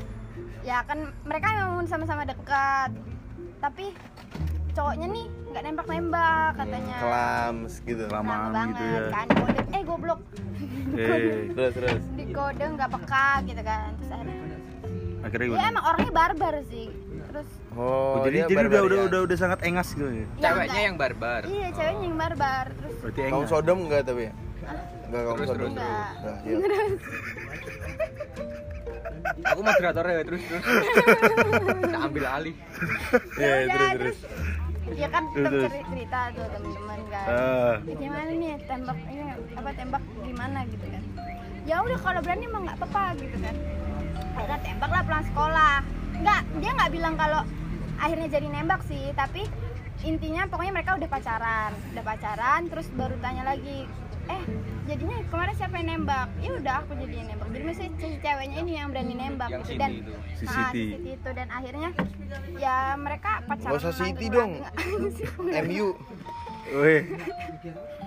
Ya 0.61 0.77
kan 0.83 0.99
mereka 1.23 1.47
memang 1.57 1.87
sama-sama 1.87 2.23
dekat. 2.23 2.91
Tapi 3.57 3.95
cowoknya 4.71 5.07
nih 5.07 5.25
nggak 5.47 5.63
nembak-nembak 5.63 6.49
katanya. 6.53 6.97
Kelams 6.99 7.73
gitu. 7.81 8.03
Lama 8.05 8.35
gitu 8.35 8.51
banget 8.53 8.75
ya. 8.77 9.09
kan 9.09 9.27
kode 9.33 9.61
eh 9.69 9.81
goblok 9.83 10.19
Eh, 10.89 11.51
Terus 11.51 11.71
terus. 11.73 12.01
di 12.13 12.25
kode 12.29 12.63
nggak 12.65 12.89
peka 12.89 13.27
gitu 13.43 13.61
kan 13.61 13.89
terus 13.93 14.09
akhirnya 14.09 14.39
akhirnya 15.19 15.45
gimana? 15.47 15.67
emang 15.67 15.85
orangnya 15.85 16.11
barbar 16.11 16.55
sih 16.65 16.87
terus 17.27 17.47
Oh, 17.71 18.17
Oh, 18.17 18.25
jadi 18.25 18.37
dia 18.41 18.57
jadi 18.57 18.65
udah 18.65 18.81
udah 18.83 18.99
udah 19.05 19.19
udah 19.23 19.37
sangat 19.37 19.59
engas 19.61 19.91
gitu 19.91 20.07
ya. 20.07 20.17
ya 20.17 20.25
ceweknya 20.43 20.81
yang 20.83 20.97
barbar 20.97 21.41
iya 21.45 21.67
ceweknya 21.69 22.03
yang 22.03 22.17
barbar 22.17 22.65
terus 22.73 22.95
Berarti 22.99 23.19
Kaum. 23.27 23.45
Sodom 23.45 23.77
enggak 23.85 24.01
tapi 24.03 24.21
ya? 24.23 24.33
Enggak 25.05 25.21
kaum 25.23 25.35
Terus, 25.35 25.47
Sodom. 25.47 25.59
terus, 25.61 25.71
Enggak. 25.71 26.09
Nah, 26.17 26.37
iya. 26.41 26.57
aku 29.45 29.59
moderatornya 29.61 30.23
terus 30.23 30.41
terus 30.41 30.63
kita 31.77 31.97
ambil 31.99 32.23
alih 32.25 32.55
Iya, 33.35 33.53
ya 33.59 33.67
terus 33.67 33.91
terus. 33.91 34.17
terus 34.17 34.97
ya 34.97 35.07
kan 35.09 35.23
ceri- 35.29 35.83
cerita 35.85 36.19
tuh 36.31 36.45
temen-temen 36.49 36.99
kan. 37.09 37.25
"Ya, 37.27 37.93
gimana 37.93 38.31
nih 38.31 38.53
tembak 38.63 38.97
ini 39.05 39.23
apa 39.53 39.69
tembak 39.73 40.03
gimana 40.17 40.59
gitu 40.65 40.85
kan 40.87 41.03
ya 41.61 41.75
udah 41.77 41.97
kalau 41.99 42.19
berani 42.19 42.43
emang 42.45 42.63
nggak 42.63 42.77
apa-apa 42.79 43.03
gitu 43.19 43.37
kan 43.37 43.55
akhirnya 44.33 44.59
tembak 44.63 44.89
lah 44.89 45.01
pulang 45.03 45.25
sekolah 45.25 45.75
nggak 46.17 46.41
dia 46.57 46.71
nggak 46.73 46.91
bilang 46.91 47.15
kalau 47.15 47.41
akhirnya 47.97 48.27
jadi 48.29 48.47
nembak 48.47 48.81
sih 48.83 49.09
tapi 49.13 49.45
intinya 49.99 50.45
pokoknya 50.45 50.73
mereka 50.73 50.91
udah 50.93 51.07
pacaran 51.07 51.71
udah 51.91 52.03
pacaran 52.03 52.61
terus 52.67 52.87
baru 52.91 53.15
tanya 53.17 53.43
lagi 53.43 53.89
eh 54.27 54.41
jadinya 54.85 55.17
kemarin 55.25 55.55
siapa 55.55 55.75
yang 55.77 55.87
nembak 55.89 56.27
ya 56.37 56.51
udah 56.53 56.75
aku 56.79 56.91
jadi 56.95 57.15
yang 57.15 57.27
nembak 57.31 57.47
jadi 57.47 57.63
mesti 57.63 57.85
si 57.95 58.07
ceweknya 58.19 58.57
ini 58.59 58.71
yang 58.75 58.87
berani 58.91 59.15
nembak 59.15 59.49
yang 59.49 59.63
gitu. 59.63 59.79
Dan 59.79 59.91
itu 59.95 60.13
Si 60.37 60.45
Ah, 60.45 60.69
Siti. 60.69 60.77
si 60.77 60.93
Siti 60.93 61.11
itu 61.15 61.29
dan 61.33 61.47
akhirnya 61.49 61.89
ya 62.55 62.75
mereka 62.93 63.41
pacaran 63.43 63.69
Nggak 63.71 63.81
usah 63.81 63.93
Siti 63.95 64.25
dong. 64.29 64.51
MU. 65.65 65.87
Weh. 66.69 67.01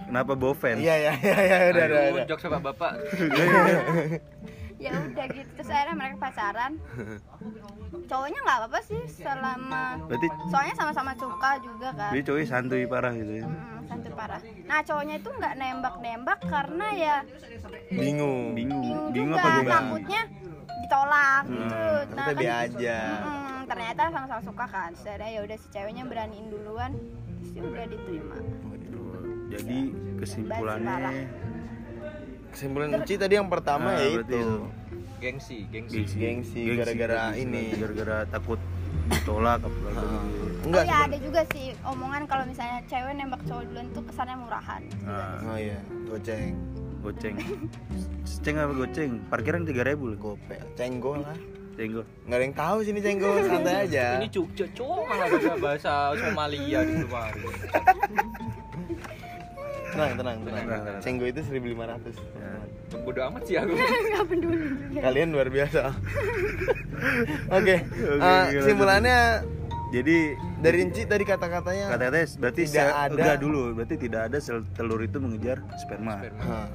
Kenapa 0.07 0.33
bawa 0.33 0.55
fans? 0.55 0.79
Iya 0.79 0.95
iya 0.97 1.13
iya 1.17 1.39
iya 1.41 1.57
udah 1.73 1.85
udah. 1.89 2.25
jok 2.29 2.39
sama 2.39 2.59
bapak 2.61 2.93
ya 4.81 4.97
udah 4.97 5.26
gitu 5.28 5.51
terus 5.55 5.68
akhirnya 5.68 5.93
mereka 5.95 6.16
pacaran 6.18 6.72
cowoknya 8.03 8.39
nggak 8.41 8.59
apa-apa 8.59 8.81
sih 8.81 9.03
selama 9.07 9.85
Berarti 10.09 10.26
soalnya 10.49 10.74
sama-sama 10.74 11.12
suka 11.14 11.51
juga 11.61 11.89
kan 11.93 12.11
dia 12.11 12.22
cowoknya 12.22 12.49
santuy 12.49 12.85
parah 12.85 13.12
gitu 13.12 13.33
ya. 13.35 13.45
Mm, 13.45 13.78
santai 13.85 14.11
parah 14.11 14.41
nah 14.64 14.81
cowoknya 14.81 15.14
itu 15.16 15.28
nggak 15.31 15.55
nembak-nembak 15.55 16.39
karena 16.43 16.87
ya 16.91 17.16
Bingung. 17.91 18.55
Bingung, 18.55 18.83
bingung, 18.83 18.83
bingung 19.11 19.31
juga 19.31 19.43
apa 19.43 19.51
gimana? 19.59 19.70
takutnya 19.70 20.22
ditolak 20.81 21.43
gitu 21.45 21.85
nah 22.11 22.26
Ternyata 22.26 22.33
kan 22.33 22.64
aja. 22.64 22.99
mm, 23.20 23.59
ternyata 23.66 24.03
sama-sama 24.11 24.43
suka 24.43 24.64
kan 24.66 24.91
akhirnya 24.97 25.28
ya 25.28 25.41
udah 25.45 25.57
si 25.57 25.66
ceweknya 25.68 26.05
beraniin 26.05 26.47
duluan 26.49 26.93
terus 27.37 27.51
ya 27.53 27.62
udah 27.62 27.85
diterima 27.87 28.37
Jadi 29.51 29.78
kesimpulannya 30.16 31.26
Kesimpulan 32.51 32.89
Ci 33.03 33.15
tadi 33.15 33.35
yang 33.35 33.47
pertama 33.47 33.91
Ah, 33.91 33.99
ya 33.99 34.07
itu. 34.13 34.23
itu. 34.23 34.51
Gengsi, 35.19 35.69
gengsi. 35.69 36.01
Gengsi, 36.11 36.61
gara-gara 36.75 37.31
gengsi, 37.31 37.45
ini. 37.45 37.65
gara-gara 37.75 38.17
takut 38.27 38.57
ditolak 39.07 39.61
apa 39.61 39.89
lagi 39.91 40.17
Oh 40.17 40.49
Enggak 40.63 40.83
ya 40.83 40.93
seben- 40.93 41.07
ada 41.07 41.17
juga 41.19 41.41
sih 41.51 41.67
omongan 41.83 42.23
kalau 42.25 42.45
misalnya 42.45 42.79
cewek 42.87 43.13
nembak 43.15 43.41
cowok 43.45 43.63
duluan 43.67 43.87
tuh 43.91 44.03
kesannya 44.03 44.37
murahan. 44.39 44.83
nah, 45.03 45.35
Oh 45.45 45.57
iya, 45.57 45.79
goceng. 46.07 46.53
goceng 47.01 47.37
ceng 48.39 48.57
apa 48.57 48.73
goceng 48.75 49.11
parkiran 49.27 49.65
tiga 49.65 49.83
ribu 49.83 50.13
loh 50.13 50.19
Gope, 50.21 50.57
cenggol 50.75 51.21
lah. 51.21 51.33
cenggo 51.73 52.05
Nggak 52.23 52.37
ada 52.37 52.45
yang 52.45 52.53
tahu 52.55 52.77
sini 52.83 53.01
cenggol, 53.01 53.35
santai 53.43 53.77
aja. 53.83 54.07
Ini 54.17 54.29
Jogja, 54.29 54.65
cowok 54.71 55.01
malah 55.07 55.27
bisa 55.31 55.53
bahasa 55.57 55.93
Somalia 56.15 56.81
di 56.83 56.95
luar. 57.01 57.33
Tenang, 59.91 60.12
tenang, 60.14 60.36
tenang. 60.41 60.64
Cenggo 60.99 61.26
itu 61.26 61.41
1500. 61.41 62.14
ya. 62.14 62.51
Bodoh 62.99 63.22
amat 63.28 63.43
sih 63.45 63.55
aku. 63.55 63.74
Kalian 65.05 65.28
luar 65.30 65.49
biasa. 65.49 65.95
Oke, 67.57 67.76
eh, 67.76 67.84
gila, 67.86 68.51
kesimpulannya 68.53 69.18
jadi 69.91 70.16
dari 70.61 70.78
Inci 70.80 71.03
tadi 71.03 71.24
kata-katanya 71.24 71.91
kata-katanya 71.91 72.26
berarti 72.36 72.62
Tidak 72.62 72.76
sel- 72.76 72.95
ada. 72.95 73.14
enggak 73.16 73.38
dulu 73.41 73.62
berarti 73.72 73.97
tidak 73.97 74.20
ada 74.28 74.38
sel 74.38 74.62
telur 74.70 75.01
itu 75.01 75.16
mengejar 75.16 75.59
sperma, 75.76 76.20
Hah, 76.38 76.68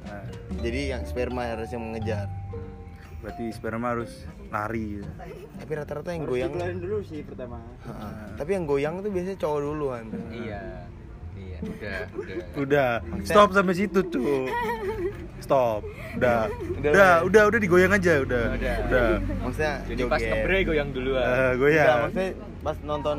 Nah, 0.00 0.24
jadi 0.58 0.96
yang 0.96 1.02
sperma 1.04 1.46
harus 1.46 1.68
yang 1.68 1.84
mengejar. 1.84 2.26
berarti 3.20 3.52
sperma 3.52 3.92
harus 3.92 4.24
lari 4.48 5.04
Tapi 5.60 5.72
rata-rata 5.76 6.08
yang 6.08 6.24
goyang 6.24 6.50
Dikelarin 6.50 6.80
dulu 6.80 6.98
sih 7.04 7.20
pertama. 7.20 7.60
Heeh. 7.84 8.12
Tapi 8.34 8.50
yang 8.50 8.64
goyang 8.64 8.94
tuh 8.98 9.10
biasanya 9.12 9.36
cowok 9.36 9.60
duluan. 9.60 10.04
Iya. 10.32 10.62
Udah, 11.60 12.00
udah. 12.10 12.36
udah 12.56 12.90
stop 13.22 13.48
sampai 13.52 13.74
situ 13.74 14.00
tuh 14.04 14.48
stop 15.38 15.82
udah 16.10 16.50
udah 16.78 17.22
udah 17.22 17.42
udah, 17.48 17.58
digoyang 17.58 17.92
aja 17.92 18.20
udah 18.20 18.44
Udah. 18.54 18.76
udah 18.86 19.06
Maksudnya 19.40 19.74
Jadi 19.86 20.00
pas 20.04 20.18
joget. 20.18 20.30
ngebre 20.32 20.58
goyang 20.64 20.88
duluan. 20.90 21.22
Eh, 21.22 21.30
Enggak, 21.30 21.52
goyang 21.56 21.98
maksudnya 22.02 22.28
pas 22.60 22.76
nonton 22.82 23.18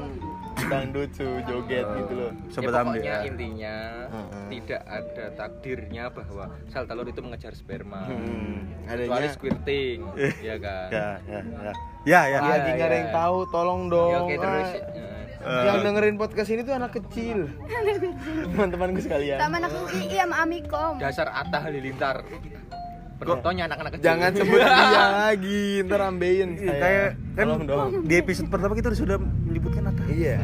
dangdut 0.62 1.10
tuh 1.12 1.34
joget 1.44 1.86
gitu 1.89 2.14
loh. 2.14 2.32
sobat 2.48 2.70
ya, 2.70 2.80
ambil 2.80 2.94
pokoknya 2.94 3.18
intinya 3.26 3.76
Heeh. 4.08 4.46
tidak 4.52 4.82
ada 4.86 5.26
takdirnya 5.34 6.04
bahwa 6.08 6.46
sel 6.68 6.84
telur 6.86 7.08
itu 7.08 7.20
mengejar 7.20 7.52
sperma. 7.52 8.06
Hmm, 8.06 8.70
Kecuali 8.86 9.04
adanya 9.08 9.30
squirting, 9.32 9.98
ya 10.39 10.56
kan? 10.58 10.88
ya 10.92 11.08
ya 11.26 11.39
ya 11.42 11.72
ya 12.04 12.22
ya 12.28 12.39
lagi 12.39 12.70
nggak 12.72 12.88
ada 12.88 12.94
ya. 12.94 13.00
yang 13.00 13.12
tahu, 13.12 13.38
tolong 13.50 13.82
dong. 13.88 14.12
Ya, 14.12 14.20
oke 14.22 14.36
terus. 14.38 14.70
Ah, 14.70 14.96
eh, 14.96 15.20
Eh, 15.42 15.64
yang 15.66 15.82
dengerin 15.82 16.16
podcast 16.16 16.50
ini 16.50 16.62
tuh 16.62 16.72
anak 16.72 16.94
kecil. 16.94 17.50
Teman-temanku 18.52 19.02
sekalian. 19.02 19.38
Sama 19.38 19.58
anak 19.58 19.72
UI 19.76 20.06
sama 20.12 20.36
Amikom. 20.39 20.94
dasar 20.98 21.28
Atta 21.28 21.58
Halilintar. 21.60 22.22
Penontonnya 23.18 23.66
anak-anak 23.66 23.92
kecil. 23.94 24.06
Jangan 24.08 24.30
sebut 24.34 24.60
dia 24.66 25.06
lagi, 25.12 25.64
ntar 25.86 26.02
ambeien 26.04 26.50
Iya, 26.56 26.66
saya. 26.68 26.82
kayak 26.82 27.10
kan 27.32 27.46
di 28.02 28.16
episode 28.16 28.50
pertama 28.50 28.74
kita 28.74 28.89
sudah 28.92 29.18
menyebutkan 29.20 29.86
Atta 29.88 30.04
Iya. 30.08 30.38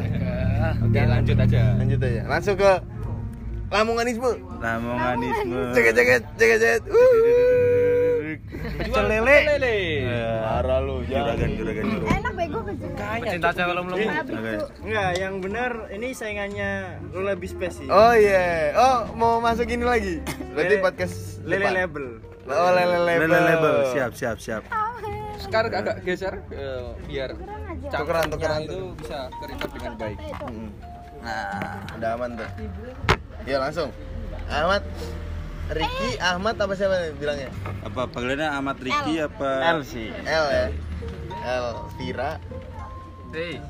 Oke, 0.82 1.00
lanjut 1.00 1.36
aja. 1.36 1.62
Lanjut 1.74 1.98
aja. 2.00 2.20
Langsung 2.24 2.54
ke 2.54 2.72
Lamonganisme. 3.68 4.30
Lamonganisme 4.58 5.74
Ceket 5.74 5.92
ceket 5.92 6.22
ceket 6.34 6.58
ceket. 6.58 6.82
Jual 8.78 9.04
lele 9.06 9.36
lele. 9.48 9.74
Eh, 10.00 10.38
Parah 10.40 10.78
lu, 10.80 11.02
juragan 11.02 11.50
juragan 11.52 11.84
juragan 11.84 12.27
Sini. 12.68 13.28
Cinta 13.30 13.48
cewek 13.50 13.72
lo. 13.72 13.80
Oke. 13.82 14.54
Enggak, 14.84 15.10
yang 15.16 15.34
benar 15.40 15.70
ini 15.88 16.08
saingannya 16.12 16.70
Lula 17.10 17.32
Bispace 17.32 17.80
sih. 17.80 17.88
Oh 17.88 18.12
iya. 18.12 18.72
Oh, 18.74 18.98
mau 19.14 19.40
masuk 19.40 19.64
ini 19.66 19.82
lagi. 19.82 20.20
Berarti 20.52 20.76
Lele- 20.76 20.84
podcast 20.84 21.16
Lele 21.42 21.56
depan. 21.62 21.72
label. 21.74 22.06
Oh, 22.46 22.70
lele 22.70 22.98
label. 22.98 23.26
Lele 23.26 23.40
label 23.46 23.74
siap 23.90 24.12
siap 24.14 24.36
siap 24.38 24.62
Sekarang 25.38 25.70
agak 25.70 26.02
geser 26.02 26.42
eh, 26.50 26.92
biar. 27.06 27.30
Tukeran, 27.88 28.26
tukeran. 28.28 28.60
itu 28.64 28.92
bisa 28.96 29.30
keringkat 29.34 29.70
dengan 29.70 29.92
baik. 29.96 30.18
Nah, 31.18 31.78
udah 31.94 32.10
aman 32.14 32.30
tuh. 32.36 32.48
Ya 33.44 33.56
langsung. 33.58 33.88
Ahmad 34.48 34.82
Ricky, 35.68 36.16
Ahmad 36.18 36.56
apa 36.56 36.72
siapa 36.72 37.12
bilangnya? 37.14 37.52
apa 37.78 38.08
panggilannya 38.08 38.48
Ahmad 38.50 38.76
Riki 38.78 39.20
apa 39.20 39.50
L 39.70 39.80
sih. 39.84 40.08
L 40.18 40.46
ya. 40.48 40.66
L 41.30 41.66
Vira. 41.96 42.40
Hei, 43.28 43.60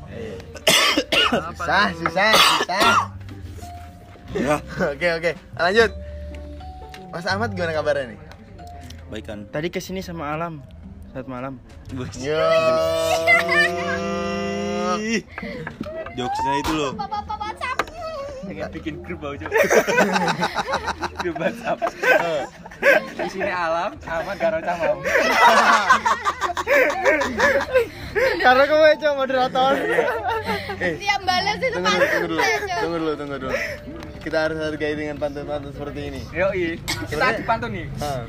Susah, 1.28 1.90
susah, 1.92 2.30
susah. 2.32 2.92
ya 4.32 4.56
Oke, 4.94 5.09
oke. 5.12 5.30
Lanjut. 5.59 5.90
Mas 7.09 7.26
Ahmad 7.26 7.50
gimana 7.52 7.72
kabarnya 7.72 8.14
nih? 8.14 8.20
baikan 9.09 9.48
Tadi 9.48 9.72
ke 9.72 9.80
sini 9.80 9.98
sama 9.98 10.30
Alam. 10.30 10.61
Saat 11.11 11.26
malam. 11.26 11.56
Yo. 12.20 12.36
Jokesnya 16.12 16.54
itu 16.59 16.72
loh 16.74 16.92
Bapak-bapak 16.92 17.38
WhatsApp. 17.38 17.78
pengen 18.44 18.68
bikin 18.72 18.94
grup 19.04 19.20
aja. 19.24 19.46
grup 21.20 21.36
WhatsApp. 21.36 21.78
Di 23.16 23.28
sini 23.28 23.50
alam, 23.50 23.92
aman 24.04 24.36
karo 24.36 24.59
camam. 24.61 24.96
Karena 28.38 28.62
kamu 28.64 28.84
coba 28.98 29.14
moderator. 29.14 29.72
Eh, 30.78 30.92
Siap 30.98 31.20
balas 31.22 31.58
itu 31.58 31.68
tunggu 31.74 31.90
dulu, 31.90 32.06
tunggu 32.06 32.28
dulu. 32.28 32.40
pantun. 32.40 32.78
Tunggu 32.78 32.96
dulu, 32.98 33.12
tunggu 33.18 33.36
dulu. 33.38 33.54
Kita 34.18 34.36
harus 34.48 34.58
hargai 34.58 34.94
dengan 34.94 35.16
pantun-pantun 35.18 35.70
seperti 35.74 36.00
ini. 36.12 36.20
Yoi, 36.34 36.78
kita 37.08 37.24
adu 37.24 37.42
pantun 37.46 37.70
nih. 37.74 37.86
Ah. 37.98 38.22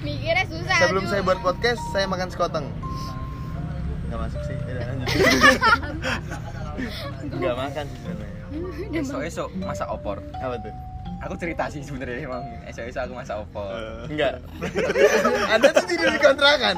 Mikirnya 0.00 0.44
susah. 0.48 0.78
Sebelum 0.86 1.04
aduh. 1.04 1.12
saya 1.12 1.22
buat 1.22 1.38
podcast, 1.44 1.80
saya 1.92 2.06
makan 2.08 2.28
sekoteng. 2.32 2.66
Gak 4.10 4.18
masuk 4.18 4.40
sih. 4.42 4.56
Ya, 4.66 4.82
lanjut. 4.90 5.08
Gak 7.44 7.56
makan 7.56 7.84
sih 7.86 7.98
sebenarnya. 8.02 8.44
Esok-esok 8.96 9.48
masak 9.60 9.88
opor. 9.92 10.18
Apa 10.40 10.56
tuh? 10.58 10.74
Aku 11.20 11.36
cerita 11.36 11.68
sih 11.68 11.84
sebenarnya 11.84 12.24
emang 12.24 12.40
esok-esok 12.64 13.02
aku 13.04 13.12
masak 13.12 13.36
opor. 13.44 13.68
Enggak. 14.08 14.40
anda 15.52 15.68
tuh 15.68 15.84
tidur 15.84 16.08
di 16.08 16.20
kontrakan. 16.20 16.76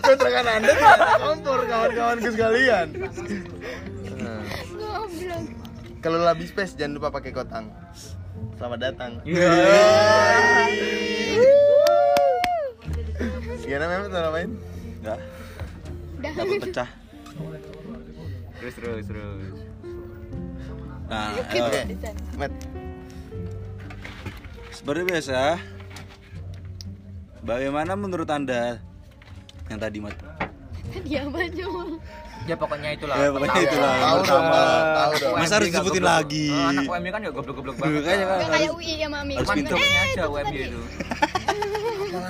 Kontrakan 0.00 0.44
Anda 0.46 0.70
tuh 0.70 0.86
ada 0.86 1.06
kompor 1.18 1.60
kawan-kawanku 1.66 2.28
sekalian. 2.30 2.86
Nah, 4.22 4.42
kalau 5.98 6.18
lebih 6.22 6.46
space 6.46 6.78
jangan 6.78 7.02
lupa 7.02 7.10
pakai 7.10 7.34
kotang. 7.34 7.66
Selamat 8.54 8.78
datang. 8.92 9.18
Gimana 13.60 13.84
Mehmet 13.86 14.10
mau 14.10 14.32
main? 14.34 14.50
enggak 15.00 15.18
Udah. 16.20 16.32
takut 16.36 16.56
pecah 16.60 16.88
Terus 18.60 18.74
terus 18.76 19.04
terus. 19.08 19.56
nah 21.08 21.32
Oke, 21.40 21.56
eh, 21.56 21.84
Met. 22.36 22.52
Seperti 24.80 25.02
biasa 25.04 25.60
bagaimana 27.42 27.92
menurut 27.92 28.24
anda 28.26 28.80
yang 29.68 29.76
tadi 29.76 30.00
mat 30.00 30.16
Dia 31.04 31.22
baju. 31.22 32.00
Ya 32.48 32.56
pokoknya 32.56 32.96
itulah. 32.96 33.14
ya 33.14 33.28
pokoknya 33.30 33.60
itulah 33.62 33.94
Tahu 34.00 34.18
pertama 34.24 34.60
masa 35.36 35.54
harus 35.60 35.68
disebutin 35.68 36.02
lagi 36.02 36.48
Oh, 36.50 36.72
anak 36.72 36.82
UMY 36.88 37.08
kan 37.12 37.20
ya 37.20 37.30
goblok-goblok 37.30 37.76
banget. 37.76 38.02
Kan. 38.02 38.48
Kayak 38.48 38.70
UI 38.72 38.92
sama 38.96 39.16
Amikom. 39.20 39.38
harus 39.38 39.50
pintar. 39.52 39.76
Pintunya 39.76 40.00
aja 40.00 40.08
itu 40.10 40.24
UMY 40.26 40.40
tadi. 40.42 40.58
itu. 40.64 40.80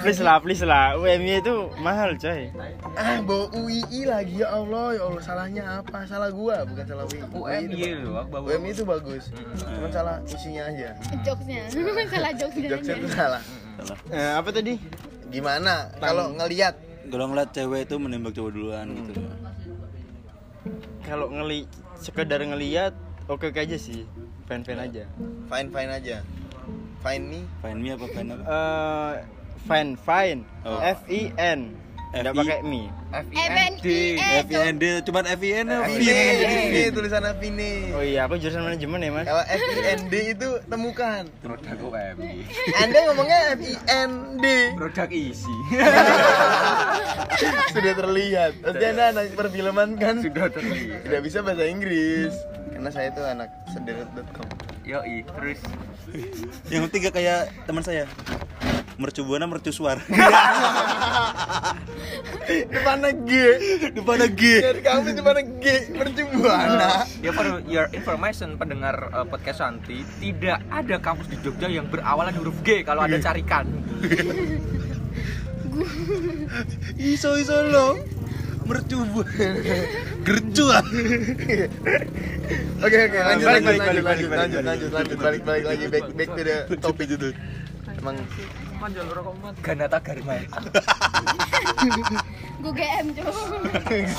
Please 0.01 0.20
lah, 0.24 0.36
please 0.40 0.64
lah. 0.64 0.96
UMY 0.96 1.44
itu 1.44 1.68
mahal, 1.76 2.16
coy. 2.16 2.48
Ah, 2.96 3.20
bawa 3.20 3.53
UII 3.53 4.09
lagi 4.09 4.40
ya 4.40 4.48
Allah, 4.48 4.96
ya 4.96 5.03
Allah 5.05 5.22
salahnya 5.22 5.62
apa? 5.84 6.09
Salah 6.09 6.32
gua, 6.32 6.64
bukan 6.64 6.84
salah 6.88 7.05
UI. 7.05 7.20
UMY 7.28 7.80
loh, 8.01 8.24
bawa. 8.24 8.57
UMI 8.57 8.72
itu 8.72 8.84
bagus, 8.88 9.28
cuma 9.61 9.88
salah 9.92 10.16
isinya 10.24 10.72
aja. 10.72 10.96
Jokesnya. 11.20 11.62
Salah 12.12 12.32
jokesnya. 12.32 12.68
Jokesnya 12.72 12.96
itu 12.96 13.09
salah. 13.12 13.42
Eh, 14.09 14.32
apa 14.36 14.48
tadi? 14.48 14.80
Gimana? 15.28 15.92
Kalau 16.01 16.32
ngelihat 16.32 16.74
kalau 17.11 17.26
ngeliat 17.26 17.51
cewek 17.51 17.90
itu 17.90 17.96
menembak 17.98 18.32
cowok 18.38 18.51
duluan 18.55 18.86
gitu 18.94 19.18
Kalau 21.03 21.26
ngeli 21.26 21.66
sekedar 21.98 22.38
ngeliat 22.38 22.94
oke 23.26 23.51
oke 23.51 23.59
aja 23.59 23.76
sih. 23.76 24.07
Fan-fan 24.46 24.78
aja. 24.78 25.05
fine 25.46 25.68
fine 25.70 25.90
aja. 25.90 26.16
Fine 27.01 27.24
me. 27.26 27.40
fine 27.64 27.78
me 27.80 27.88
apa 27.96 28.07
fine 28.12 28.28
apa 28.34 28.42
Eh, 28.44 29.14
fine, 29.66 29.96
fine. 30.00 30.40
Oh. 30.64 30.80
F 30.80 31.00
I 31.08 31.32
N. 31.36 31.76
Enggak 32.11 32.34
F 32.34 32.36
I- 32.36 32.40
pakai 32.42 32.58
mi. 32.66 32.82
FIND. 33.11 33.78
FNI. 33.82 34.46
FIND 34.46 34.82
cuman 35.02 35.24
FIN 35.34 35.66
Vini, 35.66 36.22
Vini 36.46 36.82
tulisannya 36.94 37.32
Vini. 37.42 37.90
Oh 37.94 38.02
iya, 38.02 38.26
aku 38.26 38.38
jurusan 38.38 38.62
manajemen 38.62 39.02
ya, 39.02 39.11
Mas. 39.11 39.26
Kalau 39.26 39.44
FIND 39.46 40.14
itu 40.14 40.48
temukan. 40.70 41.22
Produk 41.42 41.78
UMY. 41.90 42.46
Anda 42.82 42.98
ngomongnya 43.11 43.58
FIND. 43.58 44.44
Produk 44.78 45.11
isi. 45.11 45.56
Sudah 47.74 47.92
terlihat. 47.98 48.52
Pasti 48.62 48.84
Anda 48.86 49.04
anak 49.14 49.24
perfilman 49.34 49.88
kan? 49.98 50.14
Sudah 50.22 50.46
terlihat. 50.50 51.06
Tidak 51.06 51.20
bisa 51.22 51.38
bahasa 51.42 51.66
Inggris. 51.66 52.34
Karena 52.74 52.90
saya 52.90 53.11
itu 53.11 53.22
anak 53.26 53.50
sederet.com. 53.74 54.46
Yoi, 54.86 55.22
terus 55.22 55.61
yang 56.72 56.82
ketiga 56.90 57.14
kayak 57.14 57.40
teman 57.62 57.84
saya 57.84 58.02
mercubuana 59.01 59.48
mercusuar 59.48 59.96
Depannya 62.51 63.14
G. 63.14 63.30
depannya 63.94 64.26
G 64.34 64.42
Dari 64.59 64.82
kamu 64.82 65.14
depannya 65.14 65.42
G. 65.62 65.64
Mercubuana. 65.94 67.07
Ya 67.22 67.30
for 67.30 67.62
your 67.70 67.86
information 67.94 68.59
pendengar 68.59 69.07
eh, 69.14 69.26
podcast 69.30 69.62
Santi 69.62 70.03
tidak 70.18 70.59
ada 70.66 70.98
kampus 70.98 71.30
di 71.30 71.38
Jogja 71.46 71.70
yang 71.70 71.86
berawalan 71.86 72.34
huruf 72.34 72.59
G 72.66 72.82
kalau 72.82 73.07
ada 73.07 73.16
carikan. 73.22 73.70
iso 76.98 77.38
iso 77.38 77.57
lo 77.70 77.94
mercubu 78.66 79.22
gercu 80.26 80.66
ah 80.70 80.84
Oke 82.80 82.96
oke 83.07 83.18
lanjut 83.22 83.46
lanjut 83.46 83.70
balik, 83.70 83.82
lanjut 83.86 84.03
balik, 84.03 84.05
lanjut 84.05 84.28
balik, 84.30 84.62
lanjut 84.66 84.90
lanjut 84.90 85.18
balik 85.18 85.42
balik 85.46 85.64
lagi 85.70 85.84
back 85.86 86.07
back 86.18 86.30
to 86.34 86.42
the 86.42 86.76
topik 86.80 87.09
itu. 87.11 87.30
Emang 88.01 88.16
Ganata 89.60 89.98
Garma. 90.00 90.34
gue 92.60 92.72
GM 92.72 93.06
cuy 93.10 93.24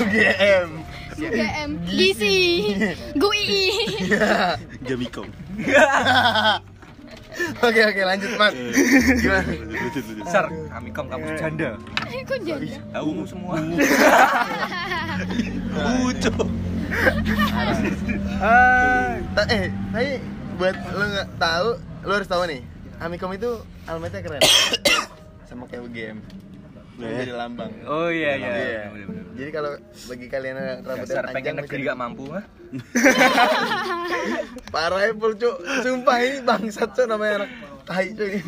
GM. 0.09 0.69
gue 1.13 1.29
GM 1.29 1.69
Gisi 1.85 2.39
gue 3.13 3.37
II 3.37 3.69
jamikom 4.81 5.29
Oke 7.61 7.79
oke 7.79 8.01
lanjut 8.03 8.27
Mat. 8.35 8.51
Gimana? 8.51 9.47
Sar, 10.27 10.45
kami 10.51 10.91
kom 10.91 11.07
kampus 11.07 11.31
janda. 11.39 11.79
kok 12.27 12.37
jadi 12.43 12.75
Tahu 12.91 13.23
semua. 13.23 13.55
lucu 15.71 16.31
Ah, 18.41 19.15
ta- 19.31 19.47
eh, 19.47 19.71
tapi 19.89 20.19
buat 20.57 20.75
lo 20.91 21.05
nggak 21.07 21.27
tahu, 21.37 21.67
lo 22.03 22.11
harus 22.11 22.27
tahu 22.27 22.43
nih. 22.43 22.61
Amikom 22.99 23.31
itu 23.31 23.63
alamatnya 23.89 24.21
keren. 24.21 24.41
Sama 25.47 25.63
kayak 25.69 25.83
UGM. 25.87 26.17
Jadi 27.01 27.33
lambang. 27.33 27.71
Oh 27.89 28.13
iya 28.13 28.37
iya. 28.37 28.51
Iya. 28.53 28.81
Bener-bener. 28.93 29.23
Jadi 29.33 29.49
kalau 29.49 29.71
bagi 30.05 30.27
kalian 30.29 30.55
yang 30.55 30.79
rambutnya 30.85 31.07
Dasar 31.07 31.23
panjang 31.25 31.35
pengen 31.41 31.55
negeri 31.65 31.81
gak 31.87 31.97
mampu 31.97 32.23
mah. 32.29 32.43
Parah 34.73 35.01
ya 35.01 35.11
Cuk. 35.17 35.55
Sumpah 35.81 36.17
ini 36.21 36.37
bangsat 36.45 36.89
Cuk 36.93 37.05
namanya 37.09 37.33
anak 37.41 37.49
tai 37.89 38.07
Cuk 38.13 38.27
ini. 38.29 38.41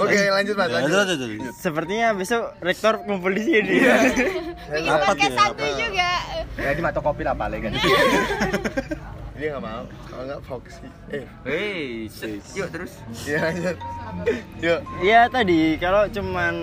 Oke, 0.00 0.18
lanjut 0.32 0.54
Mas. 0.56 0.68
Ya, 0.70 0.74
Lanjut. 0.80 0.96
lanjut, 0.96 1.18
lanjut, 1.18 1.28
lanjut. 1.28 1.54
Sepertinya 1.60 2.06
besok 2.16 2.42
rektor 2.64 2.94
kumpul 3.04 3.32
di 3.36 3.42
sini. 3.44 3.74
bikin 4.72 4.88
Rapat 4.88 5.06
podcast 5.12 5.34
ya, 5.34 5.40
satu 5.44 5.64
juga 5.76 6.10
Ya 6.56 6.70
di 6.72 6.82
mata 6.82 7.00
kopi 7.04 7.22
lah 7.26 7.36
paling 7.36 7.60
kan. 7.68 7.72
Dia 9.40 9.56
nggak 9.56 9.64
mau. 9.64 9.84
Kalau 10.04 10.22
nggak 10.28 10.40
fokus 10.44 10.74
sih. 10.84 10.92
Eh, 11.16 11.24
Hei, 11.48 12.12
yuk 12.52 12.68
terus. 12.68 12.92
ya 13.24 13.40
lanjut. 13.40 13.76
Yuk. 14.60 14.80
Iya 15.00 15.20
tadi 15.32 15.80
kalau 15.80 16.04
cuman 16.12 16.54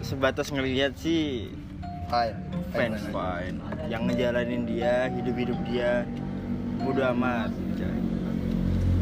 sebatas 0.00 0.48
ngelihat 0.48 0.96
sih 0.96 1.52
Hai. 2.08 2.32
fans 2.72 3.04
fine 3.12 3.60
yang 3.92 4.08
ngejalanin 4.08 4.64
dia 4.64 5.12
hidup-hidup 5.12 5.60
dia 5.68 6.08
bodo 6.80 7.04
amat. 7.12 7.52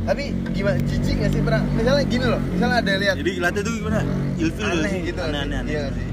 Tapi 0.03 0.35
gimana 0.51 0.83
jijik 0.83 1.15
nggak 1.23 1.31
sih 1.31 1.43
pernah? 1.47 1.63
Misalnya 1.79 2.05
gini 2.11 2.27
loh, 2.27 2.43
misalnya 2.51 2.79
ada 2.83 2.93
lihat 2.99 3.15
jadi 3.23 3.33
latih 3.39 3.63
tuh 3.63 3.73
gimana 3.79 3.99
ilfil 4.35 4.67
gak 4.67 4.75
aneh 4.75 4.91
sih 4.91 5.01
gitu 5.07 5.21
aneh 5.23 5.39
aneh 5.39 5.55
Iya 5.55 5.63
aneh 5.63 5.79
nggak 5.79 5.95
sih? 5.95 6.09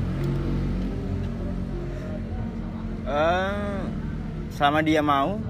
Eh, 3.10 3.82
selama 4.54 4.80
dia 4.86 5.02
mau 5.02 5.42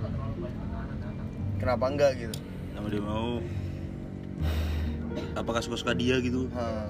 Kenapa 1.60 1.86
enggak 1.86 2.12
gitu? 2.18 2.36
sama 2.72 2.88
dia 2.88 3.04
mau 3.04 3.44
apakah 5.36 5.60
suka 5.60 5.76
suka 5.76 5.92
dia 5.92 6.16
gitu 6.18 6.48
Hah. 6.50 6.88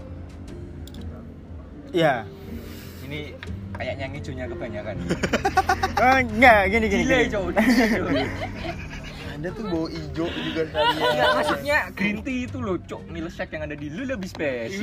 ya 1.90 2.22
Ini 3.02 3.34
kayaknya 3.74 4.06
ngicunya 4.08 4.46
kebanyakan. 4.46 4.96
Oh, 6.00 6.16
enggak 6.16 6.72
gini 6.72 6.86
gini, 6.88 7.04
Gile, 7.04 7.18
gini. 7.20 7.34
cowok. 7.34 7.52
Anda 9.34 9.50
tuh 9.52 9.64
bau 9.68 9.86
ijo 9.86 10.26
juga 10.32 10.62
Enggak, 10.64 10.88
sekalian. 10.96 11.28
maksudnya 11.34 11.78
green 11.92 12.18
tea 12.22 12.40
itu 12.46 12.58
loh, 12.58 12.78
cok. 12.80 13.02
Milkshake 13.06 13.52
yang 13.52 13.64
ada 13.66 13.76
di 13.76 13.88
lu 13.90 14.04
lebih 14.06 14.30
spesial. 14.30 14.80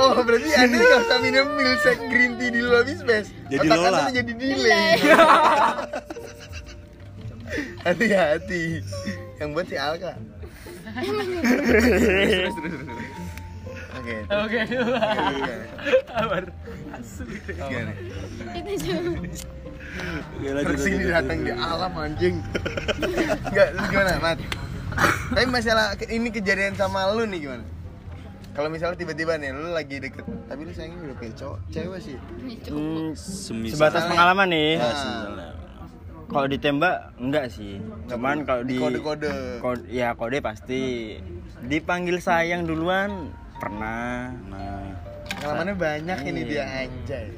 Oh 0.00 0.18
berarti 0.18 0.50
Anda 0.54 0.74
nggak 0.74 1.00
usah 1.04 1.18
minum 1.20 1.46
milkshake 1.54 2.02
green 2.08 2.32
tea 2.34 2.50
di 2.50 2.60
Lobby 2.60 2.94
Space. 2.96 3.30
Jadi 3.46 3.62
Otak 3.64 3.78
Lola. 3.78 3.98
Anda 4.00 4.12
jadi 4.16 4.32
delay. 4.34 4.90
Hati-hati. 7.82 8.64
Yang 9.38 9.48
buat 9.52 9.66
si 9.66 9.76
Alka. 9.76 10.12
Terus 10.98 11.26
terus 11.26 11.44
terus. 11.46 12.54
terus. 12.54 12.74
Oke. 13.98 14.16
Oke. 14.30 14.58
Oke. 14.64 15.54
Kabar. 16.06 16.44
Asli. 16.94 17.36
Gimana? 17.46 17.92
itu 18.54 18.72
cuy 18.78 18.98
Oke, 20.38 20.48
lanjut, 20.54 20.66
Terus 20.68 20.84
ini 20.86 20.94
lanjut, 20.94 21.10
datang 21.10 21.38
di 21.42 21.50
alam 21.50 21.92
anjing. 21.96 22.36
Enggak, 23.44 23.68
lu 23.74 23.82
gimana, 23.90 24.12
Mat? 24.20 24.38
Tapi 25.34 25.46
masalah 25.48 25.86
ini 26.00 26.28
kejadian 26.30 26.74
sama 26.78 27.10
lu 27.10 27.26
nih 27.26 27.40
gimana? 27.42 27.64
Kalau 28.54 28.68
misalnya 28.70 28.98
tiba-tiba 28.98 29.38
nih 29.38 29.54
lu 29.54 29.70
lagi 29.70 29.98
deket, 29.98 30.22
tapi 30.46 30.66
lu 30.66 30.72
sayangnya 30.74 30.98
udah 31.04 31.16
kayak 31.18 31.34
cowok, 31.38 31.58
cewek 31.70 31.98
sih. 32.02 32.16
Hmm, 32.70 33.14
Semisal- 33.14 33.74
sebatas 33.74 34.02
pengalaman 34.06 34.46
nih. 34.50 34.70
Ya, 34.76 34.90
Nah. 35.30 35.52
Kalau 36.28 36.44
ditembak 36.44 36.96
enggak 37.16 37.48
sih. 37.48 37.80
Cuman 38.04 38.44
kalau 38.44 38.62
di 38.62 38.76
kode-kode. 38.76 39.32
kode 39.64 39.84
ya 39.88 40.12
kode 40.12 40.44
pasti 40.44 41.16
dipanggil 41.64 42.20
sayang 42.20 42.68
duluan 42.68 43.32
pernah. 43.56 44.28
nah 44.52 44.92
Pengalamannya 45.38 45.74
banyak 45.74 46.18
ini 46.28 46.40
Iya. 46.44 46.48
dia 46.50 46.64
anjay. 46.84 47.28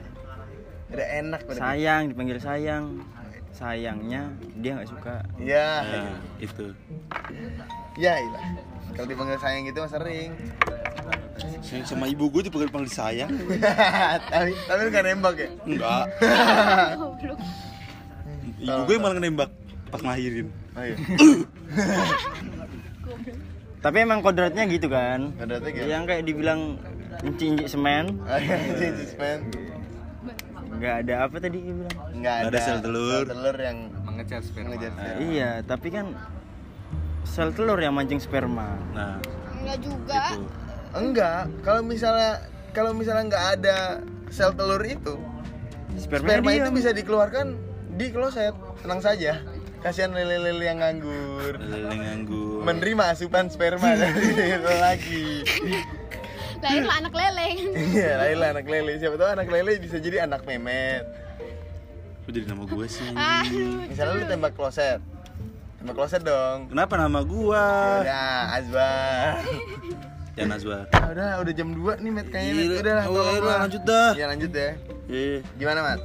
Udah 0.91 1.07
enak 1.22 1.41
berarti. 1.47 1.61
Sayang 1.62 2.03
dipanggil 2.11 2.38
sayang. 2.43 2.84
Sayangnya 3.51 4.22
dia 4.59 4.70
nggak 4.74 4.91
suka. 4.91 5.14
Iya. 5.38 5.68
nah, 5.84 6.16
itu 6.38 6.66
Ya 7.95 8.18
ilah. 8.18 8.43
Kalau 8.91 9.07
dipanggil 9.07 9.38
sayang 9.38 9.62
gitu 9.64 9.78
mah 9.80 9.91
sering. 9.91 10.30
Sayang 11.62 11.86
sama 11.86 12.11
ibu 12.11 12.26
gue 12.26 12.43
dipanggil 12.43 12.68
panggil 12.68 12.91
sayang 12.91 13.30
tapi 14.32 14.53
tapi 14.64 14.80
lu 14.82 14.91
gak 14.91 15.05
nembak 15.09 15.34
ya? 15.36 15.49
enggak 15.64 16.05
goblok 17.01 17.38
ibu 18.61 18.80
gue 18.84 18.96
malah 18.96 19.16
nembak 19.16 19.50
pas 19.88 19.98
ngelahirin 19.98 20.48
Oh 20.70 20.82
iya. 20.82 20.94
Tapi 23.80 23.96
emang 23.98 24.20
kodratnya 24.20 24.68
gitu 24.68 24.86
kan. 24.86 25.32
Kodratnya 25.34 25.70
gitu? 25.72 25.82
Yang 25.84 26.02
kayak 26.06 26.22
dibilang 26.22 26.61
inci-inci 27.22 27.64
semen, 27.66 28.20
Oh 28.22 28.36
iya, 28.36 28.56
Jesus 28.70 29.16
man. 29.16 29.40
nggak 30.70 30.94
ada 31.02 31.14
apa 31.26 31.36
tadi 31.36 31.58
bilang. 31.58 31.90
Enggak 32.11 32.14
Nggak 32.14 32.36
ada, 32.38 32.48
ada 32.48 32.58
sel 32.62 32.78
telur. 32.78 33.11
Sel 33.18 33.28
telur 33.30 33.56
yang 33.58 33.78
Mengejar 34.00 34.40
sperma. 34.40 34.64
mengejar 34.68 34.90
Nah, 34.90 35.02
sperma. 35.02 35.20
iya, 35.26 35.50
tapi 35.61 35.88
kan 35.90 36.06
sel 37.22 37.50
telur 37.50 37.78
yang 37.78 37.92
mancing 37.92 38.18
sperma. 38.18 38.68
nah 38.90 39.16
enggak 39.54 39.78
juga 39.80 40.20
itu 40.30 40.40
Enggak, 40.90 41.42
kalau 41.61 41.82
misalnya 41.82 42.32
kalau 42.70 42.90
misalnya 42.90 43.24
nggak 43.28 43.46
ada 43.56 43.76
sel 44.28 44.50
telur 44.52 44.80
itu, 44.80 45.14
sperma 45.96 46.38
diam. 46.38 46.46
itu 46.61 46.70
bisa 46.72 46.90
dikeluarkan 46.90 47.54
di 48.01 48.09
kloset. 48.09 48.57
Tenang 48.80 48.98
saja. 48.98 49.44
Kasihan 49.80 50.09
lele-lele 50.11 50.61
yang 50.62 50.78
nganggur. 50.78 51.57
lele 51.57 51.94
nganggur 51.94 52.61
Menerima 52.62 53.12
asupan 53.12 53.48
sperma 53.48 53.92
dari 53.92 54.57
lagi. 54.84 55.44
lahir 56.61 56.84
lah 56.84 56.96
anak 56.98 57.14
leleng 57.14 57.57
Iya, 57.90 58.11
lahirlah 58.16 58.48
anak 58.53 58.66
lele. 58.66 58.92
Siapa 58.96 59.16
tahu 59.16 59.28
anak 59.30 59.48
lele 59.48 59.76
bisa 59.76 59.96
jadi 59.96 60.24
anak 60.24 60.44
memet. 60.44 61.05
Kok 62.20 62.30
jadi 62.30 62.46
nama 62.46 62.64
gue 62.64 62.86
sih 62.86 63.09
aduh 63.11 63.84
Misalnya 63.86 64.12
lu 64.14 64.24
tembak 64.26 64.53
kloset. 64.53 65.01
Tembak 65.76 65.94
kloset 65.94 66.20
dong. 66.20 66.68
kenapa 66.68 66.96
nama 66.96 67.20
gua 67.20 67.64
Udah, 68.01 68.53
Azbar. 68.55 69.40
ya 70.30 70.44
Nazwa 70.44 70.84
Ah, 70.92 71.09
udah, 71.11 71.30
udah 71.40 71.53
jam 71.53 71.72
2 71.72 71.96
nih, 71.96 72.12
Met. 72.12 72.26
Kayaknya. 72.28 72.53
Iya, 72.55 72.78
Udah 72.78 72.94
lah, 72.94 73.05
oh, 73.09 73.24
iya, 73.26 73.57
lanjut 73.59 73.82
dah. 73.82 74.11
Iya, 74.12 74.26
lanjut 74.28 74.51
ya. 74.53 74.70
eh 75.09 75.40
Gimana, 75.57 75.80
Mat? 75.82 76.01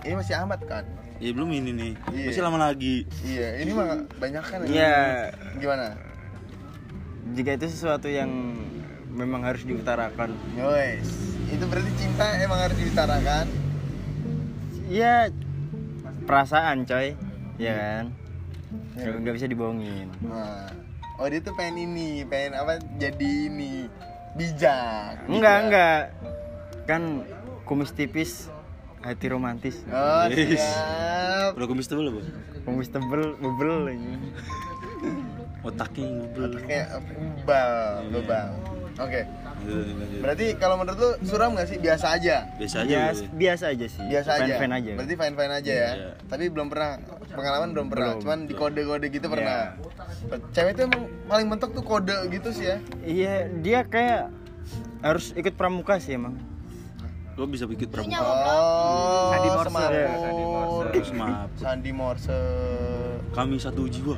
Ini 0.00 0.14
masih 0.16 0.34
amat 0.44 0.60
kan? 0.64 0.84
ya 1.20 1.36
belum 1.36 1.52
ini 1.52 1.70
nih 1.76 1.92
Iya. 2.16 2.26
masih 2.32 2.42
lama 2.42 2.58
lagi 2.58 3.04
Iya, 3.20 3.60
ini 3.60 3.70
mah 3.76 4.08
banyak 4.16 4.40
kan. 4.40 4.58
Iya, 4.64 5.28
Gimana? 5.60 5.92
jika 7.36 7.50
itu 7.54 7.66
sesuatu 7.68 8.08
yang 8.08 8.56
memang 9.12 9.44
harus 9.44 9.62
diutarakan. 9.62 10.32
Yoes, 10.56 11.36
itu 11.46 11.60
berarti 11.68 11.92
cinta 11.94 12.24
emang 12.40 12.58
harus 12.58 12.74
diutarakan. 12.74 13.46
Iya, 14.88 15.28
perasaan 16.24 16.82
coy, 16.82 17.14
ya 17.54 17.72
kan. 17.76 18.04
Nggak, 18.96 19.14
nggak 19.20 19.34
bisa 19.36 19.46
dibohongin. 19.46 20.08
Nah, 20.24 20.66
oh 21.20 21.26
dia 21.28 21.38
tuh 21.38 21.54
pengen 21.54 21.86
ini, 21.86 22.24
pengen 22.24 22.56
apa? 22.56 22.80
Jadi 22.96 23.46
ini 23.46 23.86
bijak. 24.34 25.26
Enggak, 25.28 25.56
enggak. 25.68 26.00
Kan 26.88 27.22
kumis 27.62 27.94
tipis, 27.94 28.50
hati 29.00 29.26
romantis. 29.26 29.76
Oh, 29.86 30.24
Yes. 30.26 30.60
siap. 30.60 31.52
udah 31.52 31.66
kumis 31.66 31.86
tebel 31.86 32.08
apa 32.08 32.20
Kumis 32.60 32.88
tebel, 32.88 33.34
bebel 33.34 33.72
ini. 33.90 34.14
otaknya 35.60 36.06
ngubel 36.08 36.44
Kayak 36.62 36.88
bebal, 37.06 37.72
bebal. 38.10 38.48
Oke. 38.98 39.20
Lanjut, 39.60 39.92
lanjut. 39.92 40.20
Berarti 40.20 40.46
kalau 40.56 40.76
menurut 40.76 40.98
lu 40.98 41.10
suram 41.22 41.52
nggak 41.52 41.68
sih? 41.68 41.76
Biasa 41.78 42.06
aja. 42.16 42.36
biasa 42.54 42.76
aja 42.80 42.98
Biasa, 43.30 43.64
aja 43.70 43.86
sih. 43.86 44.02
Biasa 44.02 44.30
aja. 44.34 44.52
Fan 44.56 44.60
fan 44.60 44.72
aja. 44.72 44.92
Berarti 44.94 45.14
fine 45.14 45.34
fine 45.34 45.52
aja 45.54 45.72
ya. 45.72 45.90
Iya. 45.90 46.10
Tapi 46.26 46.44
belum 46.48 46.68
pernah 46.68 46.90
pengalaman 47.26 47.68
belum 47.70 47.86
pernah. 47.88 48.08
Belum. 48.14 48.22
Cuman 48.22 48.38
di 48.44 48.54
kode-kode 48.54 49.06
gitu 49.08 49.26
Iya. 49.26 49.32
pernah. 49.32 49.60
Cewek 50.50 50.72
itu 50.72 50.80
emang 50.82 51.02
paling 51.24 51.46
mentok 51.46 51.70
tuh 51.72 51.80
kode 51.82 52.16
gitu 52.28 52.48
sih 52.50 52.66
ya. 52.66 52.76
Iya, 53.02 53.34
dia 53.58 53.80
kayak 53.84 54.28
harus 55.00 55.32
ikut 55.32 55.54
pramuka 55.54 55.96
sih 55.96 56.12
emang. 56.14 56.36
Lo 57.40 57.48
bisa 57.48 57.64
bikin 57.64 57.88
pramuka. 57.88 58.20
Oh, 58.20 59.32
Sandi 59.32 59.48
Morse. 59.48 59.64
semaput. 59.72 60.20
Sandi 60.20 60.44
Morse. 60.44 60.88
terus 60.92 61.10
maaf 61.16 61.48
Sandi 61.56 61.90
Morse. 61.96 62.40
kami 63.32 63.56
satu 63.56 63.82
jiwa 63.88 64.16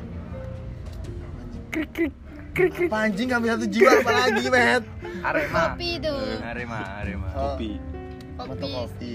Apa 2.52 2.96
anjing 3.08 3.28
kami 3.30 3.46
satu 3.48 3.64
jiwa 3.64 3.90
apalagi, 4.02 4.44
Met? 4.50 4.84
Arema. 5.22 5.62
Kopi 5.72 5.88
itu. 6.02 6.16
Arema, 6.42 6.78
Arema. 7.00 7.28
kopi 7.32 7.70
Kopi. 8.36 8.68
kopi. 8.74 9.12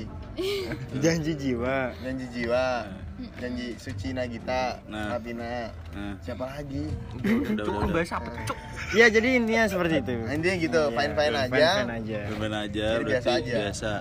Janji 1.04 1.34
jiwa. 1.36 1.92
Janji 2.02 2.26
jiwa. 2.32 2.64
Janji 3.18 3.74
Suci 3.76 4.14
Nagita, 4.14 4.78
Nah. 4.86 5.18
Rapina. 5.18 5.74
nah 5.90 6.14
Siapa 6.22 6.46
lagi? 6.48 6.86
udah 7.18 7.34
udah 7.52 7.64
udah 7.66 7.90
bahasa 7.90 8.16
apa? 8.16 8.30
Cuk. 8.46 8.58
Iya, 8.94 9.06
jadi 9.10 9.28
intinya 9.36 9.64
seperti 9.66 9.96
itu. 10.00 10.14
Nah, 10.16 10.34
intinya 10.34 10.56
gitu, 10.60 10.82
Iya, 10.84 10.94
fine-fine 10.94 11.36
aja. 11.36 11.50
Fine-fine 11.50 11.94
aja. 11.98 12.20
Beban 12.30 12.54
aja 12.56 12.86
Jadi 12.88 13.04
berarti 13.04 13.10
biasa 13.10 13.30
aja. 13.34 13.54
biasa 13.58 13.92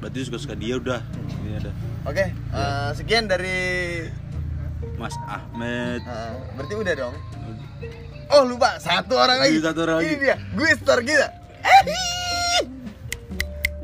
berarti 0.00 0.18
suka 0.24 0.38
suka 0.38 0.54
dia 0.56 0.74
udah 0.76 1.00
ini 1.38 1.52
ada 1.54 1.70
Oke, 2.02 2.24
eh, 2.32 2.90
sekian 2.94 3.28
dari 3.28 3.60
Mas 4.96 5.12
Ahmed 5.22 6.00
eh, 6.00 6.32
berarti 6.56 6.74
udah 6.74 6.94
dong. 6.98 7.14
Oh 8.30 8.42
lupa 8.44 8.76
satu 8.76 9.16
orang 9.16 9.40
lagi. 9.40 9.56
Lagi 9.56 9.66
satu 9.66 9.80
orang 9.84 9.96
lagi. 10.00 10.06
Ini 10.06 10.16
dia, 10.18 10.36
gue 10.36 10.68
star 10.74 11.00
kita. 11.00 11.28
Eh, 11.60 11.82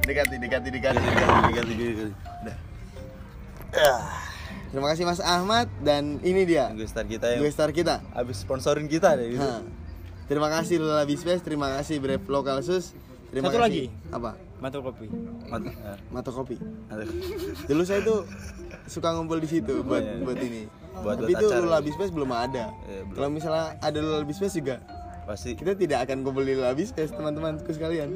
dekati, 0.02 0.36
dekati, 0.36 0.68
dekati, 0.70 0.96
dekati. 0.98 1.50
ganti 1.50 1.72
ganti 1.74 1.74
ganti 1.74 2.12
Terima 4.76 4.92
kasih 4.92 5.08
Mas 5.08 5.24
Ahmad 5.24 5.72
dan 5.80 6.20
ini 6.20 6.44
dia 6.44 6.68
gue 6.68 6.84
start 6.84 7.08
kita 7.08 7.32
gue 7.32 7.40
yang 7.40 7.48
star 7.48 7.72
kita. 7.72 8.04
abis 8.12 8.44
sponsorin 8.44 8.84
kita 8.84 9.16
deh 9.16 9.32
gitu 9.32 9.48
terima 10.28 10.52
kasih 10.52 10.76
Lula 10.76 11.08
Bispace, 11.08 11.40
terima 11.40 11.72
kasih 11.80 11.96
Brave 11.96 12.28
Local 12.28 12.60
Sus. 12.60 12.92
Terima 13.32 13.48
Satu 13.48 13.56
kasih. 13.56 13.64
lagi. 13.64 13.84
Apa? 14.12 14.30
Mata 14.60 14.78
kopi. 14.78 15.06
Mat- 15.48 15.76
Mato 16.12 16.30
Kopi. 16.30 16.56
Dulu 17.70 17.82
saya 17.84 18.00
tuh 18.00 18.28
suka 18.84 19.12
ngumpul 19.12 19.40
di 19.40 19.48
situ 19.48 19.80
buat 19.80 20.00
iya. 20.00 20.20
buat 20.20 20.38
ini. 20.38 20.68
Buat- 20.96 21.24
Tapi 21.24 21.32
buat 21.32 21.42
itu. 21.42 21.46
Lula 21.58 21.78
Bispace 21.80 22.12
belum 22.12 22.30
ada. 22.32 22.64
Iya, 22.84 23.00
belum. 23.04 23.16
Kalau 23.16 23.28
misalnya 23.32 23.66
ada 23.80 23.98
Lula 23.98 24.22
Bispace 24.24 24.56
juga 24.56 24.76
pasti 25.26 25.58
kita 25.58 25.72
tidak 25.74 26.04
akan 26.06 26.22
kumpul 26.22 26.44
di 26.44 26.52
Lula 26.52 26.72
Bispace 26.72 27.12
teman-temanku 27.12 27.68
sekalian. 27.68 28.12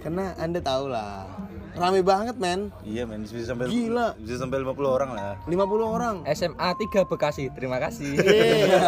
Karena 0.00 0.36
Anda 0.36 0.60
tahu 0.60 0.88
lah. 0.88 1.28
Rame 1.74 2.06
banget, 2.06 2.38
men. 2.38 2.70
iya 2.86 3.02
men 3.02 3.26
bisa 3.26 3.50
sampai 3.50 3.66
Gila. 3.66 4.14
bisa 4.14 4.38
sampai 4.38 4.62
50 4.62 4.78
orang 4.86 5.10
lah 5.10 5.34
50 5.50 5.58
orang. 5.82 6.16
SMA 6.30 6.68
3 6.70 7.02
Bekasi. 7.10 7.50
Terima 7.50 7.82
kasih. 7.82 8.14
Iya. 8.14 8.78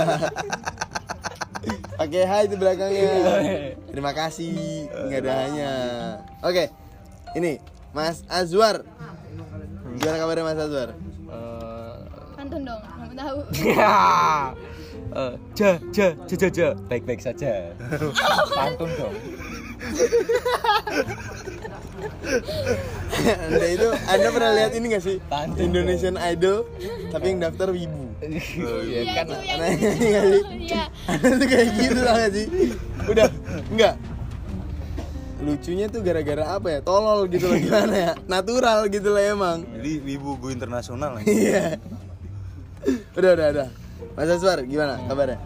Pakai 1.98 2.22
hai 2.22 2.42
itu 2.46 2.54
belakangnya. 2.54 3.10
Terima 3.90 4.12
kasih. 4.14 4.86
Enggak 4.86 5.20
ada 5.24 5.32
hanya. 5.48 5.72
Oke. 6.44 6.70
Ini 7.34 7.58
Mas 7.90 8.22
Azwar. 8.28 8.84
Gimana 9.96 10.16
kabarnya 10.20 10.44
Mas 10.44 10.60
Azwar? 10.60 10.88
Eh, 10.92 11.94
Pantun 12.36 12.62
dong, 12.62 12.80
kamu 12.84 13.14
tahu. 13.16 13.38
eh, 15.16 15.32
ja, 15.56 15.70
ja, 15.90 16.06
ja, 16.12 16.36
ja, 16.36 16.48
ja. 16.52 16.68
Baik-baik 16.86 17.24
saja. 17.24 17.72
Pantun 18.54 18.90
dong. 18.94 19.14
Anda 23.46 23.66
itu 23.70 23.88
Anda 24.06 24.28
pernah 24.30 24.52
lihat 24.54 24.72
ini 24.74 24.86
gak 24.92 25.04
sih? 25.04 25.16
Indonesian 25.58 26.16
Idol 26.18 26.66
tapi 27.10 27.32
yang 27.32 27.40
daftar 27.42 27.70
wibu. 27.70 28.04
Iya 28.20 28.72
Iya 28.82 29.02
kan. 29.12 29.26
Nah, 29.28 29.70
iya? 29.72 30.20
Iya. 30.50 30.82
Anda 31.06 31.28
tuh 31.36 31.46
kayak 31.46 31.68
gitu 31.76 31.98
tau 32.00 32.16
gak 32.16 32.32
sih? 32.32 32.46
Udah, 33.06 33.26
enggak. 33.70 33.94
Lucunya 35.36 35.86
tuh 35.86 36.00
gara-gara 36.00 36.44
apa 36.48 36.68
ya? 36.68 36.78
Tolol 36.80 37.28
gitu 37.28 37.46
loh 37.46 37.58
gimana 37.60 37.94
ya? 37.94 38.12
Natural 38.24 38.88
gitu 38.88 39.12
lah 39.12 39.22
emang. 39.22 39.58
jadi 39.76 39.92
wibu 40.02 40.40
gue 40.40 40.50
internasional 40.50 41.20
lah 41.20 41.22
Iya. 41.22 41.76
udah, 43.14 43.30
udah, 43.36 43.46
udah. 43.52 43.68
Mas 44.16 44.32
Azwar, 44.32 44.64
gimana 44.64 44.96
kabarnya? 45.04 45.36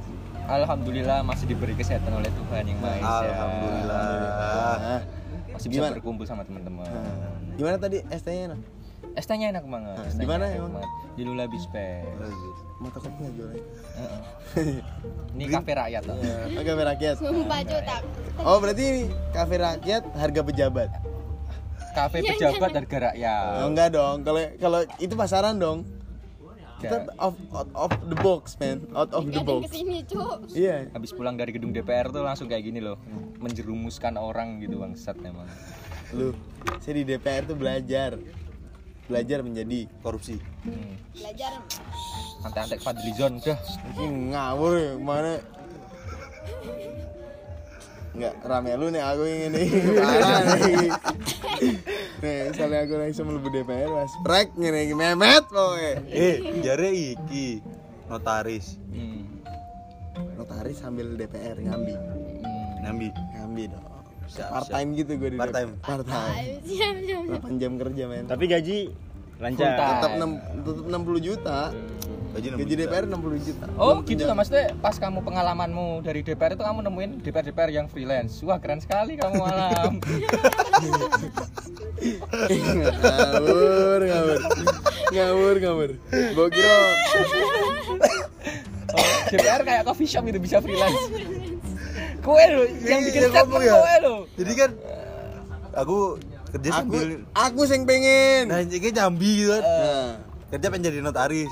Alhamdulillah 0.51 1.22
masih 1.22 1.46
diberi 1.46 1.72
kesehatan 1.72 2.11
oleh 2.12 2.26
Tuhan 2.28 2.64
yang 2.66 2.78
Maha 2.78 2.96
Esa. 2.98 3.16
alhamdulillah 3.24 4.03
Ah, 4.03 5.01
Masih 5.51 5.68
bisa 5.68 5.78
Gimana? 5.78 5.94
berkumpul 5.94 6.24
sama 6.26 6.42
teman-teman. 6.42 6.90
gimana 7.55 7.76
tadi 7.76 8.03
ST-nya? 8.09 8.51
enak? 8.51 8.61
Es 9.12 9.26
tehnya 9.26 9.51
enak 9.51 9.64
banget. 9.64 9.96
Nah, 9.96 10.07
di 10.07 10.12
tehnya 10.14 10.28
mana 10.28 10.44
emang? 10.48 10.84
Di 11.12 11.22
Lula 11.24 11.44
Bispe. 11.44 12.05
Mata 12.78 12.98
kopi 12.98 13.18
nggak 13.18 13.32
jualan? 13.34 13.57
Heeh. 13.96 14.20
Ini 15.34 15.44
kafe 15.51 15.72
rakyat 15.74 16.03
loh. 16.05 16.16
Oh, 16.16 16.62
kafe 16.62 16.82
rakyat. 16.86 17.14
Sumpah 17.18 17.61
cutak. 17.64 18.03
Oh, 18.38 18.57
berarti 18.59 18.82
ini 18.82 19.03
kafe 19.30 19.55
rakyat 19.57 20.03
harga 20.14 20.40
pejabat. 20.42 20.88
Kafe 21.90 22.18
pejabat 22.22 22.70
harga 22.72 22.96
rakyat. 23.11 23.44
Oh, 23.59 23.68
enggak 23.68 23.88
dong. 23.90 24.16
Kalau 24.22 24.40
kalau 24.57 24.80
itu 24.96 25.14
pasaran 25.14 25.57
dong. 25.57 25.78
Kita 26.81 27.12
off, 27.20 27.37
out 27.53 27.68
of 27.76 27.93
the 28.09 28.16
box, 28.24 28.57
man. 28.57 28.81
Out 28.97 29.12
of 29.12 29.28
the 29.28 29.45
box. 29.45 29.68
ke 29.68 29.85
sini. 29.85 30.01
Iya. 30.57 30.89
Habis 30.97 31.12
pulang 31.12 31.37
dari 31.37 31.53
gedung 31.53 31.76
DPR 31.76 32.09
tuh 32.09 32.24
langsung 32.24 32.49
kayak 32.49 32.64
gini 32.64 32.81
loh. 32.81 32.97
Menjerumuskan 33.37 34.16
orang 34.16 34.64
gitu 34.64 34.81
bangsat 34.81 35.20
emang. 35.20 35.45
Lu, 36.16 36.33
saya 36.81 36.95
di 36.97 37.05
DPR 37.05 37.45
tuh 37.45 37.57
belajar. 37.57 38.16
Belajar 39.11 39.43
menjadi 39.43 39.91
korupsi 40.07 40.39
Hmm. 40.61 40.93
Belajar. 41.16 41.57
Antek-antek 42.47 42.81
Fadlizon 42.85 43.41
udah. 43.41 43.59
Ini 43.97 44.07
ngawur 44.33 45.01
mana 45.01 45.41
Enggak, 48.11 48.34
rame 48.42 48.70
lu 48.74 48.86
nih 48.90 49.02
aku 49.06 49.22
ingin 49.22 49.50
nih. 49.54 49.68
Parah 50.02 50.40
nih. 50.58 50.90
Nih, 52.20 52.36
misalnya 52.50 52.78
aku 52.84 52.94
langsung 52.98 53.24
melebu 53.30 53.48
DPR 53.54 53.90
mas. 53.90 54.12
Prek 54.26 54.48
nih, 54.58 54.92
memet 54.92 55.44
pokoknya 55.46 55.92
eh 56.11 56.36
jare 56.61 56.90
iki 56.90 57.62
notaris. 58.11 58.76
Hmm. 58.90 59.40
Notaris 60.34 60.82
sambil 60.82 61.14
DPR, 61.14 61.56
ngambi. 61.62 61.94
Hmm. 61.94 62.82
nyambi 62.82 63.08
Ngambi 63.38 63.64
dong. 63.70 63.86
Siap, 64.30 64.46
Part 64.46 64.68
time 64.70 64.88
gitu 64.94 65.12
gue 65.18 65.30
di 65.34 65.38
Part 65.38 65.50
time. 65.50 65.70
Part 65.82 66.06
time 66.06 66.34
Ayo, 66.38 66.54
siap 66.62 66.94
siap. 67.02 67.22
8 67.50 67.58
jam 67.58 67.72
kerja 67.82 68.04
men. 68.06 68.24
Tapi 68.30 68.44
gaji 68.46 68.78
lancar. 69.42 69.74
Tetap 69.74 70.12
6, 70.22 70.62
tetap 70.62 70.84
60 70.86 71.26
juta 71.26 71.58
gaji 72.31 72.47
60 72.51 72.61
Gaji. 72.61 72.74
DPR 72.78 73.05
60 73.07 73.43
juta 73.43 73.64
Oh 73.74 73.95
gitu 74.01 74.22
lah 74.22 74.35
maksudnya 74.35 74.72
pas 74.76 74.95
kamu 74.95 75.18
pengalamanmu 75.20 76.01
dari 76.01 76.20
DPR 76.20 76.55
itu 76.55 76.62
kamu 76.62 76.81
nemuin 76.83 77.11
DPR 77.20 77.45
DPR 77.45 77.70
yang 77.70 77.87
freelance. 77.87 78.39
Wah 78.41 78.57
keren 78.57 78.78
sekali 78.78 79.14
kamu 79.14 79.35
malam. 79.37 79.99
ngawur 82.70 84.01
ngawur 84.01 84.39
ngawur 85.11 85.57
ngawur 85.59 85.91
gue 86.09 86.47
kira 86.51 86.76
Oh, 88.91 89.07
DPR 89.28 89.62
kayak 89.62 89.83
coffee 89.87 90.03
shop 90.05 90.26
gitu 90.26 90.39
bisa 90.39 90.59
freelance. 90.59 90.99
Kue 92.20 92.43
lo 92.45 92.66
yang 92.83 93.01
bikin 93.01 93.22
Iya, 93.22 93.31
statement 93.31 93.47
ngomong 93.49 93.62
ya. 93.62 93.74
kue 93.76 93.95
lo. 94.03 94.14
jadi 94.35 94.53
kan 94.57 94.70
aku 95.72 95.99
kerja 96.51 96.68
aku 96.68 96.78
sambil 96.91 97.09
aku 97.31 97.61
sing 97.64 97.87
pengen 97.87 98.51
nah 98.51 98.59
ini 98.59 98.91
nyambi 98.91 99.31
gitu 99.39 99.55
kan 99.55 99.62
nah, 99.62 100.11
kerja 100.51 100.66
pengen 100.66 100.90
jadi 100.90 100.98
notaris 100.98 101.46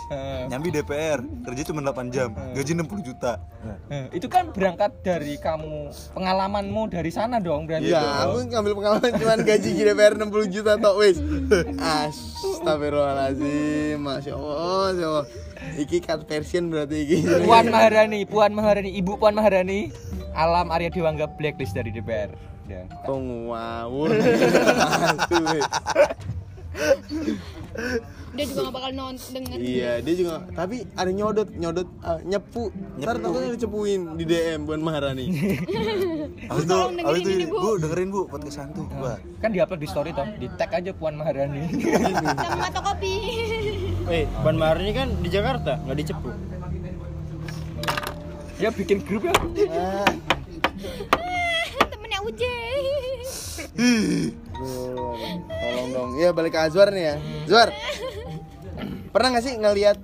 nyambi 0.51 0.75
DPR 0.75 1.23
kerja 1.47 1.63
cuma 1.71 1.87
8 1.87 2.11
jam 2.11 2.35
gaji 2.35 2.75
60 2.75 2.99
juta. 3.07 3.39
Itu 4.11 4.27
kan 4.27 4.51
berangkat 4.51 4.91
dari 5.07 5.39
kamu 5.39 5.95
pengalamanmu 6.19 6.91
dari 6.91 7.15
sana 7.15 7.39
dong 7.39 7.71
berarti. 7.71 7.95
ya 7.95 8.27
aku 8.27 8.51
ngambil 8.51 8.75
pengalaman 8.75 9.15
cuman 9.15 9.39
gaji 9.47 9.71
di 9.71 9.87
DPR 9.87 10.19
60 10.19 10.51
juta 10.51 10.75
tok 10.83 10.99
wis. 10.99 11.23
Astagfirullahaladzim 11.79 14.03
Masya 14.03 14.35
Allah 14.35 14.91
Masya 14.93 15.07
Allah. 15.07 15.27
Iki 15.79 16.01
cut 16.03 16.27
version 16.27 16.71
berarti 16.71 16.97
iki. 17.07 17.17
Puan 17.47 17.71
Maharani, 17.71 18.27
Puan 18.27 18.53
Maharani, 18.55 18.91
Ibu 18.99 19.19
Puan 19.19 19.35
Maharani, 19.35 19.93
Alam 20.35 20.71
Arya 20.71 20.91
Dewangga 20.91 21.27
blacklist 21.39 21.75
dari 21.75 21.91
DPR. 21.95 22.31
Ya. 22.67 22.85
Ngawur 23.07 24.11
weh. 24.11 25.63
Dia 28.29 28.45
juga 28.45 28.61
gak 28.65 28.75
bakal 28.75 28.91
nonton 28.93 29.31
denger. 29.33 29.57
Iya 29.57 29.93
dia 29.99 30.15
juga 30.15 30.45
Tapi 30.53 30.85
ada 30.93 31.09
nyodot 31.09 31.49
Nyodot 31.51 31.89
ah, 32.01 32.21
Nyepu 32.21 32.69
Ntar 32.97 33.17
takutnya 33.19 33.57
dicepuin 33.57 34.01
Di 34.15 34.25
DM 34.25 34.61
Buan 34.63 34.79
Maharani 34.79 35.27
Aku 36.53 36.61
tuh, 36.61 36.69
Tolong 36.69 36.93
aku 36.93 37.09
dengerin 37.09 37.25
tuh, 37.25 37.33
ini, 37.33 37.45
Bu. 37.47 37.57
bu 37.57 37.71
dengerin 37.81 38.09
bu 38.09 38.21
podcast 38.27 38.57
santu, 38.59 38.85
wah 38.95 39.17
Kan 39.39 39.51
diupload 39.51 39.81
di 39.81 39.89
story 39.89 40.11
toh, 40.13 40.29
di 40.35 40.47
tag 40.55 40.71
aja 40.71 40.93
Puan 40.93 41.15
Maharani. 41.15 41.67
Sama 42.37 42.57
mata 42.59 42.81
kopi. 42.81 43.13
Eh, 44.09 44.25
Ban 44.41 44.57
Mahar 44.57 44.81
ini 44.81 44.97
kan 44.97 45.13
di 45.15 45.29
Jakarta, 45.29 45.77
nggak 45.85 45.99
dicepu. 46.01 46.33
ya 48.57 48.73
bikin 48.73 49.05
grup 49.05 49.21
ya. 49.23 49.37
ah, 49.37 50.09
Temennya 51.87 52.19
punya 52.19 52.55
Aduh, 54.59 55.15
tolong 55.47 55.89
dong. 55.95 56.11
Ya 56.19 56.35
balik 56.35 56.53
ke 56.55 56.61
Azwar 56.61 56.91
nih 56.91 57.15
ya. 57.15 57.17
Azwar. 57.47 57.69
Pernah 59.15 59.29
gak 59.39 59.45
sih 59.47 59.55
ngelihat 59.55 59.97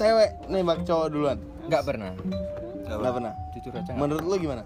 cewek 0.00 0.30
nembak 0.48 0.84
cowok 0.88 1.08
duluan? 1.12 1.38
Nggak 1.68 1.82
pernah. 1.84 2.12
Nggak 2.88 3.14
pernah. 3.14 3.32
Jujur 3.52 3.72
aja. 3.76 3.92
Menurut 3.92 4.24
lu 4.24 4.36
gimana? 4.40 4.62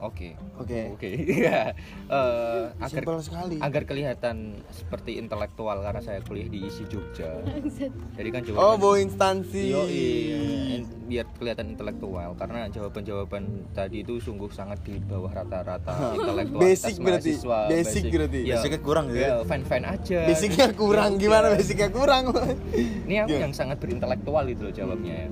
Oke. 0.00 0.34
Oke. 0.56 0.80
Oke. 0.92 1.08
Iya. 1.34 1.72
Eh, 2.06 2.62
agar 2.76 2.90
Simpel 2.92 3.18
sekali. 3.20 3.56
agar 3.58 3.82
kelihatan 3.84 4.36
seperti 4.68 5.16
intelektual 5.16 5.80
karena 5.80 6.00
saya 6.00 6.20
kuliah 6.20 6.46
di 6.46 6.64
ISI 6.64 6.84
Jogja. 6.84 7.40
Jadi 8.14 8.28
kan 8.30 8.40
jawaban 8.42 8.60
Oh, 8.60 8.76
bawa 8.76 8.96
instansi. 8.98 9.70
Yoi, 9.70 10.04
in- 10.74 10.92
biar 11.04 11.28
kelihatan 11.30 11.68
intelektual 11.70 12.32
karena 12.34 12.64
jawaban-jawaban 12.66 13.44
tadi 13.70 14.00
itu 14.00 14.16
sungguh 14.18 14.48
sangat 14.48 14.80
di 14.82 14.96
bawah 14.98 15.28
rata-rata 15.30 15.92
intelektual 16.16 16.60
Basic 16.62 16.96
berarti. 16.96 17.32
Basic 17.68 18.04
berarti. 18.08 18.40
ya, 18.42 18.56
Basicnya 18.56 18.80
kurang 18.80 19.04
gitu 19.08 19.18
ya? 19.18 19.28
ya 19.30 19.36
fan-fan 19.42 19.84
aja 19.84 20.20
Basicnya 20.24 20.68
kurang 20.72 21.10
gimana? 21.16 21.52
Basicnya 21.52 21.88
kurang. 21.88 22.32
ini 23.04 23.20
aku 23.20 23.36
yang 23.36 23.52
sangat 23.52 23.76
berintelektual 23.78 24.44
itu 24.46 24.62
loh 24.62 24.72
jawabnya 24.74 25.14
ya. 25.14 25.28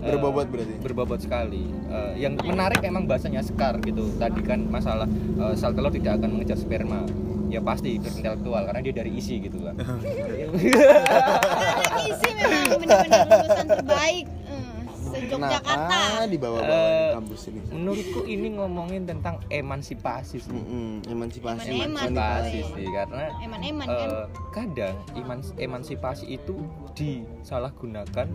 Eh, 0.00 0.08
Berbobot 0.08 0.48
berarti? 0.48 0.74
berbobot 0.80 1.20
sekali 1.20 1.62
Eh, 1.90 2.12
yang 2.18 2.38
menarik 2.38 2.80
emang 2.80 3.04
bahasanya 3.04 3.42
sekar 3.42 3.76
gitu 3.82 4.08
tadi 4.16 4.40
kan 4.40 4.64
masalah 4.64 5.04
eh, 5.36 5.54
sel 5.54 5.74
telur 5.74 5.90
tidak 5.90 6.16
akan 6.16 6.38
mengejar 6.38 6.56
sperma 6.56 7.04
ya 7.50 7.58
pasti 7.58 7.98
berintelektual 7.98 8.62
karena 8.62 8.80
dia 8.80 8.94
dari 8.94 9.10
isi 9.12 9.42
gitu 9.42 9.58
kan 9.60 9.74
Isi 12.00 12.28
memang 12.32 12.78
benar-benar 12.78 13.26
lulusan 13.26 13.66
terbaik. 13.68 14.26
Hmm, 15.30 15.38
Se-Yogyakarta. 15.40 15.86
Kenapa 16.10 16.26
dibawa-bawa 16.26 16.74
Eh, 16.90 17.10
kampus 17.12 17.40
ini? 17.46 17.60
menurutku 17.70 18.20
ini 18.24 18.48
ngomongin 18.52 19.02
tentang 19.04 19.38
emansipasi 19.48 20.36
sih 20.38 20.50
Mm-mm, 20.50 21.06
emansipasi. 21.06 21.68
Eman-eman. 21.68 22.02
emansipasi 22.02 22.58
Boy. 22.60 22.72
sih 22.74 22.86
karena 22.88 23.24
Eman-eman 23.38 23.86
eh, 23.86 23.94
kan. 23.94 24.10
kadang 24.52 24.96
emans- 25.14 25.54
emansipasi 25.56 26.24
itu 26.28 26.54
disalahgunakan 26.92 28.26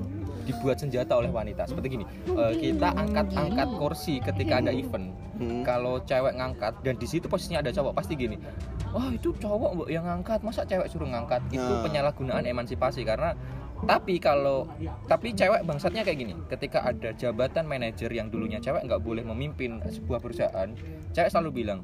dibuat 0.43 0.77
senjata 0.77 1.13
oleh 1.15 1.29
wanita 1.29 1.65
seperti 1.65 1.87
gini 1.91 2.05
eh, 2.25 2.53
kita 2.55 2.93
angkat-angkat 2.93 3.67
kursi 3.75 4.19
ketika 4.19 4.59
ada 4.59 4.71
event 4.71 5.11
Hmm. 5.35 5.67
kalau 5.67 5.99
cewek 5.99 6.31
ngangkat 6.31 6.79
dan 6.79 6.95
di 6.95 7.03
situ 7.03 7.27
posisinya 7.27 7.59
ada 7.59 7.67
cowok 7.69 7.91
pasti 7.93 8.15
gini 8.15 8.39
wah 8.87 9.11
itu 9.11 9.35
cowok 9.35 9.83
yang 9.85 10.07
ngangkat 10.07 10.39
masa 10.39 10.63
cewek 10.63 10.87
suruh 10.87 11.03
ngangkat 11.05 11.43
itu 11.49 11.59
Nah. 11.59 11.83
penyalahgunaan 11.83 12.47
emansipasi 12.47 13.03
karena 13.03 13.35
tapi 13.83 14.23
kalau 14.23 14.71
tapi 15.11 15.35
cewek 15.35 15.67
bangsatnya 15.67 16.07
kayak 16.07 16.19
gini. 16.23 16.33
Ketika 16.47 16.87
ada 16.87 17.11
jabatan 17.11 17.67
manajer 17.67 18.07
yang 18.07 18.31
dulunya 18.31 18.63
cewek 18.63 18.87
nggak 18.87 19.03
boleh 19.03 19.27
memimpin 19.27 19.83
sebuah 19.83 20.23
perusahaan 20.23 20.71
cewek 21.11 21.29
selalu 21.31 21.63
bilang 21.63 21.83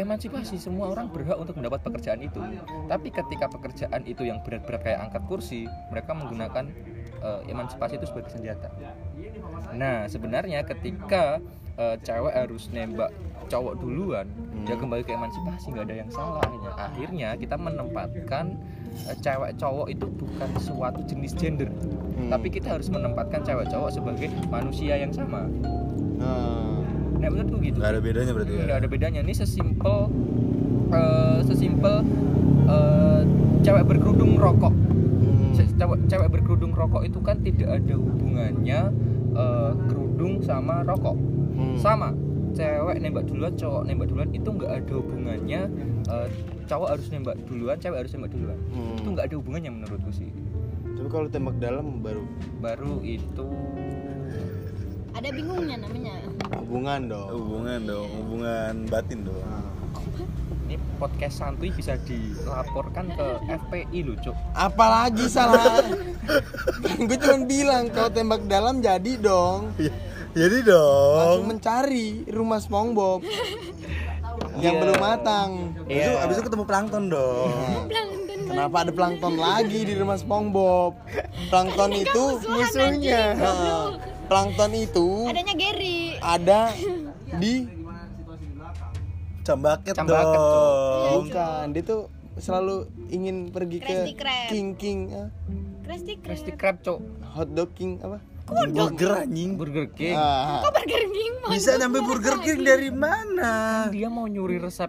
emansipasi 0.00 0.56
semua 0.56 0.88
orang 0.88 1.12
berhak 1.12 1.36
untuk 1.36 1.60
mendapat 1.60 1.84
pekerjaan 1.84 2.24
itu. 2.24 2.40
Tapi 2.88 3.08
ketika 3.12 3.46
pekerjaan 3.52 4.02
itu 4.08 4.24
yang 4.24 4.40
berat-berat 4.40 4.80
kayak 4.80 5.00
angkat 5.08 5.22
kursi 5.28 5.68
mereka 5.92 6.16
menggunakan 6.16 6.64
eh, 7.20 7.40
emansipasi 7.52 8.00
itu 8.00 8.06
sebagai 8.08 8.32
senjata. 8.32 8.72
Nah 9.76 10.08
sebenarnya 10.08 10.64
ketika 10.64 11.44
eh, 11.76 11.96
cewek 12.00 12.32
harus 12.32 12.72
nembak 12.72 13.12
cowok 13.48 13.80
duluan 13.80 14.28
dia 14.68 14.76
kembali 14.76 15.00
ke 15.08 15.16
emansipasi 15.16 15.72
nggak 15.72 15.86
ada 15.88 15.96
yang 16.04 16.10
salah 16.12 16.40
akhirnya. 16.44 16.72
Akhirnya 16.76 17.28
kita 17.40 17.56
menempatkan 17.56 18.44
cewek 19.16 19.50
cowok 19.54 19.86
itu 19.88 20.06
bukan 20.08 20.48
suatu 20.58 21.00
jenis 21.04 21.32
gender 21.32 21.70
Hmm. 22.10 22.28
tapi 22.28 22.50
kita 22.50 22.66
harus 22.68 22.88
menempatkan 22.88 23.40
cewek 23.40 23.68
cowok 23.68 23.90
sebagai 23.92 24.26
manusia 24.48 24.96
yang 24.96 25.08
sama 25.08 25.46
Nah, 26.18 26.82
nah 27.14 27.28
menurutku 27.28 27.62
gitu 27.62 27.78
Nggak 27.78 27.92
ada 27.92 28.00
bedanya 28.00 28.32
berarti 28.32 28.52
ya? 28.52 28.62
nggak 28.64 28.76
ada 28.76 28.88
bedanya 28.88 29.20
ini 29.20 29.30
sesimpel 29.32 30.10
eh, 30.90 31.38
sesimpel 31.44 32.02
eh, 32.66 33.22
cewek 33.60 33.84
berkerudung 33.84 34.34
rokok 34.34 34.74
hmm. 34.74 35.54
Ce- 35.54 35.70
cewek, 35.72 35.98
cewek 36.06 36.28
berkerudung 36.28 36.72
rokok 36.72 37.02
itu 37.02 37.18
kan 37.20 37.38
tidak 37.38 37.70
ada 37.76 37.94
hubungannya 37.94 38.80
eh, 39.32 39.72
kerudung 39.86 40.40
sama 40.40 40.82
rokok 40.82 41.14
Hmm. 41.50 41.74
sama 41.76 42.14
cewek 42.50 42.96
nembak 42.98 43.24
duluan 43.24 43.52
cowok 43.52 43.82
nembak 43.84 44.06
duluan 44.06 44.30
itu 44.30 44.48
nggak 44.48 44.72
ada 44.74 44.92
hubungannya 44.94 45.60
eh, 46.06 46.28
cowok 46.64 46.88
harus 46.90 47.06
nembak 47.08 47.36
duluan 47.44 47.76
cewek 47.76 47.98
harus 47.98 48.12
nembak 48.12 48.30
duluan 48.30 48.58
Hmm. 48.68 48.96
itu 48.96 49.08
nggak 49.08 49.26
ada 49.26 49.36
hubungannya 49.36 49.70
menurutku 49.72 50.10
sih 50.10 50.30
Tapi 50.88 51.08
kalau 51.08 51.26
tembak 51.26 51.56
dalam 51.56 52.00
baru 52.00 52.26
baru 52.58 52.98
itu 53.00 53.46
Ada 55.10 55.28
bingungnya 55.30 55.76
namanya. 55.78 56.14
hubungan 56.54 57.00
dong. 57.04 57.28
Hubungan 57.32 57.80
dong, 57.82 58.08
hubungan 58.12 58.74
batin 58.86 59.20
dong. 59.22 59.42
ini 60.62 60.76
podcast 60.94 61.38
santuy 61.38 61.70
bisa 61.70 61.96
dilaporkan 61.98 63.08
ke 63.08 63.26
FPI 63.48 63.98
loh 64.04 64.14
cuk 64.20 64.36
Apalagi 64.52 65.26
salah. 65.26 65.80
Gue 67.00 67.16
cuma 67.16 67.40
bilang 67.42 67.88
kalau 67.88 68.10
tembak 68.10 68.44
dalam 68.44 68.78
jadi 68.78 69.16
dong. 69.16 69.72
Jadi 70.38 70.62
Langsung 70.62 71.42
dong. 71.42 71.50
mencari 71.50 72.06
rumah 72.28 72.58
SpongeBob 72.58 73.26
yang 74.62 74.74
Iya. 74.74 74.80
belum 74.80 74.96
matang. 74.96 75.50
Abis 75.82 75.98
itu, 75.98 76.12
abis 76.16 76.34
itu 76.36 76.44
ketemu 76.46 76.64
plankton 76.64 77.04
dong. 77.08 77.50
Kenapa 78.48 78.76
ada 78.80 78.92
plankton 78.92 79.34
lagi 79.36 79.82
di 79.82 79.92
rumah 79.92 80.14
SpongeBob? 80.14 80.94
Plankton 81.48 81.90
itu 81.92 82.24
musuhnya. 82.40 83.34
Plankton 84.24 84.72
itu 84.74 85.26
Adanya 85.26 85.54
Gary. 85.54 85.98
ada 86.18 86.60
di 87.42 87.66
Cambaket 89.40 89.96
Cambaket, 89.96 90.36
Cok. 90.36 90.44
dong. 90.44 91.24
bukan. 91.24 91.64
Dia 91.72 91.82
tuh 91.82 92.02
selalu 92.36 92.76
ingin 93.08 93.48
pergi 93.48 93.78
ke 93.80 93.88
Krusty 93.88 94.12
Krab. 94.14 94.46
King 94.46 94.68
King 94.76 94.98
eh, 95.08 95.28
Krusty 95.82 96.14
Krusty 96.20 96.52
Krab. 96.52 96.78
Krab 96.78 96.84
cuk 96.84 96.98
hot 97.26 97.48
dog 97.50 97.72
King 97.72 97.96
apa? 97.98 98.20
Burger 98.48 99.12
anjing. 99.18 99.50
Burger 99.54 99.86
King 99.90 100.12
Ah, 100.12 100.60
Kok 100.60 100.72
Burger 100.72 101.04
King 101.06 101.32
Mas? 101.38 101.50
Bisa 101.52 101.70
nyampe 101.76 101.98
Burger 102.00 102.36
King 102.40 102.60
dari 102.62 102.88
mana? 102.88 103.52
dia 103.88 104.08
mau 104.08 104.24
nyuri 104.24 104.56
resep 104.56 104.88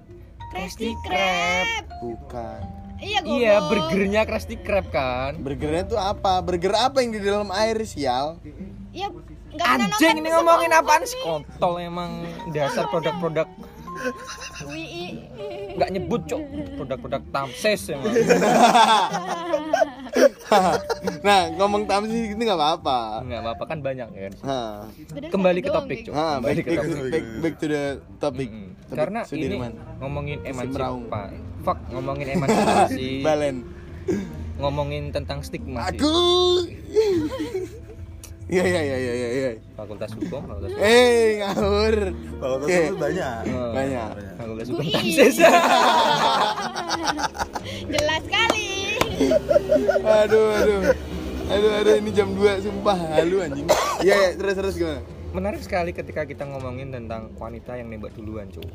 Krusty 0.49 0.97
Krab. 1.01 1.85
bukan. 1.99 2.59
Iya, 2.99 3.19
goblok. 3.21 3.37
iya 3.37 3.53
burgernya 3.61 4.21
Krusty 4.23 4.55
Krab 4.57 4.89
kan 4.89 5.37
Burgernya 5.37 5.83
tuh 5.85 5.95
apa? 5.95 6.39
Burger 6.39 6.73
apa 6.73 6.99
yang 6.99 7.11
di 7.11 7.21
dalam 7.21 7.47
air 7.49 7.79
sial? 7.83 8.39
Iya, 8.89 9.07
anjing 9.55 10.17
ini 10.17 10.29
ngomongin 10.29 10.71
apaan 10.71 11.03
nih. 11.03 11.09
sih 11.09 11.21
kontol 11.21 11.77
emang 11.77 12.23
dasar 12.49 12.87
produk-produk 12.87 13.45
Wii. 14.65 15.05
nggak 15.71 15.89
nyebut 15.91 16.21
cuk 16.25 16.41
produk-produk 16.75 17.23
tamses 17.29 17.81
emang 17.89 18.11
nah 21.21 21.47
ngomong 21.53 21.85
tamsi 21.85 22.33
gitu 22.33 22.41
nggak 22.41 22.57
apa-apa. 22.57 23.21
nggak 23.21 23.39
apa-apa 23.41 23.63
kan 23.65 23.79
banyak 23.79 24.07
ya 24.11 24.27
kan 24.27 24.33
kembali 25.29 25.59
ke 25.61 25.69
topik 25.69 25.99
cuk 26.03 26.13
Ah, 26.13 26.39
kembali 26.39 26.57
back, 26.57 26.65
ke 26.65 26.71
topik 26.75 27.11
back, 27.11 27.25
back 27.39 27.53
to 27.55 27.65
the 27.67 27.83
topic. 28.17 28.49
Mm-mm. 28.49 28.67
Topik 28.81 28.97
karena 28.97 29.19
ini 29.21 29.29
Sudirman. 29.29 29.71
ngomongin 29.99 30.37
Musim 30.41 30.73
Raung. 30.73 31.03
emansipasi 31.05 31.35
fuck 31.61 31.79
ngomongin 31.89 32.27
emansipasi 32.31 33.07
Balen. 33.25 33.55
ngomongin 34.57 35.03
tentang 35.09 35.39
stigma 35.39 35.87
sih. 35.87 35.99
Aku. 36.01 36.15
Iya 38.49 38.63
iya 38.65 38.81
iya 38.81 38.97
iya 38.97 39.29
iya. 39.29 39.51
fakultas 39.77 40.09
hukum 40.17 40.41
fakultas 40.41 40.73
hukum 40.73 40.81
Eh 40.81 41.37
ngawur. 41.37 41.95
Kalau 42.41 42.55
Oke. 42.57 42.65
tersebut 42.65 42.97
banyak. 42.97 43.33
Eh, 43.45 43.71
Banyak. 43.77 44.09
fakultas 44.41 44.67
hukum 44.73 44.81
UI. 44.81 44.89
tamses 44.93 45.35
Jelas 47.93 48.21
sekali. 48.25 48.69
Aduh 50.01 50.45
aduh. 50.57 50.81
Aduh 51.49 51.71
aduh 51.77 51.93
ini 52.01 52.09
jam 52.09 52.33
2 52.33 52.65
sumpah 52.65 52.97
halu 53.13 53.37
anjing. 53.45 53.69
Iya 54.01 54.15
iya 54.17 54.29
terus 54.33 54.57
terus 54.57 54.75
gimana? 54.75 55.01
menarik 55.29 55.61
sekali 55.61 55.93
ketika 55.93 56.25
kita 56.25 56.41
ngomongin 56.41 56.89
tentang 56.89 57.29
wanita 57.37 57.77
yang 57.77 57.93
nembak 57.93 58.17
duluan 58.17 58.49
cuy 58.49 58.65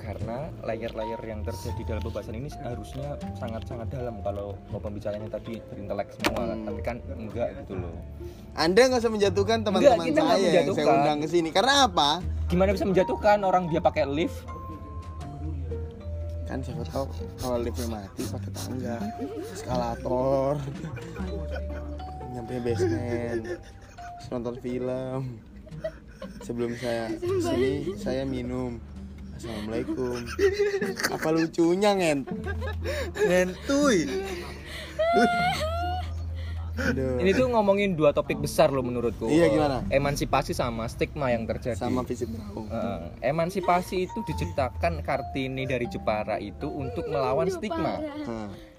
karena 0.00 0.48
layer-layer 0.64 1.20
yang 1.20 1.44
terjadi 1.44 1.82
dalam 1.84 2.02
pembahasan 2.02 2.34
ini 2.40 2.48
harusnya 2.64 3.20
sangat-sangat 3.36 3.92
dalam 3.92 4.24
kalau 4.24 4.56
mau 4.72 4.80
pembicaranya 4.80 5.28
tadi 5.28 5.60
berintelek 5.68 6.08
semua 6.16 6.42
Hmm. 6.50 6.64
tapi 6.64 6.80
kan 6.80 6.96
enggak 7.12 7.48
gitu 7.62 7.76
loh 7.76 7.94
Anda 8.56 8.80
nggak 8.88 9.00
usah 9.04 9.12
menjatuhkan 9.12 9.58
teman-teman 9.62 10.06
saya 10.10 10.48
yang 10.50 10.74
saya 10.74 10.86
undang 10.90 11.18
ke 11.22 11.28
sini. 11.30 11.48
Karena 11.54 11.86
apa? 11.86 12.18
gimana 12.50 12.74
bisa 12.74 12.82
menjatuhkan 12.82 13.38
orang 13.46 13.70
dia 13.70 13.78
pakai 13.78 14.10
lift 14.10 14.42
Kan 16.50 16.66
siapa 16.66 16.82
tahu 16.82 17.06
kalau 17.38 17.62
liftnya 17.62 17.86
mati 17.94 18.26
pakai 18.26 18.50
tangga, 18.50 18.98
eskalator, 19.54 20.58
nyampe 22.34 22.58
basement, 22.58 23.42
nonton 24.34 24.54
film. 24.58 25.38
Sebelum 26.42 26.74
saya 26.74 27.06
sini 27.22 27.94
saya 27.94 28.26
minum. 28.26 28.82
Assalamualaikum. 29.40 30.20
Apa 31.16 31.28
lucunya 31.32 31.96
ngen? 31.96 32.28
Ngentuy. 33.16 34.04
Aduh. 36.76 37.16
Ini 37.16 37.32
tuh 37.32 37.48
ngomongin 37.48 37.96
dua 37.96 38.12
topik 38.12 38.36
besar 38.36 38.68
loh 38.68 38.84
menurutku. 38.84 39.32
Iya, 39.32 39.48
Eh, 39.48 39.50
gimana? 39.50 39.80
Emansipasi 39.88 40.52
sama 40.52 40.84
stigma 40.92 41.32
yang 41.32 41.48
terjadi. 41.48 41.72
sama 41.72 42.04
fisik. 42.04 42.28
Eh, 42.28 43.00
emansipasi 43.26 44.04
itu 44.04 44.20
diciptakan 44.22 45.00
Kartini 45.00 45.64
dari 45.64 45.88
Jepara 45.88 46.36
itu 46.36 46.68
untuk 46.68 47.08
melawan 47.08 47.48
stigma, 47.48 47.96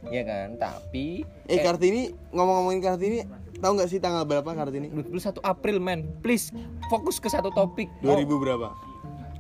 ya 0.06 0.22
kan? 0.22 0.62
Tapi 0.62 1.26
Eh 1.50 1.58
Kartini 1.58 2.14
ngomong-ngomongin 2.30 2.86
Kartini, 2.86 3.26
tahu 3.58 3.82
nggak 3.82 3.90
sih 3.90 3.98
tanggal 3.98 4.30
berapa 4.30 4.46
Kartini? 4.46 4.94
21 4.94 5.42
April 5.42 5.82
men, 5.82 6.06
please 6.22 6.54
fokus 6.86 7.18
ke 7.18 7.34
satu 7.34 7.50
topik. 7.50 7.90
2000 8.02 8.30
berapa? 8.38 8.91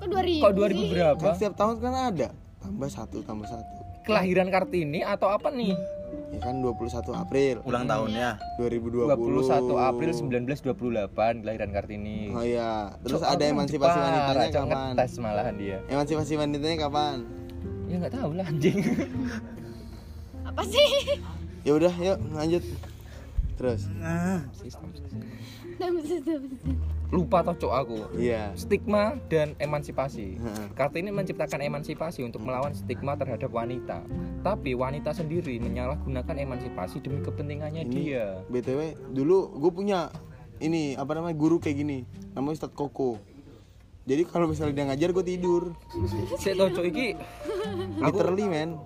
Kok 0.01 0.09
2000? 0.09 0.41
Kok 0.41 0.53
2000 0.57 0.93
berapa? 0.97 1.21
Kan 1.21 1.33
setiap 1.37 1.53
tahun 1.53 1.75
kan 1.77 1.93
ada. 2.09 2.27
Tambah 2.57 2.89
satu, 2.89 3.17
tambah 3.21 3.45
satu. 3.45 3.73
Kelahiran 4.01 4.49
Kartini 4.49 5.05
atau 5.05 5.29
apa 5.29 5.53
nih? 5.53 5.77
Ya 6.33 6.39
kan 6.41 6.57
21 6.59 7.13
April 7.13 7.61
Ulang 7.69 7.85
tahunnya. 7.85 8.41
2020. 8.57 9.13
21 9.13 9.77
April 9.77 10.11
1928 11.13 11.45
kelahiran 11.45 11.69
Kartini. 11.69 12.33
Oh 12.33 12.41
iya. 12.41 12.97
Terus 13.05 13.21
Cok, 13.21 13.29
ada 13.29 13.43
emansipasi 13.45 13.93
Jepara, 13.93 14.09
wanitanya 14.09 14.49
Cok, 14.49 14.65
kapan? 14.65 14.89
ngetes 14.97 15.13
malahan 15.21 15.55
dia. 15.61 15.77
Emansipasi 15.85 16.33
wanitanya 16.33 16.77
kapan? 16.89 17.17
Ya 17.85 17.95
nggak 18.01 18.13
tahu 18.17 18.29
lah 18.33 18.45
anjing. 18.49 18.77
Apa 20.49 20.63
sih? 20.65 20.89
Ya 21.61 21.71
udah, 21.77 21.93
yuk 21.93 22.17
lanjut. 22.33 22.63
Terus. 23.53 23.85
Lupa 27.11 27.43
toh 27.43 27.55
cok 27.59 27.73
aku. 27.75 27.99
Iya. 28.15 28.55
Stigma 28.55 29.19
dan 29.27 29.51
emansipasi. 29.59 30.39
Kartini 30.79 31.11
menciptakan 31.11 31.59
emansipasi 31.59 32.23
untuk 32.23 32.39
melawan 32.47 32.71
stigma 32.71 33.19
terhadap 33.19 33.51
wanita. 33.51 33.99
Tapi 34.41 34.71
wanita 34.73 35.11
sendiri 35.11 35.59
menyalahgunakan 35.59 36.35
emansipasi 36.39 37.03
demi 37.03 37.19
kepentingannya 37.19 37.83
Ini 37.83 37.93
dia. 37.93 38.27
BTW 38.47 39.11
dulu 39.11 39.59
gue 39.59 39.71
punya 39.75 40.07
ini 40.63 40.95
apa 40.95 41.11
namanya 41.19 41.35
guru 41.35 41.59
kayak 41.59 41.83
gini. 41.83 42.07
Namanya 42.31 42.63
Ustadz 42.63 42.79
Koko. 42.79 43.19
Jadi 44.07 44.23
kalau 44.25 44.49
misalnya 44.49 44.73
dia 44.73 44.85
ngajar 44.87 45.09
gue 45.11 45.25
tidur. 45.27 45.63
Saya 46.39 46.57
tahu 46.57 46.69
cok 46.79 46.85
iki 46.89 47.07
Literally 47.99 48.47
men. 48.47 48.79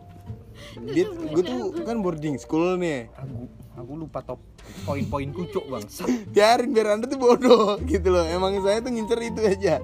Dia 0.91 1.05
gue 1.09 1.43
tuh 1.43 1.59
kan 1.85 1.97
boarding 1.99 2.35
school 2.41 2.75
nih. 2.79 3.07
aku 3.15 3.47
aku 3.75 3.91
lupa 3.99 4.19
top 4.23 4.39
poin-poinku 4.87 5.47
cok 5.51 5.65
bang. 5.69 5.83
Biarin 6.33 6.69
biar 6.71 6.87
anda 6.97 7.05
tuh 7.05 7.19
bodoh 7.19 7.77
gitu 7.85 8.07
loh. 8.11 8.25
Emang 8.25 8.57
saya 8.63 8.81
tuh 8.81 8.91
ngincer 8.91 9.19
itu 9.21 9.41
aja. 9.43 9.83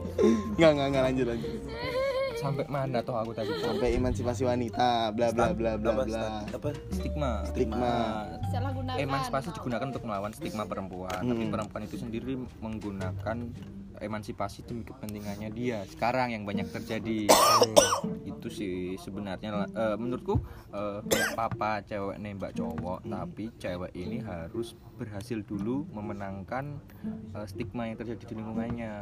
Nggak 0.58 0.72
nggak 0.76 0.88
nggak 0.92 1.04
lanjut 1.12 1.26
lanjut. 1.32 1.52
Sampai 2.42 2.66
mana 2.66 3.00
toh 3.00 3.14
aku 3.14 3.32
tadi? 3.32 3.54
Sampai 3.56 3.94
emansipasi 3.94 4.42
wanita, 4.44 5.14
bla 5.14 5.30
bla 5.30 5.54
bla 5.54 5.78
bla 5.78 5.94
bla. 6.02 6.26
apa? 6.44 6.74
Stigma. 6.90 7.46
Stigma. 7.46 7.94
Salah 8.50 8.72
gunakan. 8.74 8.98
Emansipasi 8.98 9.54
digunakan 9.54 9.86
untuk 9.88 10.04
melawan 10.04 10.34
stigma 10.34 10.66
perempuan, 10.66 11.22
tapi 11.22 11.44
Hmm. 11.44 11.54
perempuan 11.54 11.82
itu 11.86 11.96
sendiri 11.96 12.34
menggunakan 12.60 13.38
emansipasi 14.02 14.66
demi 14.66 14.82
kepentingannya 14.82 15.54
dia. 15.54 15.86
Sekarang 15.86 16.34
yang 16.34 16.42
banyak 16.42 16.66
terjadi 16.68 17.30
itu 18.26 18.48
sih 18.50 18.76
sebenarnya 18.98 19.70
eh, 19.70 19.96
menurutku 19.96 20.42
kayak 21.06 21.38
papa 21.38 21.86
cewek 21.86 22.18
nembak 22.18 22.58
cowok, 22.58 23.06
tapi 23.06 23.54
cewek 23.56 23.94
ini 23.94 24.18
harus 24.20 24.74
berhasil 24.98 25.38
dulu 25.42 25.86
memenangkan 25.92 26.82
eh, 27.32 27.46
stigma 27.46 27.86
yang 27.86 27.96
terjadi 27.96 28.24
di 28.26 28.34
lingkungannya. 28.36 28.94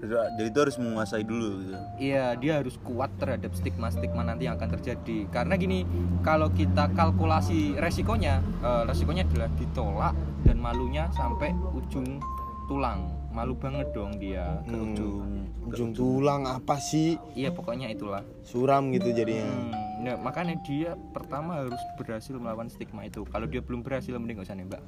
Jadi 0.00 0.48
itu 0.48 0.58
harus 0.64 0.76
menguasai 0.80 1.24
dulu 1.28 1.60
gitu. 1.60 1.76
Iya, 2.00 2.32
dia 2.40 2.52
harus 2.56 2.80
kuat 2.80 3.12
terhadap 3.20 3.52
stigma-stigma 3.52 4.24
nanti 4.24 4.48
yang 4.48 4.56
akan 4.56 4.80
terjadi. 4.80 5.28
Karena 5.28 5.60
gini, 5.60 5.84
kalau 6.24 6.48
kita 6.48 6.88
kalkulasi 6.96 7.76
resikonya, 7.76 8.40
eh, 8.64 8.82
resikonya 8.88 9.28
adalah 9.28 9.52
ditolak 9.60 10.14
dan 10.48 10.56
malunya 10.56 11.04
sampai 11.12 11.52
ujung 11.76 12.16
tulang. 12.64 13.12
Malu 13.30 13.54
banget 13.54 13.92
dong 13.92 14.16
dia 14.16 14.58
ke 14.64 14.72
Hmm. 14.72 14.84
ujung. 14.90 15.22
Ujung 15.68 15.90
tulang 15.92 16.48
apa 16.48 16.80
sih? 16.80 17.20
Iya, 17.36 17.52
pokoknya 17.52 17.92
itulah. 17.92 18.24
Suram 18.40 18.90
gitu 18.90 19.12
jadinya. 19.12 19.46
Hmm, 19.46 19.70
nah, 20.02 20.16
makanya 20.18 20.56
dia 20.64 20.96
pertama 21.12 21.60
harus 21.60 21.78
berhasil 21.94 22.34
melawan 22.34 22.72
stigma 22.72 23.04
itu. 23.04 23.22
Kalau 23.28 23.46
dia 23.46 23.60
belum 23.60 23.84
berhasil, 23.84 24.16
mending 24.16 24.40
gak 24.40 24.48
usah 24.48 24.58
nembak. 24.58 24.82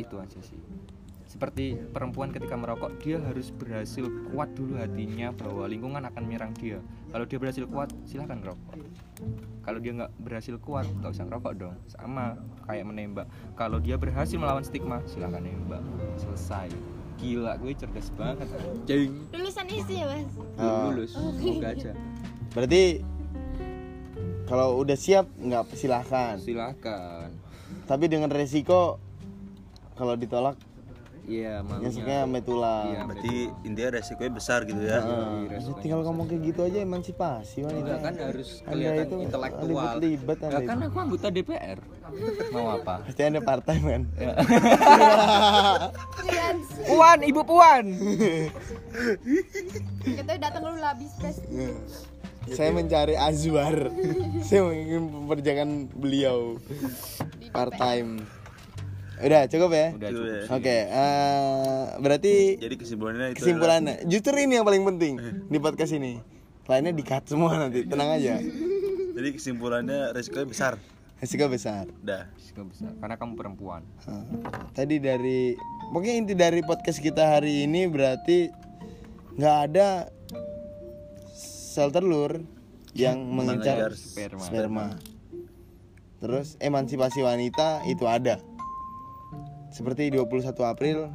Itu 0.00 0.16
aja 0.18 0.40
sih. 0.40 0.58
Seperti 1.36 1.76
perempuan 1.92 2.32
ketika 2.32 2.56
merokok, 2.56 2.96
dia 3.04 3.20
harus 3.20 3.52
berhasil 3.52 4.08
kuat 4.32 4.56
dulu 4.56 4.80
hatinya 4.80 5.36
bahwa 5.36 5.68
lingkungan 5.68 6.08
akan 6.08 6.22
menyerang 6.24 6.56
dia. 6.56 6.80
Kalau 7.12 7.28
dia 7.28 7.36
berhasil 7.36 7.68
kuat, 7.68 7.92
silahkan 8.08 8.40
ngerokok. 8.40 8.72
Kalau 9.60 9.76
dia 9.76 9.92
nggak 10.00 10.12
berhasil 10.16 10.56
kuat, 10.56 10.88
nggak 10.96 11.12
usah 11.12 11.28
ngerokok 11.28 11.52
dong. 11.60 11.76
Sama 11.92 12.40
kayak 12.64 12.88
menembak. 12.88 13.28
Kalau 13.52 13.76
dia 13.76 14.00
berhasil 14.00 14.40
melawan 14.40 14.64
stigma, 14.64 15.04
silahkan 15.04 15.44
nembak. 15.44 15.84
Selesai. 16.16 16.72
Gila, 17.20 17.60
gue 17.60 17.76
cerdas 17.76 18.08
banget. 18.16 18.48
Jeng. 18.88 19.28
Lulusan 19.36 19.68
isi 19.68 19.94
ya, 20.00 20.08
Mas? 20.08 20.32
Oh. 20.56 20.88
Lulus, 20.88 21.12
semoga 21.20 21.68
aja. 21.76 21.92
Berarti 22.56 23.04
kalau 24.48 24.80
udah 24.80 24.96
siap 24.96 25.28
nggak 25.36 25.68
silahkan. 25.76 26.40
Silahkan. 26.40 27.28
Tapi 27.84 28.08
dengan 28.08 28.32
resiko 28.32 28.96
kalau 30.00 30.16
ditolak 30.16 30.56
Iya, 31.26 31.58
nyeseknya 31.58 31.90
malunya. 32.06 32.22
sampai 32.22 32.40
tulang. 32.40 32.86
Iya, 32.86 33.00
Berarti 33.02 33.34
intinya 33.62 33.90
resikonya 33.92 34.30
besar 34.30 34.58
gitu 34.62 34.78
ya. 34.78 34.98
Nah, 34.98 35.10
Iya, 35.42 35.48
resikonya 35.50 35.82
tinggal 35.82 36.00
ngomong 36.02 36.26
kayak 36.26 36.42
gitu 36.44 36.60
aja 36.62 36.78
emansipasi 36.78 37.56
wanita. 37.60 37.82
Enggak 37.82 37.98
kan 38.00 38.14
harus 38.16 38.48
Anda 38.62 38.70
kelihatan 38.70 39.02
itu 39.02 39.16
intelektual. 39.20 39.66
libet-libet 39.66 40.38
Ya 40.38 40.46
Anda 40.46 40.60
kan 40.62 40.78
aku 40.82 40.96
anggota 40.96 41.26
DPR. 41.28 41.78
Mau 42.48 42.66
apa? 42.72 42.94
Pasti 43.02 43.20
anda 43.20 43.40
part 43.42 43.66
time 43.66 43.84
kan? 43.84 44.02
Puan, 46.86 47.18
Ibu 47.20 47.42
Puan. 47.42 47.84
Kita 50.00 50.32
datang 50.38 50.62
dulu 50.62 50.78
habis 50.78 51.10
pes. 51.18 51.36
Saya 52.46 52.70
mencari 52.70 53.18
Azwar. 53.18 53.90
Saya 54.46 54.70
ingin 54.70 55.02
memperjakan 55.10 55.68
beliau 55.90 56.62
part 57.50 57.74
time. 57.74 58.22
Udah 59.18 59.42
cukup 59.46 59.70
ya? 59.70 59.86
Udah 59.92 60.10
cukup. 60.10 60.26
ya. 60.26 60.40
Oke, 60.52 60.76
eh, 60.84 61.82
berarti 61.98 62.34
Jadi 62.56 62.74
kesimpulannya 62.76 63.26
itu 63.30 63.36
kesimpulannya 63.38 63.94
justru 64.04 64.36
ini 64.36 64.52
yang 64.54 64.64
paling 64.64 64.84
penting 64.84 65.14
di 65.46 65.58
podcast 65.58 65.92
ini. 65.92 66.20
Lainnya 66.66 66.90
di 66.90 67.00
cut 67.00 67.24
semua 67.24 67.56
nanti, 67.56 67.86
tenang 67.86 68.10
aja. 68.12 68.36
adalah- 68.36 69.14
jadi 69.14 69.28
kesimpulannya 69.32 69.98
resikonya 70.12 70.46
besar. 70.46 70.72
Resiko 71.16 71.46
besar. 71.46 71.88
Udah. 71.98 72.28
Nggak 72.56 72.66
bisa, 72.72 72.88
karena 72.96 73.14
kamu 73.14 73.32
perempuan. 73.34 73.84
Nah, 74.04 74.24
tadi 74.72 74.96
dari 74.96 75.52
pokoknya 75.88 76.14
inti 76.16 76.32
dari 76.32 76.60
podcast 76.60 76.98
kita 76.98 77.36
hari 77.36 77.64
ini 77.64 77.84
berarti 77.84 78.48
nggak 79.36 79.56
ada 79.66 80.08
sel 81.32 81.92
telur 81.92 82.40
yang 82.92 83.20
mengincar 83.20 83.76
Mengejar 83.76 83.92
Sperma. 83.92 84.40
sperma. 84.40 84.86
Terus 86.16 86.56
emansipasi 86.58 87.20
wanita 87.20 87.84
itu 87.84 88.08
ada. 88.08 88.40
Seperti 89.76 90.08
21 90.08 90.56
April 90.64 91.12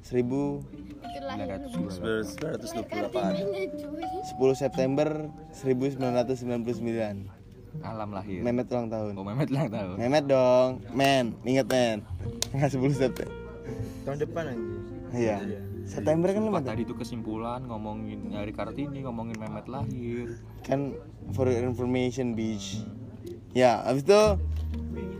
1000 0.00 0.08
Itu 0.08 1.20
lahir 1.20 1.60
928. 1.60 2.88
Kartininya 2.88 3.64
cuy. 3.76 4.56
10 4.56 4.56
September 4.56 5.08
1999 5.52 7.28
Alam 7.84 8.08
lahir. 8.16 8.40
Mehmet 8.40 8.72
ulang 8.72 8.88
tahun 8.88 9.12
Oh, 9.12 9.24
Mehmet 9.28 9.52
ulang 9.52 9.68
tahun. 9.68 9.94
Mehmet 10.00 10.24
dong 10.24 10.80
men 10.96 11.36
inget 11.44 11.68
men 11.68 12.00
Nggak 12.56 12.72
10 12.72 12.88
September 12.96 13.36
tahun 14.08 14.24
depan 14.24 14.44
anjir 14.48 14.80
iya 15.12 15.36
September 15.84 16.32
kan 16.32 16.40
lemah 16.40 16.64
tadi 16.64 16.88
itu 16.88 16.96
kesimpulan 16.96 17.64
ngomongin 17.64 18.32
hari 18.32 18.52
Kartini, 18.52 19.04
ngomongin 19.04 19.36
Mehmet 19.36 19.68
lahir. 19.68 20.40
kan 20.64 20.96
for 21.36 21.44
information 21.52 22.32
beach 22.32 22.80
ya 23.52 23.84
abis 23.84 24.08
itu 24.08 24.22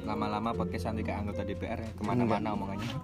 Lama-lama 0.09 0.57
podcast 0.57 0.89
nanti 0.89 1.05
kayak 1.05 1.29
anggota 1.29 1.45
DPR 1.45 1.85
ya, 1.85 1.91
ke 1.93 2.03
mana-mana 2.03 2.57
omongannya. 2.57 2.97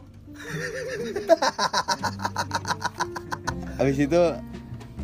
abis 3.78 3.96
itu 4.06 4.22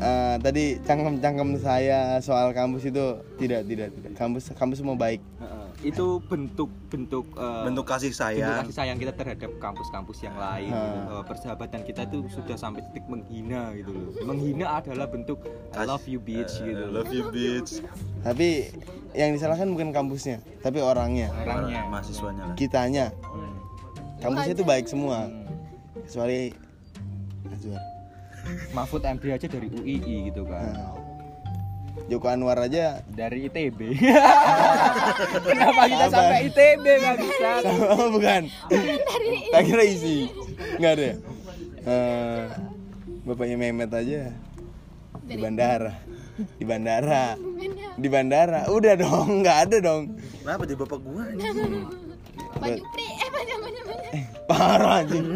eh, 0.00 0.36
tadi 0.38 0.64
cangkem-cangkem 0.80 1.50
saya 1.56 1.98
soal 2.18 2.50
kampus 2.50 2.82
itu 2.84 3.04
tidak 3.36 3.64
tidak 3.64 3.88
tidak 3.92 4.12
kampus 4.14 4.48
kampus 4.50 4.78
semua 4.78 4.96
baik 4.96 5.20
itu 5.80 6.20
bentuk 6.22 6.68
bentuk 6.88 7.24
eh, 7.34 7.64
Bentuk 7.64 7.84
kasih 7.84 8.08
bentuk 8.08 8.20
sayang. 8.36 8.60
kasih 8.60 8.74
sayang 8.74 8.96
kita 8.96 9.12
terhadap 9.12 9.48
kampus-kampus 9.56 10.20
yang 10.20 10.36
lain 10.36 10.68
gitu. 10.68 10.98
Bahwa 11.06 11.22
persahabatan 11.24 11.80
kita 11.82 12.00
itu 12.04 12.18
sudah 12.28 12.52
sampai 12.54 12.84
titik 12.84 13.04
menghina 13.06 13.72
gitu 13.72 13.90
loh 13.90 14.12
menghina 14.22 14.76
adalah 14.76 15.06
bentuk 15.06 15.40
I 15.72 15.84
love 15.84 16.04
you 16.04 16.20
bitch 16.20 16.60
gitu 16.60 16.84
love 16.86 17.08
you 17.08 17.28
bitch. 17.28 17.80
tapi 18.20 18.68
yang 19.10 19.32
disalahkan 19.32 19.66
bukan 19.66 19.88
kampusnya 19.90 20.38
tapi 20.60 20.78
orangnya 20.78 21.32
orangnya 21.34 21.88
Mahasiswanya 21.88 22.44
lah. 22.44 22.54
kitanya 22.54 23.06
Hmm. 23.24 23.56
kampusnya 24.20 24.52
itu 24.52 24.64
baik 24.64 24.84
semua 24.84 25.26
Hmm. 25.26 25.48
kecuali 26.04 26.52
Azwar 27.48 27.80
Mahfud 28.70 29.02
MD 29.02 29.24
aja 29.30 29.46
dari 29.46 29.68
UII 29.68 30.30
gitu 30.30 30.42
kan. 30.44 30.66
Nah, 30.70 30.94
Joko 32.06 32.26
Anwar 32.26 32.58
aja 32.58 33.02
dari 33.06 33.46
ITB 33.46 33.78
kenapa 35.46 35.86
kita 35.86 36.06
Sabar. 36.06 36.32
sampai 36.32 36.38
ITB 36.48 36.84
nggak 36.86 37.16
bisa 37.18 37.50
sama 37.62 38.06
bukan. 38.10 38.42
Tak 39.50 39.62
kira 39.62 39.82
isi. 39.84 40.26
Nggak 40.78 40.92
ada 40.96 41.02
ya? 41.02 41.14
Eh, 41.80 42.42
bapaknya 43.22 43.56
Mehmet 43.58 43.90
aja. 43.90 44.32
Di 45.22 45.36
bandara. 45.38 45.92
Di 46.58 46.64
bandara. 46.64 47.24
Di 47.94 48.08
bandara. 48.08 48.60
Udah 48.70 48.94
dong 48.96 49.44
nggak 49.44 49.58
ada 49.68 49.76
dong. 49.78 50.02
Kenapa 50.40 50.62
jadi 50.66 50.78
bapak 50.78 50.98
gua 50.98 51.22
ini? 51.30 51.42
baju 52.60 52.82
pri 52.92 53.04
eh 53.08 53.28
baju 53.30 53.54
baju 53.56 53.80
baju 53.88 54.06
parah 54.44 55.00
anjing 55.00 55.26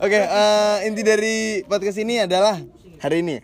oke 0.00 0.18
eh, 0.18 0.76
inti 0.86 1.02
dari 1.02 1.36
podcast 1.62 1.98
ini 1.98 2.18
adalah 2.20 2.58
hari 2.98 3.22
ini 3.22 3.36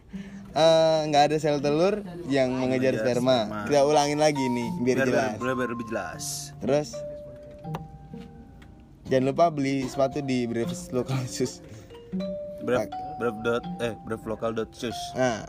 eh, 0.53 0.99
nggak 1.07 1.23
ada 1.31 1.37
sel 1.39 1.63
telur 1.63 2.03
yang 2.27 2.51
mengejar 2.51 2.99
sperma 2.99 3.47
sperma. 3.47 3.65
kita 3.71 3.81
ulangin 3.83 4.19
lagi 4.19 4.43
nih 4.43 4.69
biar 4.83 4.97
Biar, 4.97 5.09
jelas 5.09 5.33
biar, 5.39 5.55
biar 5.55 5.69
lebih 5.71 5.87
jelas. 5.87 6.25
terus 6.59 6.89
jangan 9.07 9.31
lupa 9.31 9.45
beli 9.49 9.87
sepatu 9.87 10.19
di 10.19 10.51
Brevis 10.51 10.91
Local 10.91 11.23
Shoes 11.25 11.63
brave 12.67 12.91
dot 13.41 13.63
eh 13.79 13.95
bravelokal 14.05 14.51
dot 14.53 14.69
shoes. 14.75 14.99
nah 15.15 15.47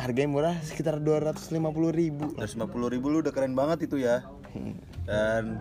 harganya 0.00 0.26
murah 0.26 0.56
sekitar 0.64 0.98
250.000 0.98 1.52
ribu 1.92 2.32
150 2.40 2.64
ribu 2.90 3.06
lu 3.06 3.20
udah 3.20 3.30
keren 3.30 3.54
banget 3.54 3.86
itu 3.86 4.02
ya. 4.02 4.24
Dan 5.04 5.58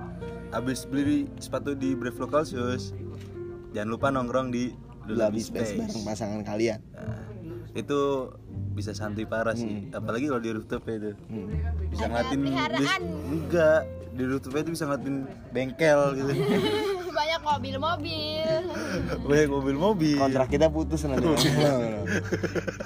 habis 0.50 0.86
beli 0.86 1.26
sepatu 1.36 1.74
di 1.74 1.94
Brave 1.94 2.16
Local 2.16 2.42
Shoes, 2.42 2.94
jangan 3.74 3.90
lupa 3.90 4.08
nongkrong 4.14 4.54
di 4.54 4.70
Lulabi 5.04 5.42
Labis 5.42 5.52
Space 5.52 5.74
bareng 5.76 5.90
Space. 5.92 6.06
pasangan 6.06 6.42
kalian 6.46 6.80
Nah, 6.94 7.33
itu 7.74 8.30
bisa 8.74 8.94
santuy 8.94 9.26
parah 9.26 9.54
sih, 9.54 9.90
apalagi 9.90 10.30
kalau 10.30 10.40
di 10.40 10.52
rooftop 10.52 10.86
itu. 10.88 11.14
Bisa 11.90 12.06
ngeliatin 12.06 12.40
peliharaan. 12.40 12.80
bis- 12.80 13.02
enggak 13.28 13.82
di 14.14 14.24
rooftop 14.24 14.54
itu 14.56 14.70
bisa 14.72 14.86
ngeliatin 14.86 15.16
bengkel 15.50 16.00
gitu. 16.16 16.32
banyak 17.14 17.42
mobil-mobil. 17.44 18.50
Banyak 19.24 19.50
mobil-mobil. 19.50 20.18
kontrak 20.18 20.50
kita 20.50 20.70
putus 20.70 21.06
nanti. 21.06 21.26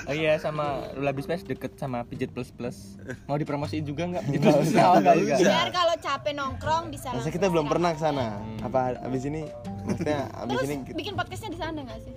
Oh 0.07 0.15
iya. 0.15 0.39
Sama 0.39 0.88
Lulabi 0.93 1.19
Space 1.19 1.43
deket 1.43 1.75
sama 1.75 2.03
Pijet 2.03 2.31
Plus 2.31 2.47
Plus. 2.49 2.95
Mau 3.27 3.35
dipromosiin 3.35 3.83
juga 3.83 4.07
nggak? 4.07 4.23
Pijet 4.23 4.39
Plus 4.41 4.55
Plus 4.65 4.75
Oh, 4.77 4.99
nggak? 4.99 5.15
Juga 5.17 5.35
biar 5.38 5.67
kalau 5.69 5.95
capek 5.97 6.33
nongkrong 6.33 6.83
bisa 6.88 7.07
Masa 7.07 7.15
langsung 7.17 7.33
kita 7.33 7.47
belum 7.47 7.67
pernah 7.67 7.91
ke 7.91 7.99
sana? 7.99 8.39
Apa 8.61 8.95
abis 9.01 9.27
ini? 9.27 9.51
Maksudnya 9.83 10.27
abis 10.38 10.51
terus 10.53 10.69
ini 10.69 10.75
bikin 10.93 11.13
podcastnya 11.13 11.49
di 11.49 11.59
sana 11.59 11.79
nggak 11.81 11.99
sih 12.01 12.13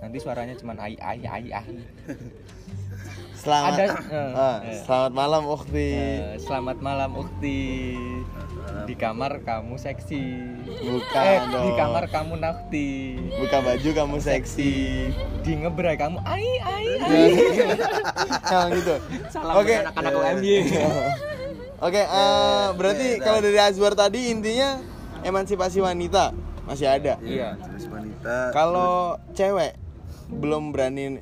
nanti 0.00 0.16
suaranya 0.16 0.56
cuman 0.56 0.76
ai 0.80 0.96
ai 0.96 1.20
ai 1.22 1.46
ai. 1.52 1.74
Selamat 3.36 3.72
Ada, 3.72 3.84
eh, 3.88 4.32
Ah, 4.36 4.56
eh. 4.60 4.80
selamat 4.84 5.12
malam 5.14 5.42
Ukti. 5.48 5.88
Eh, 5.96 6.36
selamat 6.38 6.76
malam 6.78 7.10
Ukti. 7.16 7.60
Di 8.84 8.94
kamar 8.94 9.40
kamu 9.40 9.76
seksi. 9.76 10.24
Bukan 10.66 11.24
eh 11.24 11.40
dong. 11.48 11.64
di 11.64 11.70
kamar 11.74 12.04
kamu 12.06 12.34
nakti. 12.36 12.88
Buka 13.34 13.58
baju 13.60 13.90
kamu 13.94 14.16
seksi. 14.20 14.72
di 15.40 15.52
ngebrai 15.56 15.96
kamu 15.96 16.20
ai 16.20 16.48
ai 16.60 16.86
ai. 17.00 17.16
Nah, 18.44 18.68
gitu. 18.70 18.94
Salam 19.32 19.56
Oke. 19.56 19.72
buat 19.72 19.84
anak-anak 19.88 20.12
UMY 20.12 20.54
Oke, 21.80 22.02
eh, 22.04 22.66
berarti 22.76 23.08
kalau 23.18 23.40
dari 23.40 23.56
Azwar 23.56 23.96
tadi 23.96 24.28
intinya 24.28 24.76
emansipasi 25.24 25.80
wanita 25.80 26.36
masih 26.68 26.92
ada. 26.92 27.16
iya 27.24 27.56
Terus 27.56 27.88
wanita. 27.88 28.52
Kalau 28.52 29.16
cewek 29.32 29.80
belum 30.30 30.70
berani 30.70 31.18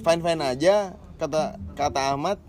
fine 0.00 0.20
fine 0.24 0.42
aja 0.44 0.96
kata 1.20 1.60
kata 1.76 2.16
Ahmad 2.16 2.40